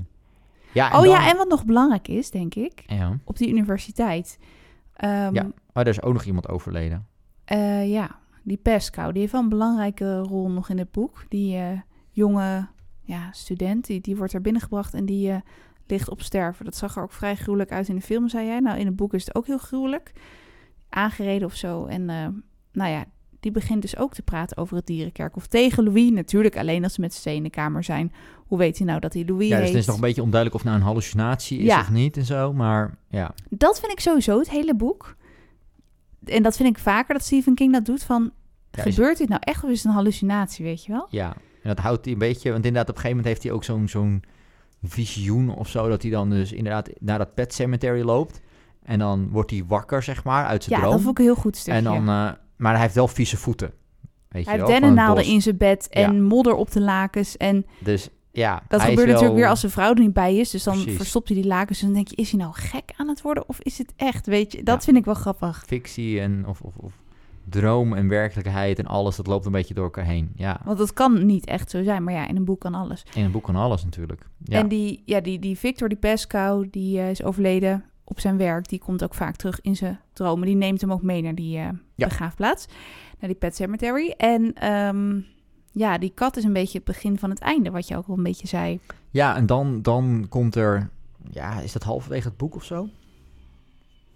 ja, 0.73 0.87
oh 0.87 0.93
dan- 0.93 1.09
ja, 1.09 1.29
en 1.31 1.37
wat 1.37 1.49
nog 1.49 1.65
belangrijk 1.65 2.09
is, 2.09 2.31
denk 2.31 2.55
ik, 2.55 2.83
Ja. 2.87 3.19
op 3.25 3.37
die 3.37 3.49
universiteit. 3.49 4.39
Ehm, 4.97 5.35
Ja. 5.35 5.43
Oh, 5.43 5.83
er 5.83 5.87
is 5.89 6.03
ook 6.03 6.13
nog 6.13 6.25
iemand 6.25 6.49
overleden. 6.49 7.07
eh, 7.45 7.91
ja, 7.93 8.19
die 8.45 8.57
Pesco, 8.57 9.11
die 9.13 9.21
heeft 9.21 9.33
wel 9.33 9.43
een 9.43 9.49
belangrijke 9.49 10.19
rol 10.19 10.51
nog 10.51 10.69
in 10.69 10.79
het 10.79 10.91
boek. 10.91 11.25
Die 11.29 11.57
eh, 11.57 11.79
jonge 12.11 12.67
ja, 13.03 13.33
student, 13.33 13.87
die, 13.87 14.01
die 14.01 14.17
wordt 14.17 14.33
er 14.33 14.41
binnengebracht 14.41 14.95
en 14.95 15.07
die 15.07 15.31
eh, 15.31 15.37
ligt 15.87 16.09
op 16.11 16.23
sterven. 16.23 16.65
Dat 16.65 16.77
zag 16.77 16.97
er 16.97 17.03
ook 17.03 17.13
vrij 17.13 17.37
gruwelijk 17.37 17.73
uit 17.73 17.89
in 17.89 17.95
de 17.95 18.01
film, 18.03 18.29
zei 18.29 18.47
jij. 18.47 18.61
Nou, 18.61 18.79
in 18.79 18.87
het 18.87 18.97
boek 18.97 19.15
is 19.15 19.25
het 19.27 19.35
ook 19.35 19.47
heel 19.47 19.59
gruwelijk. 19.59 20.13
Aangereden 20.89 21.47
of 21.49 21.55
zo. 21.55 21.85
En 21.85 22.11
eh, 22.11 22.27
nou 22.73 22.91
ja, 22.91 23.05
die 23.41 23.53
begint 23.53 23.83
dus 23.83 23.97
ook 23.97 24.15
te 24.15 24.23
praten 24.23 24.57
over 24.57 24.77
het 24.77 24.87
dierenkerkhof 24.87 25.47
tegen 25.47 25.85
Louis. 25.85 26.11
Natuurlijk 26.11 26.57
alleen 26.57 26.85
als 26.85 26.95
ze 26.95 27.01
met 27.01 27.15
z'n 27.15 27.29
in 27.29 27.43
de 27.43 27.51
kamer 27.51 27.85
zijn. 27.85 28.13
Hoe 28.47 28.59
weet 28.59 28.79
hij 28.79 28.87
nou 28.87 29.01
dat 29.01 29.13
hij 29.15 29.25
Louis 29.27 29.49
Ja, 29.49 29.59
dus 29.59 29.69
het 29.69 29.77
is 29.79 29.87
nog 29.87 29.95
een 29.95 30.01
beetje 30.01 30.23
onduidelijk 30.23 30.61
of 30.61 30.65
nou 30.65 30.77
een 30.77 30.87
hallucinatie 30.87 31.59
is 31.59 31.65
Ja. 31.65 31.81
of 31.81 31.91
niet 31.91 32.17
en 32.17 32.25
zo. 32.25 32.53
Maar 32.53 32.99
ja, 33.09 33.35
Dat 33.51 33.81
vind 33.81 33.93
ik 33.93 34.01
sowieso 34.01 34.39
het 34.39 34.51
hele 34.51 34.75
boek. 34.75 35.17
En 36.25 36.43
dat 36.43 36.57
vind 36.57 36.69
ik 36.69 36.79
vaker 36.83 37.15
dat 37.15 37.25
Stephen 37.25 37.55
King 37.55 37.73
dat 37.73 37.85
doet 37.85 38.03
van... 38.03 38.31
Ja, 38.71 38.85
is- 38.85 38.95
gebeurt 38.95 39.19
dit 39.19 39.29
nou 39.29 39.41
echt 39.45 39.65
of 39.65 39.71
is 39.71 39.77
het 39.77 39.87
een 39.87 39.93
hallucinatie, 39.93 40.65
weet 40.65 40.85
je 40.85 40.93
wel? 40.93 41.07
Ja, 41.11 41.27
en 41.63 41.69
dat 41.69 41.79
houdt 41.79 42.05
hij 42.05 42.13
een 42.13 42.19
beetje... 42.19 42.51
Want 42.53 42.65
inderdaad, 42.65 42.89
op 42.91 42.95
een 42.97 43.01
gegeven 43.01 43.17
moment 43.17 43.27
heeft 43.35 43.43
hij 43.43 43.53
ook 43.53 43.65
zo'n 43.65 43.89
zo'n 43.89 44.23
visioen 44.83 45.55
of 45.55 45.69
zo... 45.69 45.89
dat 45.89 46.03
hij 46.03 46.11
dan 46.11 46.31
dus 46.31 46.53
inderdaad 46.53 46.89
naar 47.01 47.19
dat 47.19 47.35
pet 47.35 47.55
cemetery 47.55 48.03
loopt. 48.03 48.41
En 48.83 48.99
dan 48.99 49.29
wordt 49.31 49.51
hij 49.51 49.65
wakker, 49.67 50.03
zeg 50.03 50.25
maar, 50.25 50.47
uit 50.47 50.65
zijn 50.65 50.75
Ja, 50.75 50.81
droom. 50.81 50.95
dat 50.97 51.05
vond 51.05 51.19
ik 51.19 51.25
een 51.25 51.31
heel 51.33 51.43
goed 51.43 51.57
stukje. 51.57 51.79
en 51.79 51.85
dan, 51.85 51.99
eh, 51.99 52.33
maar 52.57 52.73
hij 52.73 52.81
heeft 52.81 52.95
wel 52.95 53.09
vieze 53.09 53.37
voeten. 53.37 53.73
Weet 54.29 54.45
hij 54.47 54.55
je 54.55 54.61
heeft 54.61 54.73
dennennaalden 54.73 55.25
in 55.25 55.43
zijn 55.43 55.57
bed 55.57 55.89
en 55.89 56.15
Ja. 56.15 56.21
modder 56.23 56.55
op 56.55 56.71
de 56.71 56.81
lakens. 56.81 57.37
En 57.37 57.67
Dus 57.79 58.09
ja, 58.35 58.63
dat 58.69 58.81
gebeurt 58.81 58.99
wel 58.99 59.07
natuurlijk 59.07 59.35
weer 59.39 59.49
als 59.49 59.61
zijn 59.61 59.73
vrouw 59.73 59.91
er 59.95 60.01
niet 60.01 60.13
bij 60.13 60.37
is. 60.37 60.51
Dus 60.51 60.63
dan 60.63 60.75
Precies. 60.75 60.97
verstopt 60.97 61.29
hij 61.29 61.37
die 61.37 61.47
lakens. 61.47 61.81
En 61.81 61.87
dan 61.87 61.95
denk 61.95 62.09
je, 62.09 62.17
is 62.17 62.31
hij 62.31 62.41
nou 62.41 62.53
gek 62.55 62.93
aan 62.97 63.09
het 63.09 63.23
worden 63.23 63.49
of 63.49 63.61
is 63.61 63.79
het 63.79 63.93
echt? 63.97 64.27
Weet 64.27 64.53
je, 64.53 64.63
dat 64.63 64.75
Ja. 64.79 64.81
vind 64.85 64.97
ik 64.97 65.05
wel 65.05 65.15
grappig. 65.15 65.63
fictie 65.67 66.21
en 66.21 66.47
of, 66.47 66.61
of, 66.61 66.77
of 66.77 66.93
droom 67.49 67.93
en 67.93 68.09
werkelijkheid 68.09 68.79
en 68.79 68.87
alles... 68.87 69.17
dat 69.17 69.27
loopt 69.27 69.47
een 69.47 69.53
beetje 69.53 69.75
door 69.75 69.85
elkaar 69.85 70.05
heen. 70.05 70.33
Ja, 70.37 70.61
Want 70.65 70.79
het 70.79 70.93
kan 70.93 71.27
niet 71.27 71.47
echt 71.47 71.71
zo 71.71 71.83
zijn. 71.83 72.05
Maar 72.05 72.15
ja, 72.15 72.29
in 72.29 72.37
een 72.37 72.45
boek 72.45 72.61
kan 72.61 72.75
alles. 72.75 73.05
in 73.15 73.25
een 73.25 73.31
boek 73.31 73.45
kan 73.45 73.57
alles 73.57 73.85
natuurlijk. 73.85 74.27
Ja. 74.45 74.59
En 74.59 74.69
die, 74.69 75.03
ja, 75.05 75.21
die, 75.21 75.39
die 75.39 75.59
Victor, 75.59 75.89
die 75.89 75.99
Pesco, 75.99 76.65
die 76.71 76.99
eh, 76.99 77.11
is 77.11 77.23
overleden 77.23 77.85
op 78.05 78.21
zijn 78.21 78.37
werk. 78.37 78.69
Die 78.69 78.79
komt 78.79 79.05
ook 79.05 79.15
vaak 79.15 79.37
terug 79.37 79.61
in 79.61 79.77
zijn 79.77 80.01
dromen. 80.13 80.47
Die 80.47 80.57
neemt 80.57 80.81
hem 80.81 80.93
ook 80.93 81.03
mee 81.03 81.23
naar 81.23 81.35
die 81.35 81.51
Ja. 81.51 81.73
begraafplaats. 81.97 82.67
Naar 83.19 83.29
die 83.31 83.39
Pet 83.39 83.57
Cemetery. 83.57 84.15
En 84.17 84.53
ehm, 84.55 85.21
ja, 85.75 85.99
die 85.99 86.13
kat 86.15 86.37
is 86.37 86.45
een 86.45 86.53
beetje 86.53 86.79
het 86.79 86.87
begin 86.87 87.19
van 87.19 87.31
het 87.31 87.39
einde. 87.39 87.71
Wat 87.71 87.89
je 87.89 87.97
ook 87.97 88.07
wel 88.07 88.17
een 88.17 88.23
beetje 88.23 88.47
zei. 88.47 88.81
Ja, 89.11 89.37
en 89.37 89.47
dan, 89.47 89.83
dan 89.83 90.27
komt 90.29 90.55
er... 90.55 90.91
Ja, 91.31 91.61
is 91.61 91.73
dat 91.73 91.83
halverwege 91.83 92.29
het 92.29 92.37
boek 92.37 92.55
of 92.55 92.65
zo? 92.65 92.89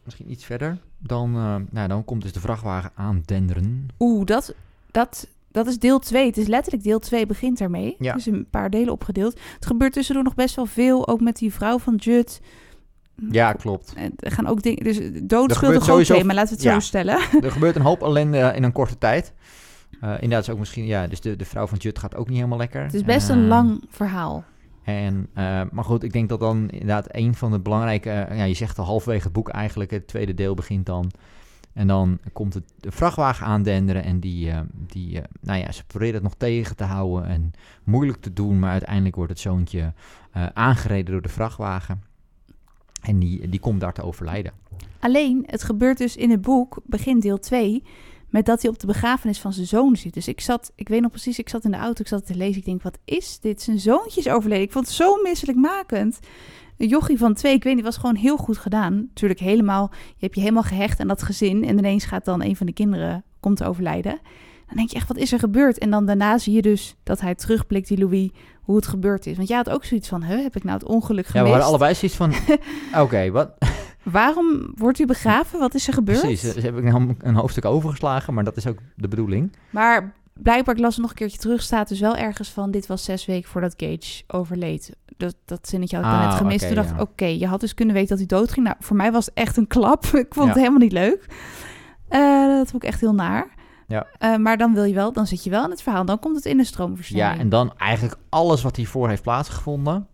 Misschien 0.05 0.31
iets 0.31 0.45
verder. 0.45 0.79
Dan, 0.99 1.35
eh, 1.35 1.57
nou, 1.71 1.89
dan 1.89 2.05
komt 2.05 2.23
dus 2.23 2.33
de 2.33 2.41
vrachtwagen 2.41 2.91
aandenderen. 2.95 3.89
Oeh, 3.99 4.25
dat, 4.25 4.55
dat, 4.91 5.29
dat 5.51 5.67
is 5.67 5.79
deel 5.79 5.99
2. 5.99 6.27
Het 6.27 6.37
is 6.37 6.47
letterlijk 6.47 6.85
deel 6.85 6.99
2 6.99 7.27
begint 7.27 7.61
ermee. 7.61 7.97
Ja. 7.99 8.13
Dus 8.15 8.27
een 8.27 8.47
paar 8.51 8.71
delen 8.71 8.93
opgedeeld. 8.93 9.41
Het 9.55 9.67
gebeurt 9.67 9.93
tussendoor 9.93 10.25
nog 10.25 10.35
best 10.35 10.57
wel 10.57 10.67
veel. 10.67 11.09
Ook 11.09 11.21
met 11.21 11.37
die 11.37 11.53
vrouw 11.53 11.79
van 11.79 11.95
Judd. 11.95 12.41
Ja, 13.31 13.53
klopt. 13.53 13.95
Er 14.17 14.31
gaan 14.31 14.47
ook 14.47 14.63
dingen... 14.63 14.85
Dus 14.85 14.97
dood 14.97 15.11
speelt 15.23 15.53
gebeurt 15.53 15.75
een 15.75 15.81
groot 15.81 15.83
sowieso- 15.83 16.15
thema. 16.15 16.35
Laten 16.35 16.49
we 16.49 16.55
het 16.55 16.65
ja. 16.65 16.73
zo 16.73 16.81
stellen. 16.81 17.19
er 17.43 17.53
gebeurt 17.53 17.77
een 17.77 17.83
hoop 17.83 18.03
ellende 18.03 18.53
in 18.55 18.63
een 18.63 18.73
korte 18.73 18.99
tijd. 18.99 19.33
Eh, 20.01 20.13
inderdaad 20.13 20.43
is 20.43 20.51
ook 20.51 20.59
misschien... 20.59 20.87
Ja, 20.87 21.07
dus 21.07 21.21
de, 21.21 21.37
de 21.37 21.45
vrouw 21.45 21.67
van 21.67 21.79
Jut 21.79 21.99
gaat 21.99 22.17
ook 22.17 22.27
niet 22.27 22.37
helemaal 22.37 22.59
lekker. 22.59 22.83
Het 22.83 22.95
is 22.95 23.05
best 23.05 23.29
een 23.29 23.43
Eh, 23.43 23.49
lang 23.49 23.85
verhaal. 23.89 24.45
En, 24.85 25.27
eh, 25.35 25.63
maar 25.71 25.85
goed, 25.85 26.03
ik 26.03 26.13
denk 26.13 26.29
dat 26.29 26.41
dan 26.41 26.69
inderdaad 26.71 27.07
een 27.11 27.35
van 27.35 27.51
de 27.51 27.61
belangrijke... 27.61 28.11
eh, 28.11 28.39
ja, 28.39 28.45
je 28.45 28.55
zegt 28.55 28.79
al 28.79 28.85
halverwege 28.85 29.25
het 29.25 29.33
boek 29.33 29.49
eigenlijk. 29.49 29.91
Het 29.91 30.07
tweede 30.07 30.35
deel 30.35 30.55
begint 30.55 30.87
dan. 30.87 31.11
En 31.73 31.87
dan 31.87 32.19
komt 32.33 32.55
het, 32.55 32.73
de 32.81 32.91
vrachtwagen 32.91 33.47
aandenderen. 33.47 34.05
En 34.05 34.21
die, 34.21 34.53
die 34.73 35.21
nou 35.41 35.59
ja, 35.59 35.73
ze 35.73 35.85
proberen 35.85 36.15
het 36.15 36.23
nog 36.23 36.35
tegen 36.35 36.77
te 36.77 36.85
houden. 36.85 37.29
En 37.29 37.53
moeilijk 37.85 38.21
te 38.21 38.33
doen. 38.33 38.59
Maar 38.59 38.71
uiteindelijk 38.71 39.17
wordt 39.17 39.31
het 39.31 39.41
zoontje 39.41 39.93
aangereden 40.55 41.13
door 41.13 41.23
de 41.23 41.29
vrachtwagen. 41.29 42.03
En 43.03 43.19
die, 43.19 43.49
die 43.49 43.61
komt 43.61 43.81
daar 43.81 43.93
te 43.93 44.03
overlijden. 44.03 44.53
Alleen, 44.99 45.45
het 45.47 45.63
gebeurt 45.63 45.99
dus 45.99 46.17
in 46.17 46.31
het 46.31 46.41
boek, 46.41 46.81
begin 46.85 47.21
deel 47.21 47.39
2, 47.39 47.83
met 48.31 48.47
dat 48.47 48.63
hij 48.63 48.71
op 48.71 48.79
de 48.79 48.87
begrafenis 48.87 49.39
van 49.41 49.53
zijn 49.53 49.67
zoon 49.67 49.97
zit. 49.97 50.15
Dus 50.15 50.29
ik 50.29 50.41
zat, 50.41 50.73
ik 50.75 50.89
weet 50.89 51.01
nog 51.01 51.11
precies, 51.11 51.39
ik 51.39 51.49
zat 51.49 51.65
in 51.65 51.71
de 51.71 51.77
auto, 51.77 52.01
ik 52.01 52.09
zat 52.09 52.27
te 52.27 52.35
lezen. 52.35 52.57
Ik 52.59 52.65
denk, 52.65 52.83
wat 52.83 52.99
is 53.05 53.39
dit? 53.41 53.63
Zijn 53.63 53.79
zoontje 53.79 54.21
is 54.21 54.29
overleden. 54.29 54.65
Ik 54.65 54.73
vond 54.73 54.87
het 54.87 54.95
zo 54.95 55.23
misselijkmakend. 55.23 56.19
Een 56.79 56.89
jochie 56.89 57.19
van 57.19 57.35
twee, 57.35 57.55
ik 57.55 57.63
weet 57.63 57.75
niet, 57.75 57.85
was 57.85 57.97
gewoon 57.97 58.15
heel 58.17 58.37
goed 58.37 58.59
gedaan. 58.59 58.95
Natuurlijk 58.95 59.41
helemaal, 59.41 59.91
je 59.93 60.15
hebt 60.25 60.35
je 60.35 60.41
helemaal 60.41 60.63
gehecht 60.63 61.01
aan 61.01 61.09
dat 61.09 61.23
gezin. 61.23 61.65
En 61.65 61.79
ineens 61.79 62.05
gaat 62.05 62.25
dan 62.25 62.43
een 62.43 62.57
van 62.57 62.67
de 62.67 62.73
kinderen, 62.73 63.25
komt 63.41 63.57
te 63.57 63.65
overlijden. 63.65 64.19
Dan 64.67 64.77
denk 64.77 64.91
je 64.91 64.97
echt, 64.97 65.09
wat 65.09 65.17
is 65.17 65.33
er 65.33 65.39
gebeurd? 65.39 65.79
En 65.79 65.91
dan 65.91 66.07
daarna 66.07 66.39
zie 66.39 66.55
je 66.55 66.63
dus 66.63 66.97
dat 67.03 67.21
hij 67.21 67.35
terugblikt, 67.35 67.89
die 67.89 67.99
Louis, 67.99 68.31
hoe 68.63 68.77
het 68.77 68.87
gebeurd 68.87 69.27
is. 69.27 69.37
Want 69.37 69.49
jij 69.49 69.57
had 69.57 69.71
ook 69.71 69.85
zoiets 69.85 70.09
van, 70.09 70.23
heb 70.23 70.57
ik 70.57 70.65
nou 70.65 70.79
het 70.79 70.89
ongeluk 70.89 71.25
Ja, 71.25 71.31
gemist? 71.31 71.47
we 71.47 71.51
hadden 71.53 71.69
allebei 71.69 71.95
zoiets 71.95 72.17
van... 72.17 72.33
Oké, 73.05 73.31
wat... 73.31 73.51
Waarom 74.11 74.73
wordt 74.75 74.99
u 74.99 75.07
begraven? 75.07 75.59
Wat 75.59 75.75
is 75.75 75.87
er 75.87 75.93
gebeurd? 75.95 76.21
Precies, 76.21 76.53
dus 76.55 76.63
heb 76.63 76.77
ik 76.77 76.85
nou 76.85 77.15
een 77.19 77.35
hoofdstuk 77.35 77.65
overgeslagen, 77.65 78.35
maar 78.35 78.45
dat 78.45 78.57
is 78.57 78.67
ook 78.67 78.79
de 78.97 79.09
bedoeling. 79.09 79.53
Maar 79.71 80.15
blijkbaar, 80.35 80.75
ik 80.75 80.81
las 80.81 80.97
nog 80.97 81.11
een 81.11 81.17
keertje 81.17 81.39
terug, 81.39 81.63
staat 81.63 81.89
dus 81.89 82.01
wel 82.01 82.17
ergens 82.17 82.51
van... 82.51 82.71
dit 82.71 82.87
was 82.87 83.05
zes 83.05 83.27
weken 83.27 83.51
voordat 83.51 83.75
Gage 83.77 84.23
overleed. 84.27 84.97
Dat, 85.17 85.35
dat 85.45 85.69
zinnetje 85.69 85.97
had 85.97 86.05
ik 86.05 86.11
Ah, 86.11 86.29
net 86.29 86.35
gemist. 86.35 86.67
Toen 86.67 86.75
dacht 86.75 86.91
ik, 86.91 86.97
ja. 86.97 87.03
oké, 87.03 87.25
je 87.25 87.47
had 87.47 87.61
dus 87.61 87.75
kunnen 87.75 87.95
weten 87.95 88.09
dat 88.09 88.19
hij 88.19 88.39
doodging. 88.39 88.65
Nou, 88.67 88.77
voor 88.81 88.97
mij 88.97 89.13
was 89.13 89.27
het 89.27 89.35
echt 89.35 89.57
een 89.57 89.67
klap. 89.67 90.05
ik 90.25 90.35
vond 90.35 90.49
het 90.49 90.57
helemaal 90.57 90.79
niet 90.79 90.93
leuk. 90.93 91.27
Eh, 92.09 92.47
dat 92.47 92.71
vond 92.71 92.83
ik 92.83 92.89
echt 92.89 93.01
heel 93.01 93.15
naar. 93.15 93.57
Ja. 93.89 94.07
Eh, 94.19 94.37
maar 94.37 94.57
dan 94.57 94.75
wil 94.75 94.85
je 94.85 94.95
wel, 94.95 95.13
dan 95.13 95.27
zit 95.27 95.45
je 95.45 95.51
wel 95.51 95.65
in 95.65 95.71
het 95.71 95.83
verhaal. 95.83 96.05
Dan 96.05 96.19
komt 96.19 96.37
het 96.37 96.45
in 96.45 96.57
de 96.57 96.65
stroomversnelling. 96.65 97.35
Ja, 97.35 97.41
en 97.41 97.49
dan 97.49 97.73
eigenlijk 97.77 98.17
alles 98.29 98.63
wat 98.63 98.77
hiervoor 98.77 99.09
heeft 99.09 99.23
plaatsgevonden, 99.23 100.07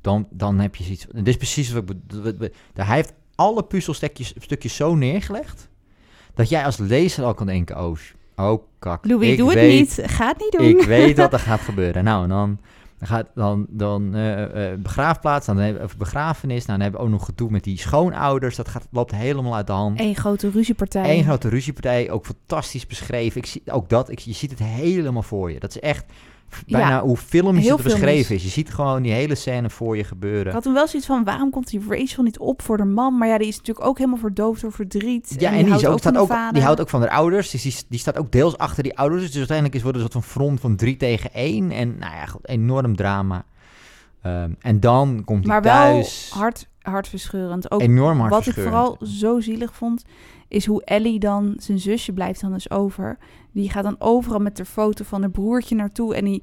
dan, 0.00 0.26
dan 0.30 0.58
heb 0.58 0.74
je 0.76 0.84
zoiets. 0.84 1.06
Dit 1.12 1.28
is 1.28 1.36
precies 1.36 1.72
wat 1.72 1.82
ik 1.82 1.98
bedoel. 2.06 2.48
Hij 2.74 2.96
heeft 2.96 3.12
alle 3.38 3.62
puzzelstukjes 3.62 4.34
stukjes 4.38 4.76
zo 4.76 4.94
neergelegd, 4.94 5.68
dat 6.34 6.48
jij 6.48 6.64
als 6.64 6.76
lezer 6.76 7.24
al 7.24 7.34
kan 7.34 7.46
denken, 7.46 7.84
oh, 7.84 7.96
oh 8.36 8.62
kak. 8.78 9.06
Louis, 9.06 9.30
ik 9.30 9.36
doe 9.36 9.50
het 9.50 9.68
niet. 9.68 10.02
Ga 10.02 10.28
het 10.28 10.38
niet 10.38 10.52
doen. 10.52 10.80
Ik 10.80 10.82
weet 10.82 11.16
wat 11.16 11.32
er 11.32 11.38
gaat 11.50 11.60
gebeuren. 11.60 12.04
Nou, 12.04 12.22
en 12.22 12.28
dan 12.28 12.58
gaat 13.00 13.26
dan, 13.34 13.66
dan 13.68 14.14
eh, 14.14 14.72
eh, 14.72 14.78
begraafplaats, 14.78 15.46
dan 15.46 15.56
hebben 15.56 15.88
we 15.88 15.96
begrafenis, 15.96 16.66
nou, 16.66 16.78
dan 16.78 16.80
hebben 16.80 17.00
we 17.00 17.06
ook 17.06 17.12
nog 17.12 17.24
gedoe 17.24 17.50
met 17.50 17.64
die 17.64 17.78
schoonouders. 17.78 18.56
Dat 18.56 18.68
gaat, 18.68 18.86
loopt 18.90 19.14
helemaal 19.14 19.54
uit 19.54 19.66
de 19.66 19.72
hand. 19.72 20.00
Eén 20.00 20.16
grote 20.16 20.50
ruziepartij. 20.50 21.18
Eén 21.18 21.24
grote 21.24 21.48
ruziepartij, 21.48 22.10
ook 22.10 22.26
fantastisch 22.26 22.86
beschreven. 22.86 23.40
Ik 23.40 23.46
zie 23.46 23.62
ook 23.66 23.88
dat, 23.88 24.10
ik, 24.10 24.18
je 24.18 24.32
ziet 24.32 24.50
het 24.50 24.62
helemaal 24.62 25.22
voor 25.22 25.52
je. 25.52 25.60
Dat 25.60 25.70
is 25.70 25.80
echt 25.80 26.04
Ja, 26.66 26.78
bijna 26.78 27.00
hoe 27.00 27.16
filmisch 27.16 27.68
het 27.68 27.82
beschreven 27.82 28.34
is. 28.34 28.42
Je 28.42 28.48
ziet 28.48 28.70
gewoon 28.70 29.02
die 29.02 29.12
hele 29.12 29.34
scène 29.34 29.70
voor 29.70 29.96
je 29.96 30.04
gebeuren. 30.04 30.46
Ik 30.46 30.52
had 30.52 30.64
hem 30.64 30.74
wel 30.74 30.88
zoiets 30.88 31.08
van, 31.08 31.24
waarom 31.24 31.50
komt 31.50 31.70
die 31.70 31.80
Rachel 31.88 32.22
niet 32.22 32.38
op 32.38 32.62
voor 32.62 32.76
de 32.76 32.84
man? 32.84 33.18
Maar 33.18 33.28
ja, 33.28 33.38
die 33.38 33.48
is 33.48 33.56
natuurlijk 33.56 33.86
ook 33.86 33.98
helemaal 33.98 34.18
verdoofd 34.18 34.60
door 34.60 34.72
verdriet. 34.72 35.34
Ja, 35.38 35.50
en 35.52 35.56
die, 35.56 35.68
houdt 35.68 35.86
ook, 35.86 36.02
van 36.02 36.12
staat 36.12 36.16
ook, 36.16 36.54
die 36.54 36.62
houdt 36.62 36.80
ook 36.80 36.88
van 36.88 37.00
haar 37.00 37.10
ouders. 37.10 37.50
Dus 37.50 37.62
die, 37.62 37.74
die 37.88 37.98
staat 37.98 38.18
ook 38.18 38.32
deels 38.32 38.58
achter 38.58 38.82
die 38.82 38.98
ouders. 38.98 39.26
Dus 39.26 39.36
uiteindelijk 39.36 39.76
is 39.76 39.82
het 39.82 39.94
een 39.94 40.00
soort 40.00 40.12
van 40.12 40.22
front 40.22 40.60
van 40.60 40.76
drie 40.76 40.96
tegen 40.96 41.32
één. 41.32 41.70
En 41.70 41.98
nou 41.98 42.14
ja, 42.14 42.26
goed, 42.26 42.48
enorm 42.48 42.96
drama. 42.96 43.44
Ehm, 44.22 44.50
en 44.60 44.80
dan 44.80 45.22
komt 45.24 45.44
hij 45.44 45.52
Maar 45.52 45.62
wel 45.62 45.72
thuis. 45.72 46.30
hart, 46.34 46.68
hartverscheurend. 46.82 47.70
Ook 47.70 47.80
enorm 47.80 48.20
hard 48.20 48.32
wat 48.32 48.46
ik 48.46 48.54
vooral 48.54 48.96
zo 49.02 49.40
zielig 49.40 49.74
vond, 49.74 50.04
is 50.48 50.66
hoe 50.66 50.84
Ellie 50.84 51.18
dan, 51.18 51.54
zijn 51.58 51.78
zusje 51.78 52.12
blijft 52.12 52.40
dan 52.40 52.52
dus 52.52 52.70
over. 52.70 53.18
Die 53.52 53.70
gaat 53.70 53.84
dan 53.84 53.96
overal 53.98 54.40
met 54.40 54.56
de 54.56 54.64
foto 54.64 55.04
van 55.04 55.20
haar 55.20 55.30
broertje 55.30 55.74
naartoe 55.74 56.14
en 56.14 56.24
die 56.24 56.42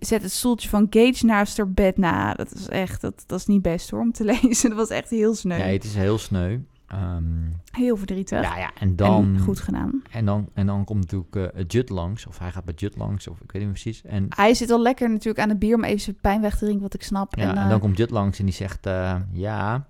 zet 0.00 0.22
het 0.22 0.32
stoeltje 0.32 0.68
van 0.68 0.86
Gage 0.90 1.26
naast 1.26 1.56
haar 1.56 1.70
bed. 1.72 1.96
Nou, 1.96 2.36
dat 2.36 2.54
is 2.54 2.68
echt, 2.68 3.00
dat, 3.00 3.24
dat 3.26 3.38
is 3.38 3.46
niet 3.46 3.62
best 3.62 3.90
hoor, 3.90 4.00
om 4.00 4.12
te 4.12 4.24
lezen. 4.42 4.68
Dat 4.68 4.78
was 4.78 4.88
echt 4.90 5.10
heel 5.10 5.34
sneu. 5.34 5.58
Nee, 5.58 5.72
het 5.72 5.84
is 5.84 5.94
heel 5.94 6.18
sneu. 6.18 6.58
Ehm, 6.86 7.24
Heel 7.72 7.96
verdrietig. 7.96 8.42
ja, 8.42 8.58
ja, 8.58 8.70
en 8.78 8.96
dan... 8.96 9.24
En 9.34 9.38
goed 9.38 9.60
gedaan. 9.60 10.02
En 10.10 10.24
dan, 10.24 10.48
en 10.54 10.66
dan 10.66 10.84
komt 10.84 11.00
natuurlijk 11.12 11.54
eh 11.54 11.64
Jut 11.66 11.88
langs. 11.88 12.26
Of 12.26 12.38
hij 12.38 12.50
gaat 12.50 12.64
bij 12.64 12.74
Jut 12.76 12.96
langs. 12.96 13.28
Of 13.28 13.40
ik 13.40 13.52
weet 13.52 13.62
niet 13.62 13.72
meer 13.72 13.80
precies. 13.82 14.02
En, 14.04 14.26
Hij 14.28 14.54
zit 14.54 14.70
al 14.70 14.82
lekker 14.82 15.10
natuurlijk 15.10 15.38
aan 15.38 15.48
het 15.48 15.58
bier 15.58 15.74
om 15.74 15.84
even 15.84 16.00
zijn 16.00 16.16
pijn 16.20 16.40
weg 16.40 16.52
te 16.52 16.58
drinken, 16.64 16.82
wat 16.82 16.94
ik 16.94 17.02
snap. 17.02 17.36
ja, 17.36 17.42
en, 17.42 17.56
en, 17.56 17.62
eh, 17.62 17.68
dan 17.68 17.80
komt 17.80 17.96
Jut 17.96 18.10
langs 18.10 18.38
en 18.38 18.44
die 18.44 18.54
zegt... 18.54 18.86
eh, 18.86 19.16
ja, 19.32 19.86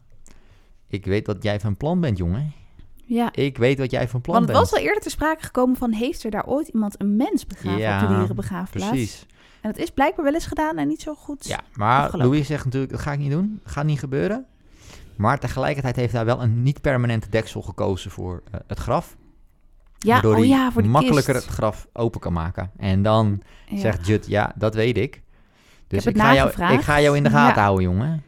ik 0.88 1.04
weet 1.04 1.26
wat 1.26 1.42
jij 1.42 1.60
van 1.60 1.76
plan 1.76 2.00
bent, 2.00 2.18
jongen. 2.18 2.52
Ja. 3.08 3.28
Ik 3.32 3.58
weet 3.58 3.78
wat 3.78 3.90
jij 3.90 4.08
van 4.08 4.20
plan 4.20 4.36
Want 4.36 4.48
het 4.48 4.56
bent. 4.58 4.70
was 4.70 4.78
al 4.80 4.86
eerder 4.86 5.02
te 5.02 5.10
sprake 5.10 5.44
gekomen 5.44 5.76
van... 5.76 5.92
heeft 5.92 6.24
er 6.24 6.30
daar 6.30 6.46
ooit 6.46 6.68
iemand 6.68 6.94
een 7.00 7.16
mens 7.16 7.46
begraven 7.46 7.78
Ja, 7.80 8.02
op 8.02 8.08
de 8.08 8.14
dierenbegraafplaats? 8.16 8.88
Precies. 8.90 9.26
En 9.60 9.70
dat 9.72 9.78
is 9.80 9.90
blijkbaar 9.90 10.24
wel 10.24 10.34
eens 10.34 10.46
gedaan 10.46 10.76
en 10.78 10.88
niet 10.88 11.02
zo 11.02 11.14
goed. 11.14 11.46
Ja, 11.46 11.60
maar 11.74 12.02
afgelopen. 12.02 12.28
Louis 12.30 12.46
zegt 12.46 12.64
natuurlijk, 12.64 12.92
dat 12.92 13.00
ga 13.00 13.12
ik 13.12 13.18
niet 13.18 13.30
doen. 13.30 13.60
Gaat 13.64 13.84
niet 13.84 13.98
gebeuren. 13.98 14.46
Maar 15.16 15.38
tegelijkertijd 15.38 15.96
heeft 15.96 16.12
hij 16.12 16.24
wel 16.24 16.42
een 16.42 16.62
niet-permanente 16.62 17.28
deksel 17.30 17.62
gekozen 17.62 18.10
voor 18.10 18.42
eh, 18.50 18.60
het 18.66 18.78
graf. 18.78 19.16
ja 19.98 20.12
waardoor 20.12 20.32
oh 20.34 20.38
hij 20.38 20.48
ja, 20.48 20.72
voor 20.72 20.82
die 20.82 20.90
makkelijker 20.90 21.32
kist. 21.34 21.46
het 21.46 21.54
graf 21.54 21.86
open 21.92 22.20
kan 22.20 22.32
maken. 22.32 22.70
En 22.76 23.02
dan 23.02 23.42
Ja. 23.66 23.78
zegt 23.78 24.06
Jut, 24.06 24.26
ja, 24.26 24.52
dat 24.56 24.74
weet 24.74 24.96
ik. 24.96 25.22
Dus 25.88 26.06
ik, 26.06 26.16
ga 26.18 26.34
jou, 26.34 26.48
ik 26.72 26.80
ga 26.80 27.00
jou 27.00 27.16
in 27.16 27.22
de 27.22 27.30
gaten 27.30 27.54
Ja. 27.56 27.62
houden, 27.62 27.84
jongen. 27.84 28.22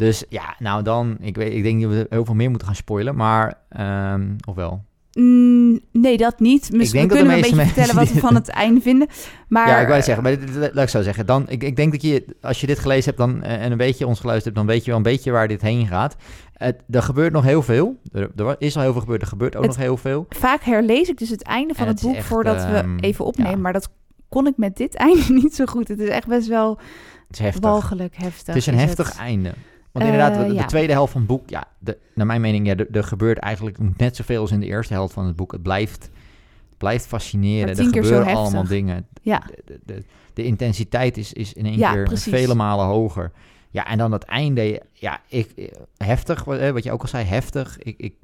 Dus 0.00 0.24
ja, 0.28 0.54
nou 0.58 0.82
dan, 0.82 1.16
ik, 1.20 1.36
weet, 1.36 1.52
ik 1.54 1.62
denk 1.62 1.82
dat 1.82 1.90
we 1.90 2.06
heel 2.10 2.24
veel 2.24 2.34
meer 2.34 2.48
moeten 2.48 2.66
gaan 2.66 2.76
spoilen, 2.76 3.16
maar, 3.16 3.54
ehm 3.68 4.22
of 4.48 4.54
wel? 4.54 4.84
Mm, 5.12 5.80
nee, 5.92 6.16
dat 6.16 6.40
niet. 6.40 6.72
Misschien 6.72 7.08
kunnen 7.08 7.26
we 7.26 7.34
een 7.34 7.40
beetje 7.40 7.64
vertellen 7.64 7.94
wat 7.94 8.12
we 8.12 8.18
van 8.20 8.34
het 8.34 8.48
einde 8.48 8.80
vinden. 8.80 9.08
Maar 9.48 9.68
ja, 9.68 9.78
ik 9.78 9.82
wou 9.84 9.94
het 9.96 10.04
zeggen, 10.04 10.22
maar 10.24 10.36
laat 10.72 10.82
ik 10.84 10.88
zo 10.88 11.02
zeggen. 11.02 11.26
Dan, 11.26 11.44
ik, 11.48 11.62
ik 11.62 11.76
denk 11.76 11.92
dat 11.92 12.02
je, 12.02 12.24
als 12.40 12.60
je 12.60 12.66
dit 12.66 12.78
gelezen 12.78 13.04
hebt 13.04 13.16
dan, 13.18 13.42
eh, 13.42 13.64
en 13.64 13.70
een 13.72 13.78
beetje 13.78 14.06
ons 14.06 14.20
geluisterd 14.20 14.54
hebt, 14.54 14.66
dan 14.66 14.74
weet 14.76 14.84
je 14.84 14.90
wel 14.90 14.96
een 14.96 15.02
beetje 15.12 15.30
waar 15.30 15.48
dit 15.48 15.62
heen 15.62 15.86
gaat. 15.86 16.16
Het, 16.52 16.82
er 16.90 17.02
gebeurt 17.02 17.32
nog 17.32 17.44
heel 17.44 17.62
veel. 17.62 18.00
Er, 18.12 18.30
er 18.36 18.56
is 18.58 18.76
al 18.76 18.82
heel 18.82 18.92
veel 18.92 19.00
gebeurd, 19.00 19.22
er 19.22 19.28
gebeurt 19.28 19.56
ook 19.56 19.62
Het- 19.62 19.70
nog 19.72 19.80
heel 19.80 19.96
veel. 19.96 20.26
vaak 20.28 20.62
herlees 20.62 21.08
ik 21.08 21.18
dus 21.18 21.28
het 21.30 21.42
einde 21.42 21.74
van 21.74 21.86
En 21.86 21.92
het, 21.92 22.02
boek 22.02 22.14
echt, 22.14 22.26
voordat 22.26 22.56
ehm, 22.56 22.96
we 22.96 23.02
even 23.02 23.24
opnemen. 23.24 23.52
ja. 23.52 23.58
Maar 23.58 23.72
dat 23.72 23.88
kon 24.28 24.46
ik 24.46 24.56
met 24.56 24.76
dit 24.76 24.94
einde 25.06 25.32
niet 25.32 25.54
zo 25.54 25.64
goed. 25.64 25.88
Het 25.88 25.98
is 26.00 26.08
echt 26.08 26.26
best 26.26 26.48
wel 26.48 26.70
Het 27.28 27.38
is 27.38 27.38
heftig. 27.38 27.60
walgelijk 27.62 28.14
heftig. 28.16 28.46
Het 28.46 28.56
is 28.56 28.66
een 28.66 28.78
heftig 28.78 29.18
einde. 29.18 29.52
Want 29.92 30.04
Eh, 30.04 30.10
inderdaad, 30.12 30.38
de, 30.42 30.46
de 30.48 30.54
ja. 30.54 30.64
tweede 30.66 30.92
helft 30.92 31.12
van 31.12 31.20
het 31.20 31.30
boek, 31.30 31.48
ja, 31.50 31.64
de, 31.78 31.98
naar 32.14 32.26
mijn 32.26 32.40
mening, 32.40 32.66
ja, 32.66 32.74
er, 32.92 33.04
gebeurt 33.04 33.38
eigenlijk 33.38 33.78
net 33.96 34.16
zoveel 34.16 34.40
als 34.40 34.50
in 34.50 34.60
de 34.60 34.66
eerste 34.66 34.92
helft 34.92 35.12
van 35.14 35.26
het 35.26 35.36
boek. 35.36 35.52
Het 35.52 35.62
blijft, 35.62 36.10
blijft 36.78 37.06
fascineren. 37.06 37.68
Er 37.76 37.84
gebeuren 37.84 38.18
heftig. 38.18 38.36
allemaal 38.36 38.64
dingen. 38.66 39.06
Ja. 39.22 39.38
De, 39.46 39.62
de, 39.64 39.80
de, 39.84 40.04
de 40.34 40.44
intensiteit 40.44 41.16
is, 41.16 41.32
is 41.32 41.52
in 41.52 41.64
één 41.66 41.78
Ja, 41.78 41.92
keer 41.92 42.02
precies. 42.04 42.32
vele 42.32 42.54
malen 42.54 42.86
hoger. 42.86 43.32
Ja, 43.70 43.86
en 43.86 43.98
dan 43.98 44.12
het 44.12 44.24
einde, 44.24 44.82
ja, 44.92 45.20
ik, 45.28 45.50
eh, 45.50 45.66
heftig, 45.96 46.44
wat, 46.44 46.58
eh, 46.58 46.70
wat 46.70 46.84
je 46.84 46.92
ook 46.92 47.02
al 47.02 47.08
zei, 47.08 47.24
heftig. 47.24 47.78
Ik, 47.78 47.94
ik 47.98 48.14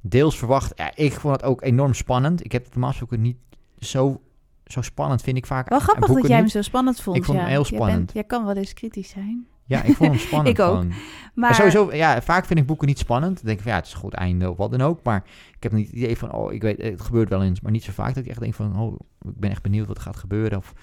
deels 0.00 0.38
verwacht, 0.38 0.72
ja, 0.76 0.90
ik 0.94 1.12
vond 1.12 1.34
het 1.36 1.44
ook 1.44 1.62
enorm 1.62 1.94
spannend. 1.94 2.44
Ik 2.44 2.52
heb 2.52 2.62
het 2.64 2.72
normaal 2.72 2.90
gesproken 2.90 3.20
niet 3.20 3.36
zo, 3.78 4.20
zo 4.66 4.80
spannend, 4.82 5.22
vind 5.22 5.36
ik 5.36 5.46
vaak. 5.46 5.68
Wel 5.68 5.78
grappig 5.80 6.06
dat 6.14 6.22
jij 6.26 6.34
hem 6.34 6.42
niet. 6.44 6.52
zo 6.52 6.62
spannend 6.62 7.00
vond. 7.00 7.16
Ik 7.16 7.24
vond 7.24 7.36
ja. 7.38 7.42
hem 7.44 7.52
heel 7.52 7.62
Jij 7.62 7.72
spannend. 7.74 7.98
bent- 7.98 8.12
jij 8.12 8.24
kan 8.24 8.44
wel 8.44 8.54
eens 8.56 8.72
kritisch 8.72 9.08
zijn. 9.08 9.46
Ja, 9.66 9.82
ik 9.82 9.96
vond 9.96 10.10
hem 10.10 10.20
spannend 10.26 10.58
Ik 10.58 10.64
ook. 10.64 10.70
gewoon. 10.70 10.92
Maar, 11.34 11.54
sowieso, 11.54 11.94
ja, 11.94 12.22
vaak 12.22 12.44
vind 12.44 12.58
ik 12.58 12.66
boeken 12.66 12.86
niet 12.86 12.98
spannend. 12.98 13.34
Dan 13.34 13.44
denk 13.44 13.56
ik 13.56 13.62
van 13.62 13.72
ja, 13.72 13.78
het 13.78 13.86
is 13.86 13.92
een 13.92 13.98
goed 13.98 14.14
einde 14.14 14.50
of 14.50 14.56
wat 14.56 14.70
dan 14.70 14.80
ook. 14.80 15.02
Maar 15.02 15.24
ik 15.56 15.62
heb 15.62 15.72
niet 15.72 15.86
het 15.86 15.96
idee 15.96 16.18
van, 16.18 16.32
oh, 16.32 16.52
ik 16.52 16.62
weet, 16.62 16.82
het 16.82 17.00
gebeurt 17.00 17.28
wel 17.28 17.42
eens, 17.42 17.60
maar 17.60 17.72
niet 17.72 17.84
zo 17.84 17.92
vaak 17.92 18.14
dat 18.14 18.24
ik 18.24 18.30
echt 18.30 18.40
denk 18.40 18.54
van, 18.54 18.80
oh, 18.80 18.94
ik 19.28 19.40
ben 19.40 19.50
echt 19.50 19.62
benieuwd 19.62 19.86
wat 19.86 19.96
er 19.96 20.02
gaat 20.02 20.16
gebeuren. 20.16 20.58
Of 20.58 20.74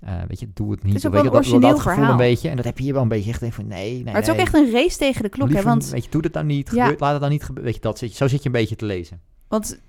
eh, 0.00 0.14
weet 0.28 0.40
je, 0.40 0.48
doe 0.54 0.70
het 0.70 0.82
niet. 0.82 0.92
Het 0.92 1.02
is 1.02 1.06
ook 1.06 1.12
wel 1.12 1.24
een 1.24 1.50
dat, 1.50 1.60
dat 1.60 1.80
gevoel 1.80 2.04
een 2.04 2.16
beetje. 2.16 2.48
En 2.48 2.56
dat 2.56 2.64
heb 2.64 2.78
je 2.78 2.84
hier 2.84 2.92
wel 2.92 3.02
een 3.02 3.08
beetje 3.08 3.30
echt 3.30 3.40
denk 3.40 3.52
van, 3.52 3.66
nee, 3.66 3.92
nee, 3.92 4.04
maar 4.04 4.14
het 4.14 4.26
is 4.26 4.30
ook 4.32 4.40
echt 4.40 4.54
een 4.54 4.70
race 4.72 4.98
tegen 4.98 5.22
de 5.22 5.28
klok. 5.28 5.52
Hè? 5.52 5.62
Want, 5.62 5.90
weet 5.90 6.04
je, 6.04 6.10
doe 6.10 6.22
het 6.22 6.32
dan 6.32 6.46
niet. 6.46 6.70
Ja. 6.70 6.82
Gebeurt, 6.82 7.00
laat 7.00 7.12
het 7.12 7.20
dan 7.20 7.30
niet 7.30 7.44
gebeuren. 7.44 7.64
Weet 7.64 7.74
je, 7.74 7.80
dat 7.80 7.98
zit 7.98 8.14
zo 8.14 8.28
zit 8.28 8.42
je 8.42 8.46
een 8.46 8.52
beetje 8.52 8.76
te 8.76 8.84
lezen. 8.84 9.20
want 9.48 9.80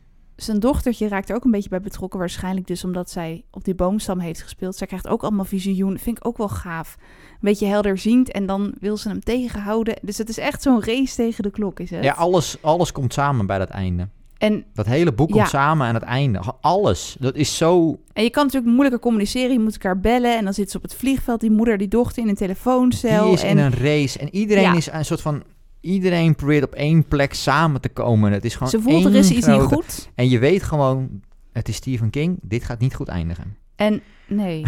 zijn 0.44 0.60
dochtertje 0.60 1.08
raakt 1.08 1.30
er 1.30 1.36
ook 1.36 1.44
een 1.44 1.52
beetje 1.52 1.70
bij 1.70 1.82
betrokken. 1.82 2.20
Waarschijnlijk 2.20 2.68
dus 2.68 2.84
omdat 2.84 3.10
zij 3.10 3.44
op 3.52 3.64
die 3.64 3.76
boomstam 3.76 4.20
heeft 4.20 4.42
gespeeld. 4.42 4.76
Zij 4.76 4.88
krijgt 4.88 5.08
ook 5.08 5.22
allemaal 5.22 5.46
visioen. 5.46 5.98
Vind 6.00 6.18
ik 6.18 6.28
ook 6.28 6.38
wel 6.38 6.50
gaaf. 6.50 6.98
Een 7.00 7.38
beetje 7.42 7.66
helderziend. 7.66 8.32
En 8.32 8.46
dan 8.46 8.74
wil 8.80 8.98
ze 8.98 9.08
hem 9.10 9.24
tegenhouden. 9.24 9.96
Dus 10.02 10.18
het 10.18 10.30
is 10.30 10.38
echt 10.38 10.62
zo'n 10.62 10.84
race 10.84 11.16
tegen 11.16 11.44
de 11.44 11.52
klok, 11.52 11.80
is 11.80 11.90
het? 11.90 12.04
Ja, 12.04 12.14
alles, 12.14 12.58
alles 12.62 12.92
komt 12.92 13.14
samen 13.14 13.46
bij 13.46 13.58
dat 13.58 13.70
einde. 13.70 14.08
en, 14.38 14.64
Dat 14.74 14.86
hele 14.86 15.12
boek 15.14 15.30
Ja. 15.30 15.36
komt 15.36 15.50
samen 15.50 15.88
aan 15.88 15.94
het 15.94 16.04
einde. 16.04 16.40
Alles. 16.62 17.16
Dat 17.20 17.36
is 17.36 17.58
zo... 17.58 18.00
en 18.14 18.24
je 18.24 18.30
kan 18.30 18.44
natuurlijk 18.46 18.72
moeilijker 18.72 19.00
communiceren. 19.02 19.52
Je 19.52 19.60
moet 19.60 19.74
elkaar 19.74 20.00
bellen. 20.00 20.38
En 20.38 20.44
dan 20.44 20.54
zit 20.54 20.72
ze 20.72 20.78
op 20.78 20.84
het 20.84 20.96
vliegveld. 20.96 21.40
Die 21.40 21.52
moeder, 21.52 21.78
die 21.78 21.88
dochter 21.88 22.24
in 22.24 22.30
een 22.30 22.36
telefooncel. 22.36 23.24
Die 23.24 23.34
is 23.34 23.44
en, 23.44 23.50
in 23.50 23.58
een 23.58 23.74
race. 23.74 24.20
En 24.20 24.36
iedereen 24.36 24.64
Ja. 24.64 24.76
is 24.76 24.92
een 24.92 25.06
soort 25.06 25.22
van... 25.22 25.44
Iedereen 25.82 26.36
probeert 26.36 26.63
op 26.63 26.74
één 26.74 27.08
plek 27.08 27.34
samen 27.34 27.82
te 27.82 27.89
komen. 27.89 28.32
Het 28.32 28.46
is 28.46 28.54
gewoon 28.54 28.70
ze 28.70 28.82
voelt 28.82 29.06
er 29.06 29.15
is 29.15 29.32
iets 29.32 29.48
niet 29.48 29.62
goed. 29.62 30.10
En 30.15 30.30
je 30.30 30.39
weet 30.39 30.63
gewoon, 30.63 31.22
het 31.52 31.67
is 31.67 31.76
Stephen 31.76 32.10
King, 32.10 32.39
dit 32.41 32.63
gaat 32.63 32.80
niet 32.80 32.96
goed 32.96 33.08
eindigen. 33.08 33.58
En 33.76 34.02
nee. 34.28 34.60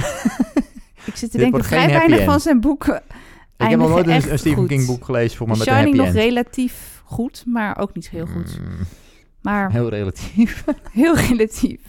ik 1.05 1.15
zit 1.15 1.31
te 1.31 1.37
denken, 1.37 1.63
vrij 1.63 1.87
weinig 1.87 2.17
end. 2.19 2.29
van 2.29 2.39
zijn 2.39 2.59
boeken 2.61 3.03
Ik 3.57 3.69
heb 3.69 3.79
nog 3.79 3.89
nooit 3.89 4.07
een, 4.07 4.21
Stephen 4.21 4.53
goed. 4.53 4.67
King 4.67 4.85
boek 4.85 5.05
gelezen 5.05 5.37
voor 5.37 5.47
me 5.47 5.53
The 5.53 5.59
met 5.59 5.67
een 5.67 5.73
Shining 5.73 5.95
happy 5.95 6.09
nog 6.11 6.15
end. 6.15 6.25
relatief 6.25 7.01
goed, 7.03 7.43
maar 7.47 7.77
ook 7.77 7.95
niet 7.95 8.09
heel 8.09 8.25
goed. 8.25 8.59
Mm, 8.59 8.69
Maar 9.41 9.71
heel 9.71 9.89
relatief. 9.89 10.63
heel 10.91 11.15
relatief. 11.15 11.79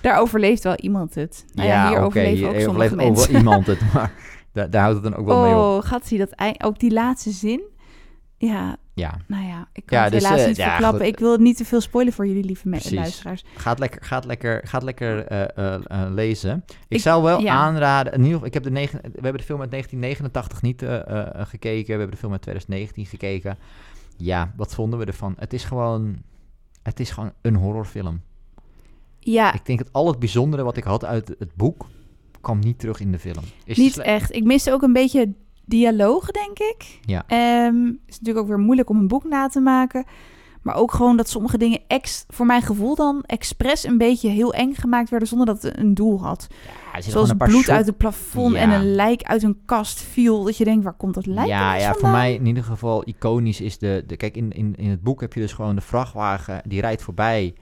Daar 0.00 0.20
overleeft 0.20 0.62
wel 0.62 0.76
iemand 0.76 1.14
het. 1.14 1.44
Nou 1.52 1.68
ja, 1.68 1.88
hier 1.88 1.96
oké, 1.96 2.06
overleven 2.06 2.36
hier 2.36 2.48
ook 2.48 2.60
sommige 2.60 2.84
overleeft 2.84 2.92
ook 2.92 2.98
wel 2.98 3.10
mensen. 3.14 3.36
iemand 3.36 3.66
het, 3.66 3.92
maar 3.92 4.12
daar, 4.52 4.70
daar 4.70 4.82
houdt 4.82 5.02
het 5.02 5.12
dan 5.12 5.20
ook 5.20 5.26
wel 5.26 5.42
mee 5.42 5.54
op. 5.54 5.58
Oh, 5.58 5.88
gaat 5.88 6.08
hij 6.08 6.18
dat 6.18 6.62
ook 6.64 6.78
die 6.78 6.92
laatste 6.92 7.30
zin? 7.30 7.60
Ja, 8.40 8.76
Ja, 8.94 9.18
nou 9.26 9.44
ja, 9.46 9.68
ik 9.72 9.86
kan 9.86 9.98
Ja, 9.98 10.04
het 10.04 10.12
dus, 10.12 10.22
helaas 10.24 10.40
eh, 10.40 10.46
niet 10.46 10.56
ja, 10.56 10.68
verklappen. 10.70 11.00
goed. 11.00 11.08
Ik 11.08 11.18
wil 11.18 11.36
niet 11.38 11.56
te 11.56 11.64
veel 11.64 11.80
spoilen 11.80 12.12
voor 12.12 12.26
jullie 12.26 12.44
lieve 12.44 12.68
Precies. 12.68 12.90
luisteraars. 12.92 13.44
gaat 13.56 13.78
lekker, 13.78 14.04
gaat 14.04 14.24
lekker, 14.24 14.60
gaat 14.64 14.82
lekker 14.82 15.26
eh, 15.26 15.74
eh, 15.74 16.10
lezen. 16.12 16.64
Ik, 16.66 16.74
Ik- 16.88 17.00
zou 17.00 17.22
wel 17.22 17.40
ja. 17.40 17.54
aanraden, 17.54 18.12
in 18.12 18.18
ieder 18.18 18.32
geval, 18.32 18.46
ik 18.46 18.54
heb 18.54 18.62
de 18.62 18.70
negen, 18.70 19.00
we 19.02 19.08
hebben 19.12 19.36
de 19.40 19.42
film 19.46 19.60
uit 19.60 19.70
1989 19.70 20.62
niet 20.62 20.82
gekeken, 21.48 21.86
we 21.92 21.98
hebben 21.98 22.10
de 22.10 22.16
film 22.16 22.32
uit 22.32 22.42
2019 22.42 23.06
gekeken. 23.06 23.58
Ja, 24.16 24.52
wat 24.56 24.74
vonden 24.74 24.98
we 24.98 25.04
ervan? 25.04 25.34
Het 25.38 25.52
is 25.52 25.64
gewoon, 25.64 26.16
het 26.82 27.00
is 27.00 27.10
gewoon 27.10 27.32
een 27.42 27.54
horrorfilm. 27.56 28.20
Ja, 29.20 29.52
Ik 29.54 29.66
denk 29.66 29.78
dat 29.78 29.92
al 29.92 30.06
het 30.06 30.18
bijzondere 30.18 30.62
wat 30.62 30.76
ik 30.76 30.84
had 30.84 31.04
uit 31.04 31.28
het 31.38 31.54
boek, 31.54 31.86
kwam 32.40 32.58
niet 32.58 32.78
terug 32.78 33.00
in 33.00 33.12
de 33.12 33.18
film. 33.18 33.44
Is 33.64 33.76
niet 33.76 33.98
echt. 33.98 34.34
Ik 34.34 34.44
miste 34.44 34.72
ook 34.72 34.82
een 34.82 34.92
beetje 34.92 35.32
dialogen, 35.68 36.32
denk 36.32 36.58
ik. 36.58 36.98
Ja. 37.00 37.24
Ehm, 37.26 37.86
is 37.86 38.18
natuurlijk 38.18 38.38
ook 38.38 38.48
weer 38.48 38.58
moeilijk 38.58 38.90
om 38.90 38.98
een 38.98 39.08
boek 39.08 39.24
na 39.24 39.48
te 39.48 39.60
maken. 39.60 40.04
Maar 40.62 40.76
ook 40.76 40.92
gewoon 40.92 41.16
dat 41.16 41.28
sommige 41.28 41.58
dingen 41.58 41.80
ex, 41.86 42.24
voor 42.28 42.46
mijn 42.46 42.62
gevoel 42.62 42.94
dan 42.94 43.22
expres 43.26 43.84
een 43.84 43.98
beetje 43.98 44.28
heel 44.28 44.52
eng 44.54 44.74
gemaakt 44.74 45.10
werden 45.10 45.28
zonder 45.28 45.46
dat 45.46 45.62
het 45.62 45.78
een 45.78 45.94
doel 45.94 46.22
had. 46.22 46.46
Ja, 46.92 47.00
Zoals 47.00 47.32
bloed 47.38 47.70
uit 47.70 47.86
het 47.86 47.96
plafond 47.96 48.54
en 48.54 48.70
een 48.70 48.94
lijk 48.94 49.22
uit 49.22 49.42
een 49.42 49.60
kast 49.64 50.00
viel. 50.00 50.44
Dat 50.44 50.56
je 50.56 50.64
denkt, 50.64 50.84
waar 50.84 50.96
komt 50.96 51.14
dat 51.14 51.26
lijk 51.26 51.46
Ja, 51.46 51.68
ineens 51.68 51.84
ja 51.84 51.94
voor 51.94 52.08
mij 52.08 52.34
in 52.34 52.46
ieder 52.46 52.64
geval 52.64 53.02
iconisch 53.08 53.60
is 53.60 53.78
de... 53.78 54.04
de 54.06 54.16
kijk, 54.16 54.36
in, 54.36 54.52
in, 54.52 54.74
in 54.76 54.90
het 54.90 55.02
boek 55.02 55.20
heb 55.20 55.32
je 55.32 55.40
dus 55.40 55.52
gewoon 55.52 55.74
de 55.74 55.80
vrachtwagen, 55.80 56.62
die 56.64 56.80
rijdt 56.80 57.02
voorbij... 57.02 57.54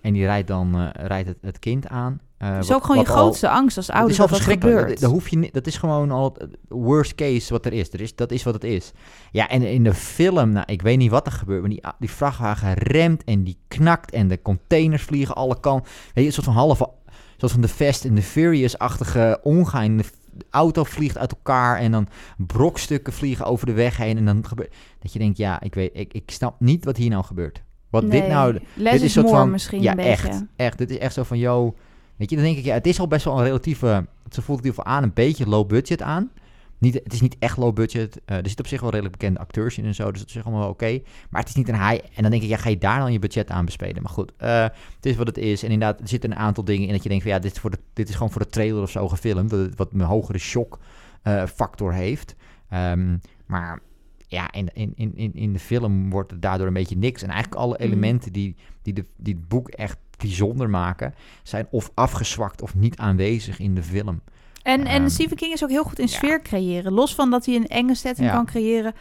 en 0.00 0.12
die 0.12 0.24
rijdt 0.24 0.48
dan 0.48 0.78
eh, 0.78 1.06
rijdt 1.06 1.28
het, 1.28 1.38
het 1.40 1.58
kind 1.58 1.88
aan. 1.88 2.20
Eh, 2.52 2.58
is 2.58 2.66
wat- 2.68 2.76
ook 2.76 2.84
gewoon 2.84 3.02
je 3.02 3.08
al- 3.08 3.16
grootste 3.16 3.48
angst 3.48 3.76
als 3.76 3.90
ouder 3.90 4.10
is 4.10 4.20
al 4.20 4.26
dat 4.26 4.28
dat 4.28 4.36
verschrikkelijk. 4.36 4.78
gebeurt. 4.78 5.00
Dat, 5.00 5.10
dat 5.10 5.18
hoef 5.20 5.28
je 5.28 5.38
niet, 5.38 5.54
dat 5.54 5.66
is 5.66 5.76
gewoon 5.76 6.10
al 6.10 6.36
het 6.38 6.56
worst 6.68 7.14
case 7.14 7.52
wat 7.52 7.66
er 7.66 7.72
is. 7.72 7.92
Er 7.92 8.00
is. 8.00 8.14
Dat 8.14 8.30
is 8.32 8.42
wat 8.42 8.54
het 8.54 8.64
is. 8.64 8.92
Ja, 9.30 9.48
en 9.48 9.62
in 9.62 9.84
de 9.84 9.94
film, 9.94 10.50
nou, 10.50 10.64
ik 10.66 10.82
weet 10.82 10.98
niet 10.98 11.10
wat 11.10 11.26
er 11.26 11.32
gebeurt, 11.32 11.60
maar 11.60 11.70
die, 11.70 11.82
die 11.98 12.10
vrachtwagen 12.10 12.72
remt 12.74 13.24
en 13.24 13.44
die 13.44 13.58
knakt 13.68 14.10
en 14.12 14.28
de 14.28 14.42
containers 14.42 15.02
vliegen 15.02 15.34
alle 15.34 15.60
kanten. 15.60 15.90
Weet 16.04 16.12
je, 16.14 16.24
een 16.24 16.32
soort 16.32 16.46
van 16.46 16.54
halve, 16.54 16.88
zoals 17.36 17.52
van 17.52 17.62
de 17.62 17.68
Fast 17.68 18.04
and 18.06 18.16
the 18.16 18.22
Furious-achtige 18.22 19.40
ongein. 19.42 19.96
De 19.96 20.04
auto 20.50 20.84
vliegt 20.84 21.18
uit 21.18 21.30
elkaar 21.32 21.78
en 21.78 21.90
dan 21.92 22.08
brokstukken 22.36 23.12
vliegen 23.12 23.44
over 23.46 23.66
de 23.66 23.72
weg 23.72 23.96
heen. 23.96 24.16
En 24.16 24.24
dan 24.24 24.46
gebeurt, 24.46 24.74
dat 25.00 25.12
je 25.12 25.18
denkt, 25.18 25.36
ja, 25.38 25.60
ik 25.60 25.74
weet, 25.74 25.90
ik, 25.92 26.12
ik 26.14 26.30
snap 26.30 26.60
niet 26.60 26.84
wat 26.84 26.96
hier 26.96 27.10
nou 27.10 27.24
gebeurt. 27.24 27.62
Wat 27.90 28.10
dit 28.10 28.28
nou, 28.28 28.52
dit 28.74 28.92
is 28.92 29.02
is 29.02 29.12
soort 29.12 29.30
van, 29.30 29.50
misschien 29.50 29.82
ja, 29.82 29.94
beetje. 29.94 30.10
echt, 30.10 30.42
echt. 30.56 30.78
Dit 30.78 30.90
is 30.90 30.98
echt 30.98 31.14
zo 31.14 31.22
van, 31.22 31.38
yo, 31.38 31.74
weet 32.16 32.30
je, 32.30 32.36
dan 32.36 32.44
denk 32.44 32.56
ik, 32.58 32.64
ja, 32.64 32.74
het 32.74 32.86
is 32.86 33.00
al 33.00 33.08
best 33.08 33.24
wel 33.24 33.38
een 33.38 33.44
relatieve, 33.44 34.06
ze 34.30 34.42
voelt 34.42 34.58
het 34.58 34.66
in 34.66 34.72
ieder 34.72 34.74
geval 34.74 34.84
aan, 34.84 35.02
een 35.02 35.12
beetje 35.14 35.48
low 35.48 35.66
budget 35.68 36.02
aan. 36.02 36.30
Niet, 36.78 36.94
het 36.94 37.12
is 37.12 37.20
niet 37.20 37.36
echt 37.38 37.56
low 37.56 37.74
budget. 37.74 38.20
eh, 38.24 38.36
er 38.36 38.46
zitten 38.46 38.64
op 38.64 38.70
zich 38.70 38.80
wel 38.80 38.90
redelijk 38.90 39.16
bekende 39.18 39.38
acteurs 39.40 39.78
in 39.78 39.84
en 39.84 39.94
zo, 39.94 40.10
dus 40.10 40.20
dat 40.20 40.28
is 40.28 40.42
allemaal 40.42 40.60
wel 40.60 40.70
oké. 40.70 41.00
Maar 41.30 41.40
het 41.40 41.48
is 41.48 41.54
niet 41.56 41.68
een 41.68 41.88
high. 41.88 42.04
En 42.14 42.22
dan 42.22 42.30
denk 42.30 42.42
ik, 42.42 42.48
ja, 42.48 42.56
ga 42.56 42.68
je 42.68 42.78
daar 42.78 42.98
dan 42.98 43.12
je 43.12 43.18
budget 43.18 43.50
aan 43.50 43.64
besteden? 43.64 44.02
Maar 44.02 44.12
goed, 44.12 44.32
eh, 44.36 44.62
het 44.96 45.06
is 45.06 45.16
wat 45.16 45.26
het 45.26 45.38
is. 45.38 45.62
En 45.62 45.70
inderdaad, 45.70 46.00
er 46.00 46.08
zitten 46.08 46.30
een 46.30 46.36
aantal 46.36 46.64
dingen 46.64 46.86
in 46.86 46.92
dat 46.92 47.02
je 47.02 47.08
denkt 47.08 47.24
van, 47.24 47.32
ja, 47.32 47.38
dit 47.38 47.52
is, 47.52 47.58
voor 47.58 47.70
de, 47.70 47.78
dit 47.92 48.08
is 48.08 48.14
gewoon 48.14 48.30
voor 48.30 48.42
de 48.42 48.48
trailer 48.48 48.82
of 48.82 48.90
zo 48.90 49.08
gefilmd, 49.08 49.50
dat 49.50 49.58
het 49.60 49.76
wat 49.76 49.92
een 49.92 50.00
hogere 50.00 50.38
shock 50.38 50.78
eh, 51.22 51.46
factor 51.46 51.92
heeft. 51.92 52.34
Ehm, 52.68 53.16
maar 53.46 53.80
ja, 54.26 54.52
in, 54.52 54.68
in, 54.74 54.92
in, 54.96 55.12
in- 55.16 55.34
in 55.34 55.52
de 55.52 55.58
film 55.58 56.10
wordt 56.10 56.30
het 56.30 56.42
daardoor 56.42 56.66
een 56.66 56.72
beetje 56.72 56.96
niks. 56.96 57.22
En 57.22 57.28
eigenlijk 57.28 57.60
alle 57.60 57.76
Mm. 57.78 57.84
elementen 57.84 58.32
die, 58.32 58.56
die, 58.82 58.92
de, 58.92 59.04
die 59.16 59.34
het 59.34 59.48
boek 59.48 59.68
echt 59.68 59.98
bijzonder 60.26 60.70
maken, 60.70 61.14
zijn 61.42 61.66
of 61.70 61.90
afgezwakt 61.94 62.62
of 62.62 62.74
niet 62.74 62.96
aanwezig 62.96 63.58
in 63.58 63.74
de 63.74 63.82
film. 63.82 64.20
En, 64.62 64.86
en 64.86 65.00
Ehm, 65.02 65.08
Stephen 65.08 65.36
King 65.36 65.52
is 65.52 65.62
ook 65.64 65.70
heel 65.70 65.84
goed 65.84 65.98
in 65.98 66.06
ja. 66.06 66.12
sfeer 66.12 66.42
creëren. 66.42 66.92
Los 66.92 67.14
van 67.14 67.30
dat 67.30 67.46
hij 67.46 67.54
een 67.54 67.66
enge 67.66 67.94
setting 67.94 68.28
Ja. 68.28 68.34
kan 68.34 68.46
creëren. 68.46 68.92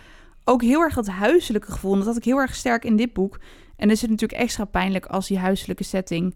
Ook 0.43 0.61
heel 0.61 0.79
erg 0.81 0.93
dat 0.93 1.07
huiselijke 1.07 1.71
gevoel. 1.71 1.95
Dat 1.95 2.05
had 2.05 2.17
ik 2.17 2.23
heel 2.23 2.37
erg 2.37 2.55
sterk 2.55 2.85
in 2.85 2.95
dit 2.95 3.13
boek. 3.13 3.39
En 3.75 3.89
is 3.89 4.01
het 4.01 4.09
natuurlijk 4.09 4.41
extra 4.41 4.65
pijnlijk 4.65 5.05
als 5.05 5.27
die 5.27 5.37
huiselijke 5.37 5.83
setting 5.83 6.35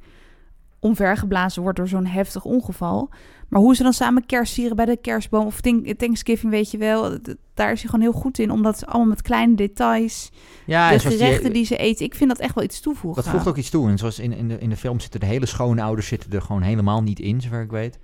omvergeblazen 0.79 1.61
wordt 1.61 1.77
door 1.77 1.87
zo'n 1.87 2.05
heftig 2.05 2.45
ongeval. 2.45 3.09
Maar 3.47 3.61
hoe 3.61 3.75
ze 3.75 3.83
dan 3.83 3.93
samen 3.93 4.25
kerst 4.25 4.53
vieren 4.53 4.75
bij 4.75 4.85
de 4.85 4.97
kerstboom 4.97 5.45
of 5.45 5.61
Thank- 5.61 5.87
Thanksgiving, 5.97 6.51
weet 6.51 6.71
je 6.71 6.77
wel. 6.77 7.17
Daar 7.53 7.71
is 7.71 7.81
hij 7.81 7.89
gewoon 7.89 8.01
heel 8.01 8.19
goed 8.21 8.39
in. 8.39 8.51
Omdat 8.51 8.85
allemaal 8.85 9.07
met 9.07 9.21
kleine 9.21 9.55
details, 9.55 10.31
Ja, 10.65 10.89
de 10.91 10.97
die- 10.97 11.17
gerechten 11.17 11.53
die 11.53 11.65
ze 11.65 11.77
eten. 11.77 12.05
Ik 12.05 12.15
vind 12.15 12.29
dat 12.29 12.39
echt 12.39 12.55
wel 12.55 12.63
iets 12.63 12.79
toevoegen. 12.79 13.23
Dat 13.23 13.31
voegt 13.31 13.47
ook 13.47 13.57
iets 13.57 13.69
toe. 13.69 13.89
En 13.89 13.97
zoals 13.97 14.19
in, 14.19 14.33
in, 14.33 14.47
de, 14.47 14.57
in 14.59 14.69
de 14.69 14.77
film 14.77 14.99
zitten 14.99 15.19
de 15.19 15.25
hele 15.25 15.45
schoonouders 15.45 16.07
zitten 16.07 16.31
er 16.31 16.41
gewoon 16.41 16.61
helemaal 16.61 17.03
niet 17.03 17.19
in, 17.19 17.41
zover 17.41 17.61
ik 17.61 17.71
weet. 17.71 17.99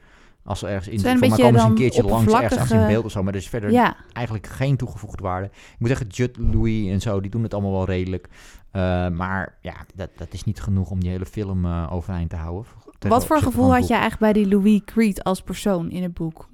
Als 0.46 0.60
ze 0.60 0.68
ergens 0.68 0.88
in 0.88 1.00
Zijn 1.00 1.14
een 1.14 1.20
beetje 1.20 1.44
komen 1.44 1.60
ze 1.62 1.68
een 1.68 1.74
keertje 1.74 2.04
langs 2.04 2.34
ergens 2.34 2.72
aan 2.72 2.80
in 2.80 2.88
beeld 2.88 3.06
of 3.06 3.12
zo. 3.12 3.24
Maar 3.24 3.34
er 3.34 3.40
is 3.40 3.50
verder 3.50 3.72
Ja, 3.72 3.96
eigenlijk 4.14 4.48
geen 4.48 4.78
toegevoegde 4.78 5.24
waarde. 5.24 5.46
Ik 5.48 5.76
moet 5.78 5.88
zeggen, 5.90 6.08
Judd 6.08 6.38
Louis 6.38 6.90
en 6.90 7.02
zo, 7.02 7.22
die 7.22 7.32
doen 7.32 7.44
het 7.44 7.54
allemaal 7.54 7.72
wel 7.72 7.86
redelijk. 7.86 8.28
Eh, 8.74 9.10
maar 9.10 9.58
ja, 9.62 9.86
dat, 9.96 10.10
dat 10.16 10.34
is 10.34 10.44
niet 10.44 10.62
genoeg 10.62 10.90
om 10.90 11.00
die 11.00 11.10
hele 11.10 11.26
film 11.26 11.66
eh, 11.66 11.88
overeind 11.92 12.30
te 12.30 12.36
houden. 12.36 12.72
Wat 13.00 13.26
voor 13.26 13.38
gevoel 13.38 13.72
had 13.74 13.88
je 13.88 13.94
eigenlijk 13.94 14.34
bij 14.34 14.44
die 14.44 14.48
Louis 14.48 14.82
Creed 14.86 15.24
als 15.24 15.42
persoon 15.42 15.92
in 15.92 16.04
het 16.04 16.14
boek? 16.14 16.50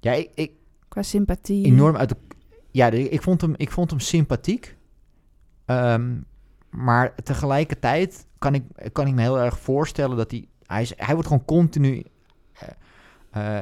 Ja, 0.00 0.12
ik, 0.12 0.30
ik, 0.34 0.52
Qua 0.88 1.02
sympathie. 1.02 1.64
enorm 1.64 1.96
uit 1.96 2.08
de... 2.08 2.16
Ja, 2.70 2.90
ik 2.90 3.22
vond 3.22 3.40
hem, 3.40 3.54
ik 3.56 3.70
vond 3.70 3.90
hem 3.90 4.00
sympathiek. 4.00 4.76
Ehm, 5.64 6.20
maar 6.70 7.14
tegelijkertijd 7.14 8.26
kan 8.38 8.54
ik, 8.54 8.64
kan 8.92 9.06
ik 9.06 9.14
me 9.14 9.20
heel 9.20 9.38
erg 9.38 9.58
voorstellen 9.58 10.16
dat 10.16 10.30
hij... 10.30 10.48
Hij, 10.66 10.82
is, 10.82 10.92
hij 10.96 11.14
wordt 11.14 11.28
gewoon 11.28 11.44
continu 11.44 12.04
eh, 13.30 13.56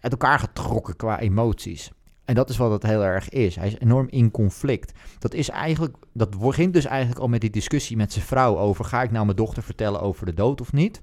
uit 0.00 0.12
elkaar 0.12 0.38
getrokken 0.38 0.96
qua 0.96 1.18
emoties. 1.20 1.90
En 2.26 2.34
dat 2.34 2.50
is 2.50 2.56
wat 2.56 2.70
het 2.70 2.82
heel 2.82 3.04
erg 3.04 3.28
is. 3.28 3.56
Hij 3.56 3.66
is 3.66 3.78
enorm 3.78 4.06
in 4.10 4.30
conflict. 4.30 4.92
Dat 5.18 5.34
is 5.34 5.48
eigenlijk... 5.48 5.96
Dat 6.12 6.38
begint 6.38 6.72
dus 6.72 6.84
eigenlijk 6.84 7.20
al 7.20 7.28
met 7.28 7.40
die 7.40 7.50
discussie 7.50 7.96
met 7.96 8.12
zijn 8.12 8.24
vrouw 8.24 8.58
over... 8.58 8.84
ga 8.84 9.02
ik 9.02 9.10
nou 9.10 9.24
mijn 9.24 9.36
dochter 9.36 9.62
vertellen 9.62 10.00
over 10.00 10.26
de 10.26 10.34
dood 10.34 10.60
of 10.60 10.72
niet? 10.72 11.00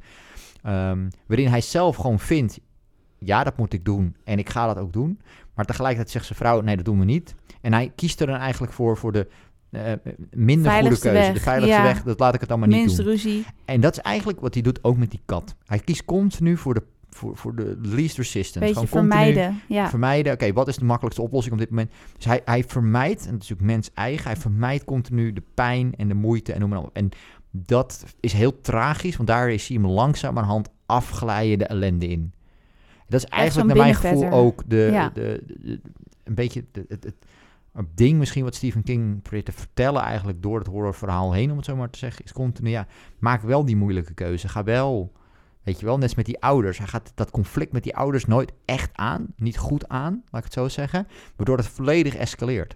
Ehm, 0.63 1.09
waarin 1.25 1.47
hij 1.47 1.61
zelf 1.61 1.95
gewoon 1.95 2.19
vindt... 2.19 2.59
ja, 3.17 3.43
dat 3.43 3.57
moet 3.57 3.73
ik 3.73 3.85
doen 3.85 4.15
en 4.23 4.39
ik 4.39 4.49
ga 4.49 4.67
dat 4.67 4.77
ook 4.77 4.93
doen. 4.93 5.19
Maar 5.55 5.65
tegelijkertijd 5.65 6.11
zegt 6.11 6.25
zijn 6.25 6.37
vrouw, 6.37 6.61
nee, 6.61 6.75
dat 6.75 6.85
doen 6.85 6.99
we 6.99 7.05
niet. 7.05 7.35
En 7.61 7.73
hij 7.73 7.91
kiest 7.95 8.21
er 8.21 8.27
dan 8.27 8.35
eigenlijk 8.35 8.73
voor, 8.73 8.97
voor 8.97 9.11
de 9.11 9.27
eh, 9.73 9.93
minder 10.31 10.71
goede 10.71 10.87
keuze. 10.87 11.09
weg, 11.09 11.33
De 11.33 11.39
veiligste 11.39 11.77
ja. 11.77 11.83
weg, 11.83 12.03
dat 12.03 12.19
laat 12.19 12.33
ik 12.33 12.41
het 12.41 12.49
allemaal 12.49 12.67
niet 12.67 12.95
doen. 12.95 13.05
ruzie. 13.05 13.45
En 13.65 13.81
dat 13.81 13.91
is 13.91 13.99
eigenlijk 13.99 14.39
wat 14.39 14.53
hij 14.53 14.63
doet 14.63 14.83
ook 14.83 14.97
met 14.97 15.11
die 15.11 15.21
kat. 15.25 15.55
Hij 15.65 15.79
kiest 15.79 16.05
continu 16.05 16.57
voor 16.57 16.73
de, 16.73 16.83
voor, 17.15 17.37
voor 17.37 17.55
de 17.55 17.77
least 17.81 18.17
resistance. 18.17 18.59
Beetje 18.59 18.73
Gewoon 18.87 18.89
continu 18.89 19.23
vermijden. 19.23 19.61
Ja. 19.67 19.89
Vermijden, 19.89 20.33
oké, 20.33 20.53
wat 20.53 20.67
is 20.67 20.75
de 20.77 20.85
makkelijkste 20.85 21.21
oplossing 21.23 21.53
op 21.53 21.59
dit 21.59 21.69
moment? 21.69 21.91
Dus 22.15 22.25
hij, 22.25 22.41
hij 22.45 22.63
vermijdt, 22.63 23.25
en 23.25 23.31
dat 23.31 23.41
is 23.41 23.49
natuurlijk 23.49 23.67
mens 23.75 23.89
eigen, 23.93 24.23
hij 24.31 24.35
vermijdt 24.37 24.83
continu 24.83 25.33
de 25.33 25.43
pijn 25.53 25.95
en 25.95 26.07
de 26.07 26.13
moeite 26.13 26.53
en 26.53 26.59
noem 26.59 26.69
maar 26.69 26.79
op. 26.79 26.89
En 26.93 27.09
dat 27.51 28.03
is 28.19 28.33
heel 28.33 28.61
tragisch, 28.61 29.15
want 29.15 29.27
daar 29.27 29.49
is 29.49 29.67
hij 29.67 29.77
hem 29.77 29.87
langzamerhand 29.87 30.69
afglijden 30.85 31.57
de 31.57 31.65
ellende 31.65 32.07
in. 32.07 32.33
Dat 33.07 33.23
is 33.23 33.29
eigenlijk 33.29 33.67
naar 33.67 33.77
mijn 33.77 33.95
gevoel 33.95 34.31
ook 34.31 34.63
de, 34.67 34.89
Ja. 34.91 35.09
de, 35.09 35.43
de- 35.47 35.57
de- 35.63 35.81
een 36.23 36.35
beetje 36.35 36.65
de- 36.71 36.85
het, 36.87 37.03
het, 37.03 37.15
het 37.73 37.85
ding 37.95 38.17
misschien 38.19 38.43
wat 38.43 38.55
Stephen 38.55 38.83
King 38.83 39.21
probeert 39.21 39.45
te 39.45 39.51
vertellen 39.51 40.01
eigenlijk 40.01 40.41
door 40.41 40.57
het 40.57 40.67
horrorverhaal 40.67 41.33
heen, 41.33 41.51
om 41.51 41.57
het 41.57 41.65
zo 41.65 41.75
maar 41.75 41.89
te 41.89 41.99
zeggen, 41.99 42.25
is 42.25 42.31
continu, 42.33 42.69
ja, 42.69 42.87
maak 43.19 43.41
wel 43.41 43.65
die 43.65 43.75
moeilijke 43.75 44.13
keuze. 44.13 44.47
Ga 44.47 44.63
wel, 44.63 45.11
weet 45.63 45.79
je 45.79 45.85
wel, 45.85 45.95
net 45.95 46.03
als 46.03 46.15
met 46.15 46.25
die 46.25 46.41
ouders. 46.41 46.77
Hij 46.77 46.87
gaat 46.87 47.11
dat 47.15 47.31
conflict 47.31 47.71
met 47.71 47.83
die 47.83 47.95
ouders 47.95 48.25
nooit 48.25 48.51
echt 48.65 48.89
aan, 48.93 49.33
niet 49.35 49.57
goed 49.57 49.87
aan, 49.87 50.13
laat 50.13 50.41
ik 50.41 50.43
het 50.43 50.53
zo 50.53 50.67
zeggen, 50.67 51.07
waardoor 51.35 51.57
het 51.57 51.67
volledig 51.67 52.15
escaleert. 52.15 52.75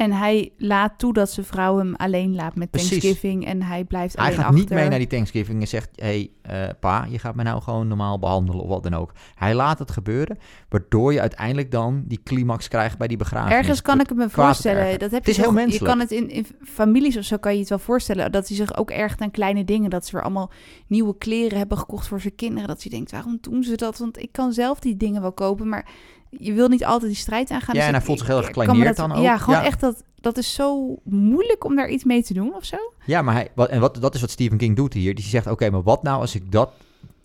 En 0.00 0.12
hij 0.12 0.52
laat 0.56 0.98
toe 0.98 1.12
dat 1.12 1.30
zijn 1.30 1.46
vrouw 1.46 1.78
hem 1.78 1.94
alleen 1.94 2.34
laat 2.34 2.54
met 2.54 2.70
Precies. 2.70 2.88
Thanksgiving. 2.88 3.46
En 3.46 3.62
hij 3.62 3.84
blijft 3.84 4.16
Hij 4.16 4.24
alleen 4.24 4.36
gaat 4.36 4.46
achter. 4.46 4.60
niet 4.60 4.70
mee 4.70 4.88
naar 4.88 4.98
die 4.98 5.06
Thanksgiving 5.06 5.60
en 5.60 5.68
zegt: 5.68 5.88
Hé, 5.94 6.06
hey, 6.06 6.30
eh, 6.68 6.74
pa, 6.80 7.06
je 7.10 7.18
gaat 7.18 7.34
me 7.34 7.42
nou 7.42 7.62
gewoon 7.62 7.88
normaal 7.88 8.18
behandelen 8.18 8.62
of 8.62 8.68
wat 8.68 8.82
dan 8.82 8.94
ook. 8.94 9.12
Hij 9.34 9.54
laat 9.54 9.78
het 9.78 9.90
gebeuren, 9.90 10.38
waardoor 10.68 11.12
je 11.12 11.20
uiteindelijk 11.20 11.70
dan 11.70 12.04
die 12.06 12.20
climax 12.24 12.68
krijgt 12.68 12.98
bij 12.98 13.08
die 13.08 13.16
begrafenis. 13.16 13.56
Ergens 13.56 13.82
kan 13.82 14.00
ik 14.00 14.08
het 14.08 14.18
me 14.18 14.30
voorstellen. 14.30 14.98
Dat 14.98 15.10
heb 15.10 15.24
Het 15.24 15.24
je 15.24 15.30
is 15.30 15.36
heel 15.36 15.52
menselijk. 15.52 15.80
Je 15.80 15.88
kan 15.88 15.98
het 15.98 16.10
in, 16.10 16.30
in 16.30 16.46
families 16.62 17.16
of 17.16 17.24
zo 17.24 17.36
kan 17.36 17.52
je 17.52 17.58
het 17.60 17.68
wel 17.68 17.78
voorstellen. 17.78 18.32
Dat 18.32 18.48
hij 18.48 18.56
zich 18.56 18.76
ook 18.76 18.90
ergt 18.90 19.20
aan 19.20 19.30
kleine 19.30 19.64
dingen. 19.64 19.90
Dat 19.90 20.06
ze 20.06 20.12
weer 20.12 20.22
allemaal 20.22 20.50
nieuwe 20.86 21.18
kleren 21.18 21.58
hebben 21.58 21.78
gekocht 21.78 22.06
voor 22.06 22.20
zijn 22.20 22.34
kinderen. 22.34 22.68
Dat 22.68 22.82
hij 22.82 22.90
denkt, 22.90 23.10
waarom 23.10 23.38
doen 23.40 23.62
ze 23.62 23.76
dat? 23.76 23.98
Want 23.98 24.18
ik 24.18 24.32
kan 24.32 24.52
zelf 24.52 24.78
die 24.78 24.96
dingen 24.96 25.22
wel 25.22 25.32
kopen. 25.32 25.68
Maar 25.68 25.86
je 26.30 26.52
wil 26.52 26.68
niet 26.68 26.84
altijd 26.84 27.10
die 27.10 27.20
strijd 27.20 27.50
aangaan. 27.50 27.74
Ja, 27.74 27.80
Dus 27.80 27.88
en 27.88 27.94
hij 27.94 28.02
voelt 28.04 28.18
zich 28.18 28.26
heel 28.26 28.36
erg 28.36 28.46
gekleineerd 28.46 28.96
dan 28.96 29.12
ook. 29.12 29.22
Ja, 29.22 29.36
gewoon 29.38 29.60
Ja. 29.60 29.66
echt 29.66 29.80
dat... 29.80 30.04
Dat 30.20 30.38
is 30.38 30.54
zo 30.54 30.96
moeilijk 31.04 31.64
om 31.64 31.76
daar 31.76 31.88
iets 31.88 32.04
mee 32.04 32.22
te 32.22 32.34
doen 32.34 32.54
of 32.54 32.64
zo. 32.64 32.76
Ja, 33.04 33.22
maar 33.22 33.34
hij, 33.34 33.48
wat, 33.54 33.68
en 33.68 33.80
wat, 33.80 33.98
dat 34.00 34.14
is 34.14 34.20
wat 34.20 34.30
Stephen 34.30 34.58
King 34.58 34.76
doet 34.76 34.92
hier. 34.92 35.14
Die 35.14 35.24
zegt: 35.24 35.46
Oké, 35.46 35.70
maar 35.70 35.82
wat 35.82 36.02
nou 36.02 36.20
als 36.20 36.34
ik 36.34 36.52
dat, 36.52 36.70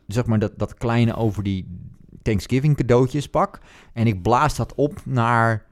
zeg 0.08 0.26
maar, 0.26 0.40
dat, 0.40 0.52
dat 0.58 0.74
kleine 0.74 1.16
over 1.16 1.44
die 1.44 1.68
Thanksgiving 2.22 2.76
cadeautjes 2.76 3.28
pak. 3.28 3.60
En 3.94 4.08
ik 4.08 4.22
blaas 4.22 4.56
dat 4.56 4.74
op 4.76 5.02
naar 5.06 5.66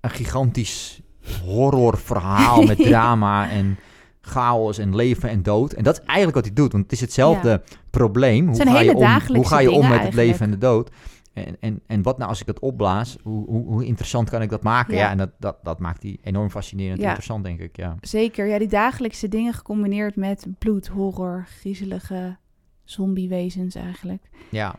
een 0.00 0.10
gigantisch 0.10 1.00
horrorverhaal 1.44 2.62
met 2.72 2.76
drama 2.78 3.50
en 3.50 3.78
chaos 4.20 4.78
en 4.78 4.94
leven 4.96 5.28
en 5.28 5.42
dood. 5.42 5.72
En 5.72 5.84
dat 5.84 5.98
is 5.98 6.04
eigenlijk 6.04 6.34
wat 6.36 6.44
hij 6.44 6.54
doet, 6.54 6.72
want 6.72 6.84
het 6.84 6.92
is 6.92 7.00
hetzelfde 7.00 7.62
probleem. 7.90 8.46
Hoe 8.46 8.56
ga, 8.66 8.80
je 8.80 8.94
om, 8.94 9.20
hoe 9.36 9.46
ga 9.46 9.58
je 9.58 9.70
om 9.70 9.88
met 9.88 10.02
het 10.02 10.14
leven 10.14 10.44
en 10.44 10.50
de 10.50 10.58
dood? 10.58 10.90
En, 11.32 11.56
en, 11.60 11.80
en 11.86 12.02
wat 12.02 12.18
nou 12.18 12.30
als 12.30 12.40
ik 12.40 12.46
dat 12.46 12.58
opblaas? 12.58 13.16
Hoe, 13.22 13.46
hoe, 13.46 13.64
hoe 13.66 13.84
interessant 13.84 14.30
kan 14.30 14.42
ik 14.42 14.50
dat 14.50 14.62
maken? 14.62 14.94
Ja, 14.94 15.00
Ja. 15.00 15.10
en 15.10 15.16
dat, 15.18 15.30
dat, 15.38 15.56
dat 15.62 15.78
maakt 15.78 16.00
die 16.00 16.20
enorm 16.22 16.50
fascinerend 16.50 17.00
Ja. 17.00 17.06
interessant, 17.06 17.44
denk 17.44 17.60
ik. 17.60 17.76
Ja. 17.76 17.96
Zeker, 18.00 18.46
ja, 18.46 18.58
die 18.58 18.68
dagelijkse 18.68 19.28
dingen 19.28 19.52
gecombineerd 19.54 20.16
met 20.16 20.46
bloed, 20.58 20.86
horror, 20.86 21.46
griezelige 21.60 22.36
zombiewezens 22.84 23.74
eigenlijk. 23.74 24.22
Ja, 24.50 24.74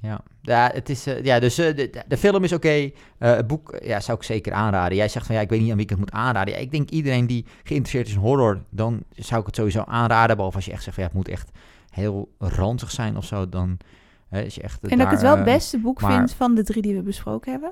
ja. 0.00 0.20
ja, 0.42 0.70
het 0.74 0.88
is, 0.88 1.06
eh, 1.06 1.24
ja 1.24 1.40
dus 1.40 1.58
eh, 1.58 1.76
de, 1.76 2.04
de 2.08 2.16
film 2.16 2.44
is 2.44 2.52
oké. 2.52 2.68
Eh, 2.68 2.90
het 3.18 3.46
boek 3.46 3.78
ja, 3.82 4.00
zou 4.00 4.18
ik 4.18 4.24
zeker 4.24 4.52
aanraden. 4.52 4.96
Jij 4.96 5.08
zegt 5.08 5.26
van 5.26 5.34
ja, 5.34 5.40
ik 5.40 5.48
weet 5.48 5.60
niet 5.60 5.70
aan 5.70 5.76
wie 5.76 5.84
ik 5.84 5.90
het 5.90 5.98
moet 5.98 6.10
aanraden. 6.10 6.54
Ja, 6.54 6.60
ik 6.60 6.70
denk 6.70 6.90
iedereen 6.90 7.26
die 7.26 7.44
geïnteresseerd 7.62 8.06
is 8.06 8.12
in 8.14 8.18
horror, 8.20 8.62
dan 8.70 9.02
zou 9.10 9.40
ik 9.40 9.46
het 9.46 9.56
sowieso 9.56 9.82
aanraden. 9.86 10.36
Behalve 10.36 10.56
als 10.56 10.64
je 10.66 10.72
echt 10.72 10.82
zegt 10.82 10.94
van 10.94 11.04
ja, 11.04 11.10
het 11.10 11.18
moet 11.18 11.28
echt 11.28 11.50
heel 11.90 12.34
ranzig 12.38 12.90
zijn 12.90 13.16
of 13.16 13.24
zo. 13.24 13.48
Dan 13.48 13.78
eh, 14.30 14.44
is 14.44 14.54
je 14.54 14.62
echt. 14.62 14.82
eh, 14.84 14.92
en 14.92 14.98
dat 14.98 15.06
ik 15.06 15.12
het 15.12 15.22
wel 15.22 15.36
het 15.36 15.46
eh, 15.46 15.52
beste 15.54 15.78
boek 15.78 16.00
maar- 16.00 16.12
vind 16.16 16.32
van 16.34 16.54
de 16.54 16.62
drie 16.62 16.82
die 16.82 16.94
we 16.94 17.02
besproken 17.02 17.52
hebben. 17.52 17.70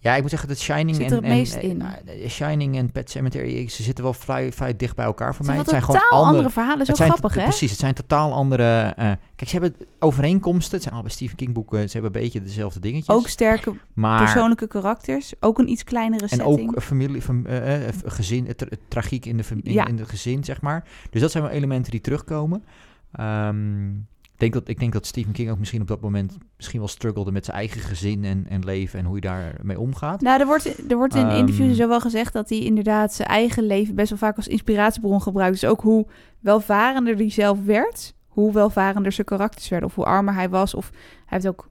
Ja, 0.00 0.14
ik 0.14 0.20
moet 0.20 0.30
zeggen 0.30 0.48
dat 0.48 0.58
Shining 0.58 0.96
Zit 0.96 1.04
en, 1.04 1.10
er 1.10 1.16
het 1.16 1.24
en- 1.24 1.30
meest 1.30 1.54
en- 1.54 1.62
in? 1.62 1.82
eh, 1.82 2.28
Shining 2.28 2.76
en 2.76 2.92
Pet 2.92 3.10
Cemetery, 3.10 3.68
ze 3.68 3.82
zitten 3.82 4.04
wel 4.04 4.12
vrij, 4.12 4.52
vrij 4.52 4.76
dicht 4.76 4.96
bij 4.96 5.04
elkaar 5.04 5.34
voor 5.34 5.46
mij. 5.46 5.56
Het 5.56 5.68
zijn 5.68 5.80
totaal 5.80 6.00
gewoon 6.00 6.12
andere, 6.12 6.28
andere 6.36 6.50
verhalen. 6.50 6.86
Zo 6.86 6.94
grappig, 6.94 7.34
hè? 7.34 7.42
Precies, 7.42 7.70
het 7.70 7.78
zijn 7.80 7.94
totaal 7.94 8.32
andere... 8.32 8.92
eh, 8.96 9.04
kijk, 9.36 9.50
ze 9.50 9.58
hebben 9.58 9.74
overeenkomsten. 9.98 10.72
Het 10.72 10.82
zijn 10.82 10.94
allebei 10.94 11.14
Stephen 11.14 11.36
King 11.36 11.52
boeken. 11.52 11.86
Ze 11.88 11.92
hebben 11.98 12.14
een 12.14 12.22
beetje 12.22 12.42
dezelfde 12.42 12.80
dingetjes. 12.80 13.14
Ook 13.16 13.28
sterke 13.28 13.74
maar, 13.94 14.18
persoonlijke 14.18 14.66
karakters. 14.66 15.32
Ook 15.40 15.58
een 15.58 15.68
iets 15.70 15.84
kleinere 15.84 16.22
En 16.22 16.28
setting. 16.28 16.68
ook 16.68 16.76
een 16.76 16.82
familie, 16.82 17.22
fam- 17.22 17.46
eh, 17.46 17.88
eh, 17.88 17.94
gezin, 18.04 18.46
het, 18.46 18.58
tra- 18.58 18.68
tragiek 18.88 19.26
in 19.26 19.36
de, 19.36 19.44
in, 19.62 19.72
Ja. 19.72 19.86
in 19.86 19.98
het 19.98 20.08
gezin, 20.08 20.44
zeg 20.44 20.60
maar. 20.60 20.84
Dus 21.10 21.20
dat 21.20 21.30
zijn 21.30 21.44
wel 21.44 21.52
elementen 21.52 21.90
die 21.90 22.00
terugkomen. 22.00 22.64
Ehm, 23.12 23.88
ik, 23.90 24.00
denk 24.38 24.52
dat, 24.52 24.68
ik 24.68 24.78
denk 24.78 24.92
dat 24.92 25.06
Stephen 25.06 25.32
King 25.32 25.50
ook 25.50 25.58
misschien 25.58 25.80
op 25.80 25.86
dat 25.88 26.00
moment 26.00 26.36
misschien 26.56 26.78
wel 26.78 26.88
struggelde 26.88 27.32
met 27.32 27.44
zijn 27.44 27.56
eigen 27.56 27.80
gezin 27.80 28.24
en, 28.24 28.46
en 28.48 28.64
leven 28.64 28.98
en 28.98 29.04
hoe 29.04 29.18
hij 29.20 29.30
daarmee 29.30 29.78
omgaat. 29.80 30.20
Nou, 30.20 30.40
er 30.40 30.46
wordt, 30.46 30.90
er 30.90 30.96
wordt 30.96 31.14
in 31.14 31.26
Ehm. 31.26 31.36
interviews 31.36 31.76
zo 31.76 31.88
wel 31.88 32.00
gezegd 32.00 32.32
dat 32.32 32.48
hij 32.48 32.58
inderdaad 32.58 33.12
zijn 33.12 33.28
eigen 33.28 33.66
leven 33.66 33.94
best 33.94 34.08
wel 34.08 34.18
vaak 34.18 34.36
als 34.36 34.48
inspiratiebron 34.48 35.22
gebruikt. 35.22 35.60
Dus 35.60 35.70
ook 35.70 35.80
hoe 35.80 36.06
welvarender 36.40 37.16
hij 37.16 37.30
zelf 37.30 37.64
werd, 37.64 38.14
hoe 38.26 38.52
welvarender 38.52 39.12
zijn 39.12 39.26
karakters 39.26 39.68
werden. 39.68 39.88
Of 39.88 39.94
hoe 39.94 40.04
armer 40.04 40.34
hij 40.34 40.48
was. 40.48 40.74
Of 40.74 40.90
hij 40.90 41.24
heeft 41.26 41.46
ook 41.46 41.68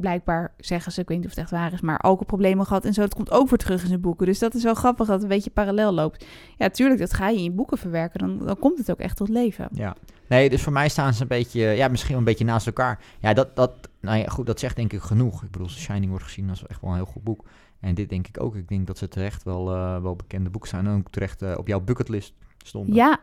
blijkbaar, 0.00 0.52
zeggen 0.58 0.92
ze, 0.92 1.00
ik 1.00 1.08
weet 1.08 1.16
niet 1.16 1.26
of 1.26 1.32
het 1.32 1.40
echt 1.40 1.50
waar 1.50 1.72
is, 1.72 1.80
maar 1.80 1.98
alcoholproblemen 1.98 2.66
gehad 2.66 2.84
en 2.84 2.92
zo. 2.94 3.00
Dat 3.00 3.14
komt 3.14 3.30
ook 3.30 3.48
weer 3.48 3.58
terug 3.58 3.82
in 3.82 3.88
zijn 3.88 4.00
boeken. 4.00 4.26
Dus 4.26 4.38
dat 4.38 4.54
is 4.54 4.62
wel 4.62 4.74
grappig 4.74 5.06
dat 5.06 5.14
het 5.14 5.22
een 5.22 5.28
beetje 5.28 5.50
parallel 5.50 5.92
loopt. 5.92 6.26
Ja, 6.56 6.68
tuurlijk, 6.68 7.00
dat 7.00 7.12
ga 7.12 7.28
je 7.28 7.36
in 7.36 7.42
je 7.42 7.50
boeken 7.50 7.78
verwerken. 7.78 8.18
Dan, 8.18 8.46
dan 8.46 8.58
komt 8.58 8.78
het 8.78 8.90
ook 8.90 8.98
echt 8.98 9.16
tot 9.16 9.28
leven. 9.28 9.68
Ja. 9.72 9.96
Nee, 10.28 10.50
dus 10.50 10.62
voor 10.62 10.72
mij 10.72 10.88
staan 10.88 11.14
ze 11.14 11.22
een 11.22 11.28
beetje, 11.28 11.60
ja, 11.60 11.88
misschien 11.88 12.10
wel 12.10 12.18
een 12.18 12.24
beetje 12.24 12.44
naast 12.44 12.66
elkaar. 12.66 13.00
Ja, 13.18 13.32
dat, 13.32 13.56
dat, 13.56 13.88
nou 14.00 14.18
ja, 14.18 14.26
goed, 14.26 14.46
dat 14.46 14.60
zegt 14.60 14.76
denk 14.76 14.92
ik 14.92 15.00
genoeg. 15.00 15.42
Ik 15.42 15.50
bedoel, 15.50 15.66
The 15.66 15.78
Shining 15.78 16.10
wordt 16.10 16.24
gezien 16.24 16.50
als 16.50 16.66
echt 16.66 16.80
wel 16.80 16.90
een 16.90 16.96
heel 16.96 17.04
goed 17.04 17.24
boek. 17.24 17.44
En 17.80 17.94
dit 17.94 18.08
denk 18.08 18.28
ik 18.28 18.42
ook. 18.42 18.54
Ik 18.54 18.68
denk 18.68 18.86
dat 18.86 18.98
ze 18.98 19.08
terecht 19.08 19.42
wel, 19.42 19.74
eh, 19.74 20.02
wel 20.02 20.16
bekende 20.16 20.50
boeken 20.50 20.70
zijn. 20.70 20.86
En 20.86 20.98
ook 20.98 21.10
terecht 21.10 21.42
eh, 21.42 21.54
op 21.56 21.66
jouw 21.66 21.80
bucketlist 21.80 22.34
stonden. 22.64 22.94
Ja, 22.94 23.20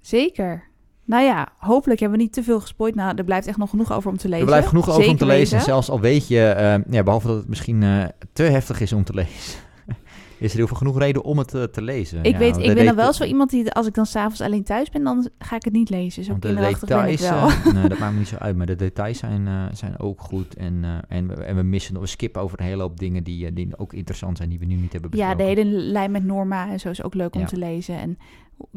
zeker. 0.00 0.69
Nou 1.04 1.24
ja, 1.24 1.48
hopelijk 1.58 2.00
hebben 2.00 2.18
we 2.18 2.24
niet 2.24 2.32
te 2.32 2.42
veel 2.42 2.60
gespoord. 2.60 2.94
Nou, 2.94 3.16
er 3.16 3.24
blijft 3.24 3.46
echt 3.46 3.56
nog 3.56 3.70
genoeg 3.70 3.92
over 3.92 4.10
om 4.10 4.16
te 4.16 4.28
lezen. 4.28 4.40
Er 4.40 4.46
blijft 4.46 4.68
genoeg 4.68 4.88
over 4.90 5.08
om 5.08 5.16
te 5.16 5.26
lezen. 5.26 5.58
En 5.58 5.64
zelfs 5.64 5.90
al 5.90 6.00
weet 6.00 6.28
je, 6.28 6.46
eh, 6.46 6.74
ja, 6.90 7.02
behalve 7.02 7.26
dat 7.26 7.36
het 7.36 7.48
misschien 7.48 7.82
eh, 7.82 8.04
te 8.32 8.42
heftig 8.42 8.80
is 8.80 8.92
om 8.92 9.04
te 9.04 9.14
lezen, 9.22 9.60
is 10.38 10.50
er 10.50 10.56
heel 10.56 10.66
veel 10.66 10.76
genoeg 10.76 10.98
reden 10.98 11.22
om 11.24 11.38
het 11.38 11.54
eh, 11.54 11.62
te 11.62 11.82
lezen. 11.82 12.22
Ik 12.22 12.32
Ja, 12.32 12.38
weet, 12.38 12.56
ik 12.56 12.74
ben 12.74 12.84
dan 12.84 12.96
wel 12.96 13.12
zo 13.12 13.24
iemand 13.24 13.50
die, 13.50 13.72
als 13.72 13.86
ik 13.86 13.94
dan 13.94 14.06
s'avonds 14.06 14.40
alleen 14.40 14.64
thuis 14.64 14.90
ben, 14.90 15.04
dan 15.04 15.28
ga 15.38 15.56
ik 15.56 15.64
het 15.64 15.72
niet 15.72 15.90
lezen. 15.90 16.24
Zo 16.24 16.30
Want 16.30 16.42
de 16.42 16.48
kinderachtig 16.48 16.88
ben 16.88 17.08
ik 17.08 17.18
details, 17.18 17.62
wel. 17.62 17.72
nee, 17.74 17.88
dat 17.88 17.98
maakt 17.98 18.12
me 18.12 18.18
niet 18.18 18.28
zo 18.28 18.36
uit, 18.36 18.56
maar 18.56 18.66
de 18.66 18.76
details 18.76 19.18
zijn, 19.18 19.48
zijn 19.72 19.98
ook 19.98 20.20
goed. 20.20 20.54
En, 20.54 20.84
en, 21.08 21.26
we, 21.28 21.34
en 21.34 21.56
we 21.56 21.62
missen, 21.62 22.00
we 22.00 22.06
skippen 22.06 22.42
over 22.42 22.60
een 22.60 22.66
hele 22.66 22.82
hoop 22.82 22.98
dingen 22.98 23.22
die, 23.24 23.52
die 23.52 23.78
ook 23.78 23.92
interessant 23.92 24.36
zijn, 24.36 24.48
die 24.48 24.58
we 24.58 24.64
nu 24.64 24.74
niet 24.74 24.92
hebben 24.92 25.10
ja, 25.14 25.28
besproken. 25.34 25.54
de 25.54 25.62
hele 25.62 25.76
lijn 25.82 26.10
met 26.10 26.24
Norma 26.24 26.70
en 26.70 26.80
zo 26.80 26.88
is 26.88 27.02
ook 27.02 27.14
leuk 27.14 27.34
om 27.34 27.40
Ja. 27.40 27.46
te 27.46 27.56
lezen. 27.56 27.98
En 27.98 28.18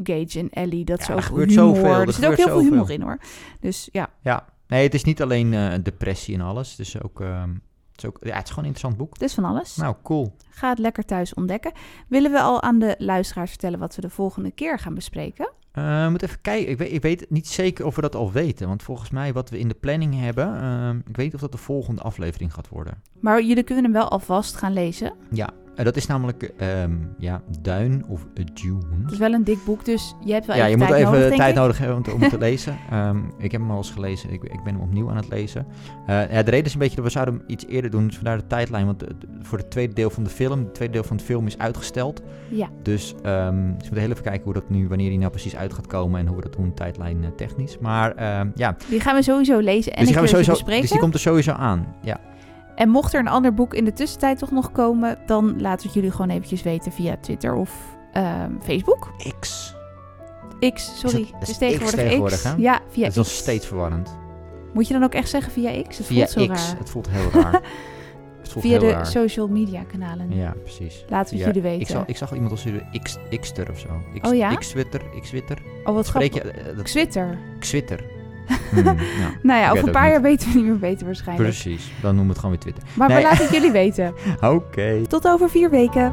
Gage 0.02 0.38
en 0.38 0.50
Ellie, 0.50 0.84
dat 0.84 1.00
is 1.00 1.06
Ja, 1.06 1.12
ook 1.12 1.18
er 1.18 1.24
gebeurt 1.24 1.50
humor. 1.50 1.74
zoveel, 1.76 2.00
er 2.00 2.12
zit 2.12 2.26
ook 2.26 2.36
heel 2.36 2.46
veel 2.46 2.60
humor 2.60 2.90
in 2.90 3.02
hoor. 3.02 3.18
Dus 3.60 3.88
ja, 3.92 4.08
Ja, 4.20 4.44
nee, 4.66 4.82
het 4.82 4.94
is 4.94 5.04
niet 5.04 5.22
alleen 5.22 5.54
eh, 5.54 5.72
depressie 5.82 6.34
en 6.34 6.40
alles. 6.40 6.70
Het 6.70 6.78
is 6.78 7.02
ook, 7.02 7.20
ehm, 7.20 7.48
het 7.92 7.98
is 8.02 8.04
ook, 8.06 8.16
ja, 8.20 8.34
het 8.34 8.42
is 8.44 8.48
gewoon 8.48 8.64
een 8.64 8.70
interessant 8.70 8.96
boek. 8.96 9.12
het 9.12 9.22
is 9.22 9.34
van 9.34 9.44
alles. 9.44 9.76
Nou, 9.76 9.94
cool. 10.02 10.36
Ga 10.50 10.68
het 10.68 10.78
lekker 10.78 11.04
thuis 11.04 11.34
ontdekken. 11.34 11.72
Willen 12.08 12.30
we 12.32 12.40
al 12.40 12.62
aan 12.62 12.78
de 12.78 12.94
luisteraars 12.98 13.50
vertellen 13.50 13.78
wat 13.78 13.94
we 13.94 14.00
de 14.00 14.10
volgende 14.10 14.50
keer 14.50 14.78
gaan 14.78 14.94
bespreken? 14.94 15.50
Eh, 15.72 16.08
moet 16.08 16.22
even 16.22 16.40
kijken. 16.40 16.70
Ik 16.70 16.78
weet, 16.78 16.92
ik 16.92 17.02
weet 17.02 17.30
niet 17.30 17.48
zeker 17.48 17.86
of 17.86 17.94
we 17.94 18.00
dat 18.00 18.14
al 18.14 18.32
weten. 18.32 18.68
Want 18.68 18.82
volgens 18.82 19.10
mij 19.10 19.32
wat 19.32 19.50
we 19.50 19.58
in 19.58 19.68
de 19.68 19.74
planning 19.74 20.20
hebben... 20.20 20.60
ehm, 20.60 20.96
ik 20.98 21.16
weet 21.16 21.24
niet 21.24 21.34
of 21.34 21.40
dat 21.40 21.52
de 21.52 21.58
volgende 21.58 22.02
aflevering 22.02 22.52
gaat 22.54 22.68
worden. 22.68 23.02
Maar 23.20 23.42
jullie 23.42 23.62
kunnen 23.62 23.84
hem 23.84 23.92
wel 23.92 24.08
alvast 24.08 24.56
gaan 24.56 24.72
lezen. 24.72 25.12
Ja, 25.30 25.50
eh, 25.76 25.84
dat 25.84 25.96
is 25.96 26.06
namelijk 26.06 26.52
ehm, 26.58 26.92
ja, 27.18 27.42
Duin 27.60 28.04
of 28.08 28.26
Dune. 28.34 28.78
Het 29.02 29.12
is 29.12 29.18
wel 29.18 29.32
een 29.32 29.44
dik 29.44 29.58
boek, 29.64 29.84
dus 29.84 30.14
je 30.24 30.32
hebt 30.32 30.46
wel 30.46 30.56
Ja, 30.56 30.66
even 30.66 30.70
je 30.72 30.76
moet 30.84 30.86
tijd 30.88 31.00
even 31.00 31.12
nodig, 31.12 31.28
denk 31.28 31.40
tijd 31.40 31.54
ik. 31.54 31.60
nodig 31.60 31.78
hebben 31.78 31.96
om 31.96 32.02
te, 32.02 32.12
om 32.12 32.20
te 32.28 32.38
lezen. 32.48 32.76
Ehm, 32.90 33.18
ik 33.38 33.52
heb 33.52 33.60
hem 33.60 33.70
al 33.70 33.76
eens 33.76 33.90
gelezen. 33.90 34.32
Ik, 34.32 34.42
ik 34.44 34.62
ben 34.64 34.72
hem 34.74 34.82
opnieuw 34.82 35.10
aan 35.10 35.16
het 35.16 35.28
lezen. 35.28 35.66
Eh, 36.06 36.32
ja, 36.32 36.42
de 36.42 36.50
reden 36.50 36.64
is 36.66 36.72
een 36.72 36.78
beetje 36.78 36.96
dat 36.96 37.04
we 37.04 37.10
zouden 37.10 37.34
hem 37.34 37.44
iets 37.46 37.66
eerder 37.66 37.90
doen. 37.90 38.06
Dus 38.06 38.14
vandaar 38.14 38.36
de 38.38 38.46
tijdlijn. 38.46 38.86
Want 38.86 38.98
de- 39.00 39.14
voor 39.42 39.58
het 39.58 39.70
tweede 39.70 39.92
deel 39.94 40.10
van 40.10 40.24
de 40.24 40.30
film... 40.30 40.58
Het 40.58 40.74
tweede 40.74 40.92
deel 40.94 41.04
van 41.04 41.16
de 41.16 41.22
film 41.22 41.46
is 41.46 41.58
uitgesteld. 41.58 42.22
Ja, 42.48 42.68
Dus, 42.82 43.12
dus 43.12 43.22
we 43.22 43.52
moeten 43.76 43.98
heel 44.00 44.10
even 44.10 44.22
kijken 44.22 44.44
hoe 44.44 44.52
dat 44.52 44.70
nu... 44.70 44.88
Wanneer 44.88 45.08
die 45.08 45.18
nou 45.18 45.30
precies 45.30 45.56
uit 45.56 45.72
gaat 45.72 45.86
komen. 45.86 46.20
En 46.20 46.26
hoe 46.26 46.36
we 46.36 46.42
dat 46.42 46.52
doen 46.52 46.74
tijdlijn 46.74 47.24
eh, 47.24 47.30
technisch. 47.36 47.78
Maar 47.78 48.22
ja, 48.54 48.76
die 48.88 49.00
gaan 49.00 49.14
we 49.14 49.22
sowieso 49.22 49.58
lezen 49.58 49.92
en 49.92 49.98
dus 49.98 50.06
die, 50.06 50.14
gaan 50.14 50.22
we 50.22 50.28
sowieso, 50.30 50.52
bespreken. 50.52 50.80
dus 50.80 50.90
die 50.90 51.00
komt 51.00 51.14
er 51.14 51.20
sowieso 51.20 51.52
aan. 51.52 51.86
Ja, 52.02 52.20
En 52.74 52.88
mocht 52.88 53.14
er 53.14 53.20
een 53.20 53.28
ander 53.28 53.54
boek 53.54 53.74
in 53.74 53.84
de 53.84 53.92
tussentijd 53.92 54.38
toch 54.38 54.50
nog 54.50 54.72
komen, 54.72 55.18
dan 55.26 55.44
laten 55.60 55.78
we 55.80 55.84
het 55.86 55.94
jullie 55.94 56.10
gewoon 56.10 56.30
eventjes 56.30 56.62
weten 56.62 56.92
via 56.92 57.16
Twitter 57.20 57.54
of 57.54 57.70
ehm, 58.12 58.50
Facebook. 58.62 59.10
X. 59.40 59.74
X, 60.74 60.98
sorry. 60.98 61.20
Is 61.20 61.28
het 61.32 61.42
is 61.42 61.48
is 61.48 61.58
tegenwoordig, 61.58 61.94
X 62.00 62.02
tegenwoordig, 62.02 62.38
X. 62.42 62.54
Ja, 62.56 62.80
via 62.88 63.02
dat 63.02 63.10
is 63.10 63.16
nog 63.16 63.26
steeds 63.26 63.66
verwarrend. 63.66 64.18
Moet 64.72 64.86
je 64.86 64.92
dan 64.94 65.02
ook 65.04 65.14
echt 65.14 65.28
zeggen 65.28 65.52
via 65.52 65.82
X? 65.88 65.98
Het 65.98 66.06
Via 66.06 66.26
voelt 66.26 66.48
zo 66.48 66.54
X. 66.54 66.68
raar. 66.68 66.78
Het 66.78 66.90
voelt 66.90 67.08
heel 67.10 67.30
raar. 67.42 67.60
Het 68.44 68.52
voelt 68.52 68.64
Via 68.64 68.78
heel 68.78 68.88
de 68.88 68.94
raar. 68.94 69.06
social 69.06 69.48
media 69.48 69.82
kanalen. 69.82 70.34
Ja, 70.36 70.54
precies. 70.62 71.04
Laten 71.08 71.36
we 71.36 71.42
het 71.44 71.54
jullie 71.54 71.70
Ik, 71.70 71.78
weten. 71.78 71.94
zag, 71.94 72.06
ik 72.06 72.16
zag 72.16 72.32
iemand 72.32 72.50
als 72.50 72.62
jullie 72.62 72.82
X, 73.02 73.16
Xter 73.40 73.70
of 73.70 73.78
zo. 73.78 73.88
X, 74.20 74.28
Oh 74.28 74.34
ja? 74.36 74.54
X-Twitter, 74.54 75.00
X-Twitter. 75.20 75.58
Oh, 75.84 75.94
wat 75.94 76.06
Spreek 76.06 76.32
grappig. 76.32 76.52
je 76.54 76.60
eh, 76.60 76.76
dat 76.76 76.84
Twitter. 76.86 77.38
Xwitter? 77.58 78.04
Hmm, 78.70 78.84
Nou 79.42 79.60
ja, 79.60 79.70
over 79.70 79.86
een 79.86 79.92
paar 79.92 80.02
niet. 80.02 80.12
jaar 80.12 80.22
weten 80.22 80.48
we 80.48 80.54
niet 80.56 80.64
meer 80.64 80.78
beter 80.78 81.06
waarschijnlijk. 81.06 81.48
precies. 81.50 81.92
Dan 82.00 82.14
noemen 82.14 82.22
we 82.22 82.28
het 82.28 82.38
gewoon 82.38 82.50
weer 82.50 82.60
Twitter. 82.60 82.82
Maar 82.96 83.08
Nee. 83.08 83.16
we 83.16 83.22
laten 83.22 83.44
het 83.44 83.54
jullie 83.54 83.70
weten. 83.70 84.14
Oké. 84.56 85.00
Tot 85.08 85.26
over 85.28 85.50
vier 85.50 85.70
weken. 85.70 86.12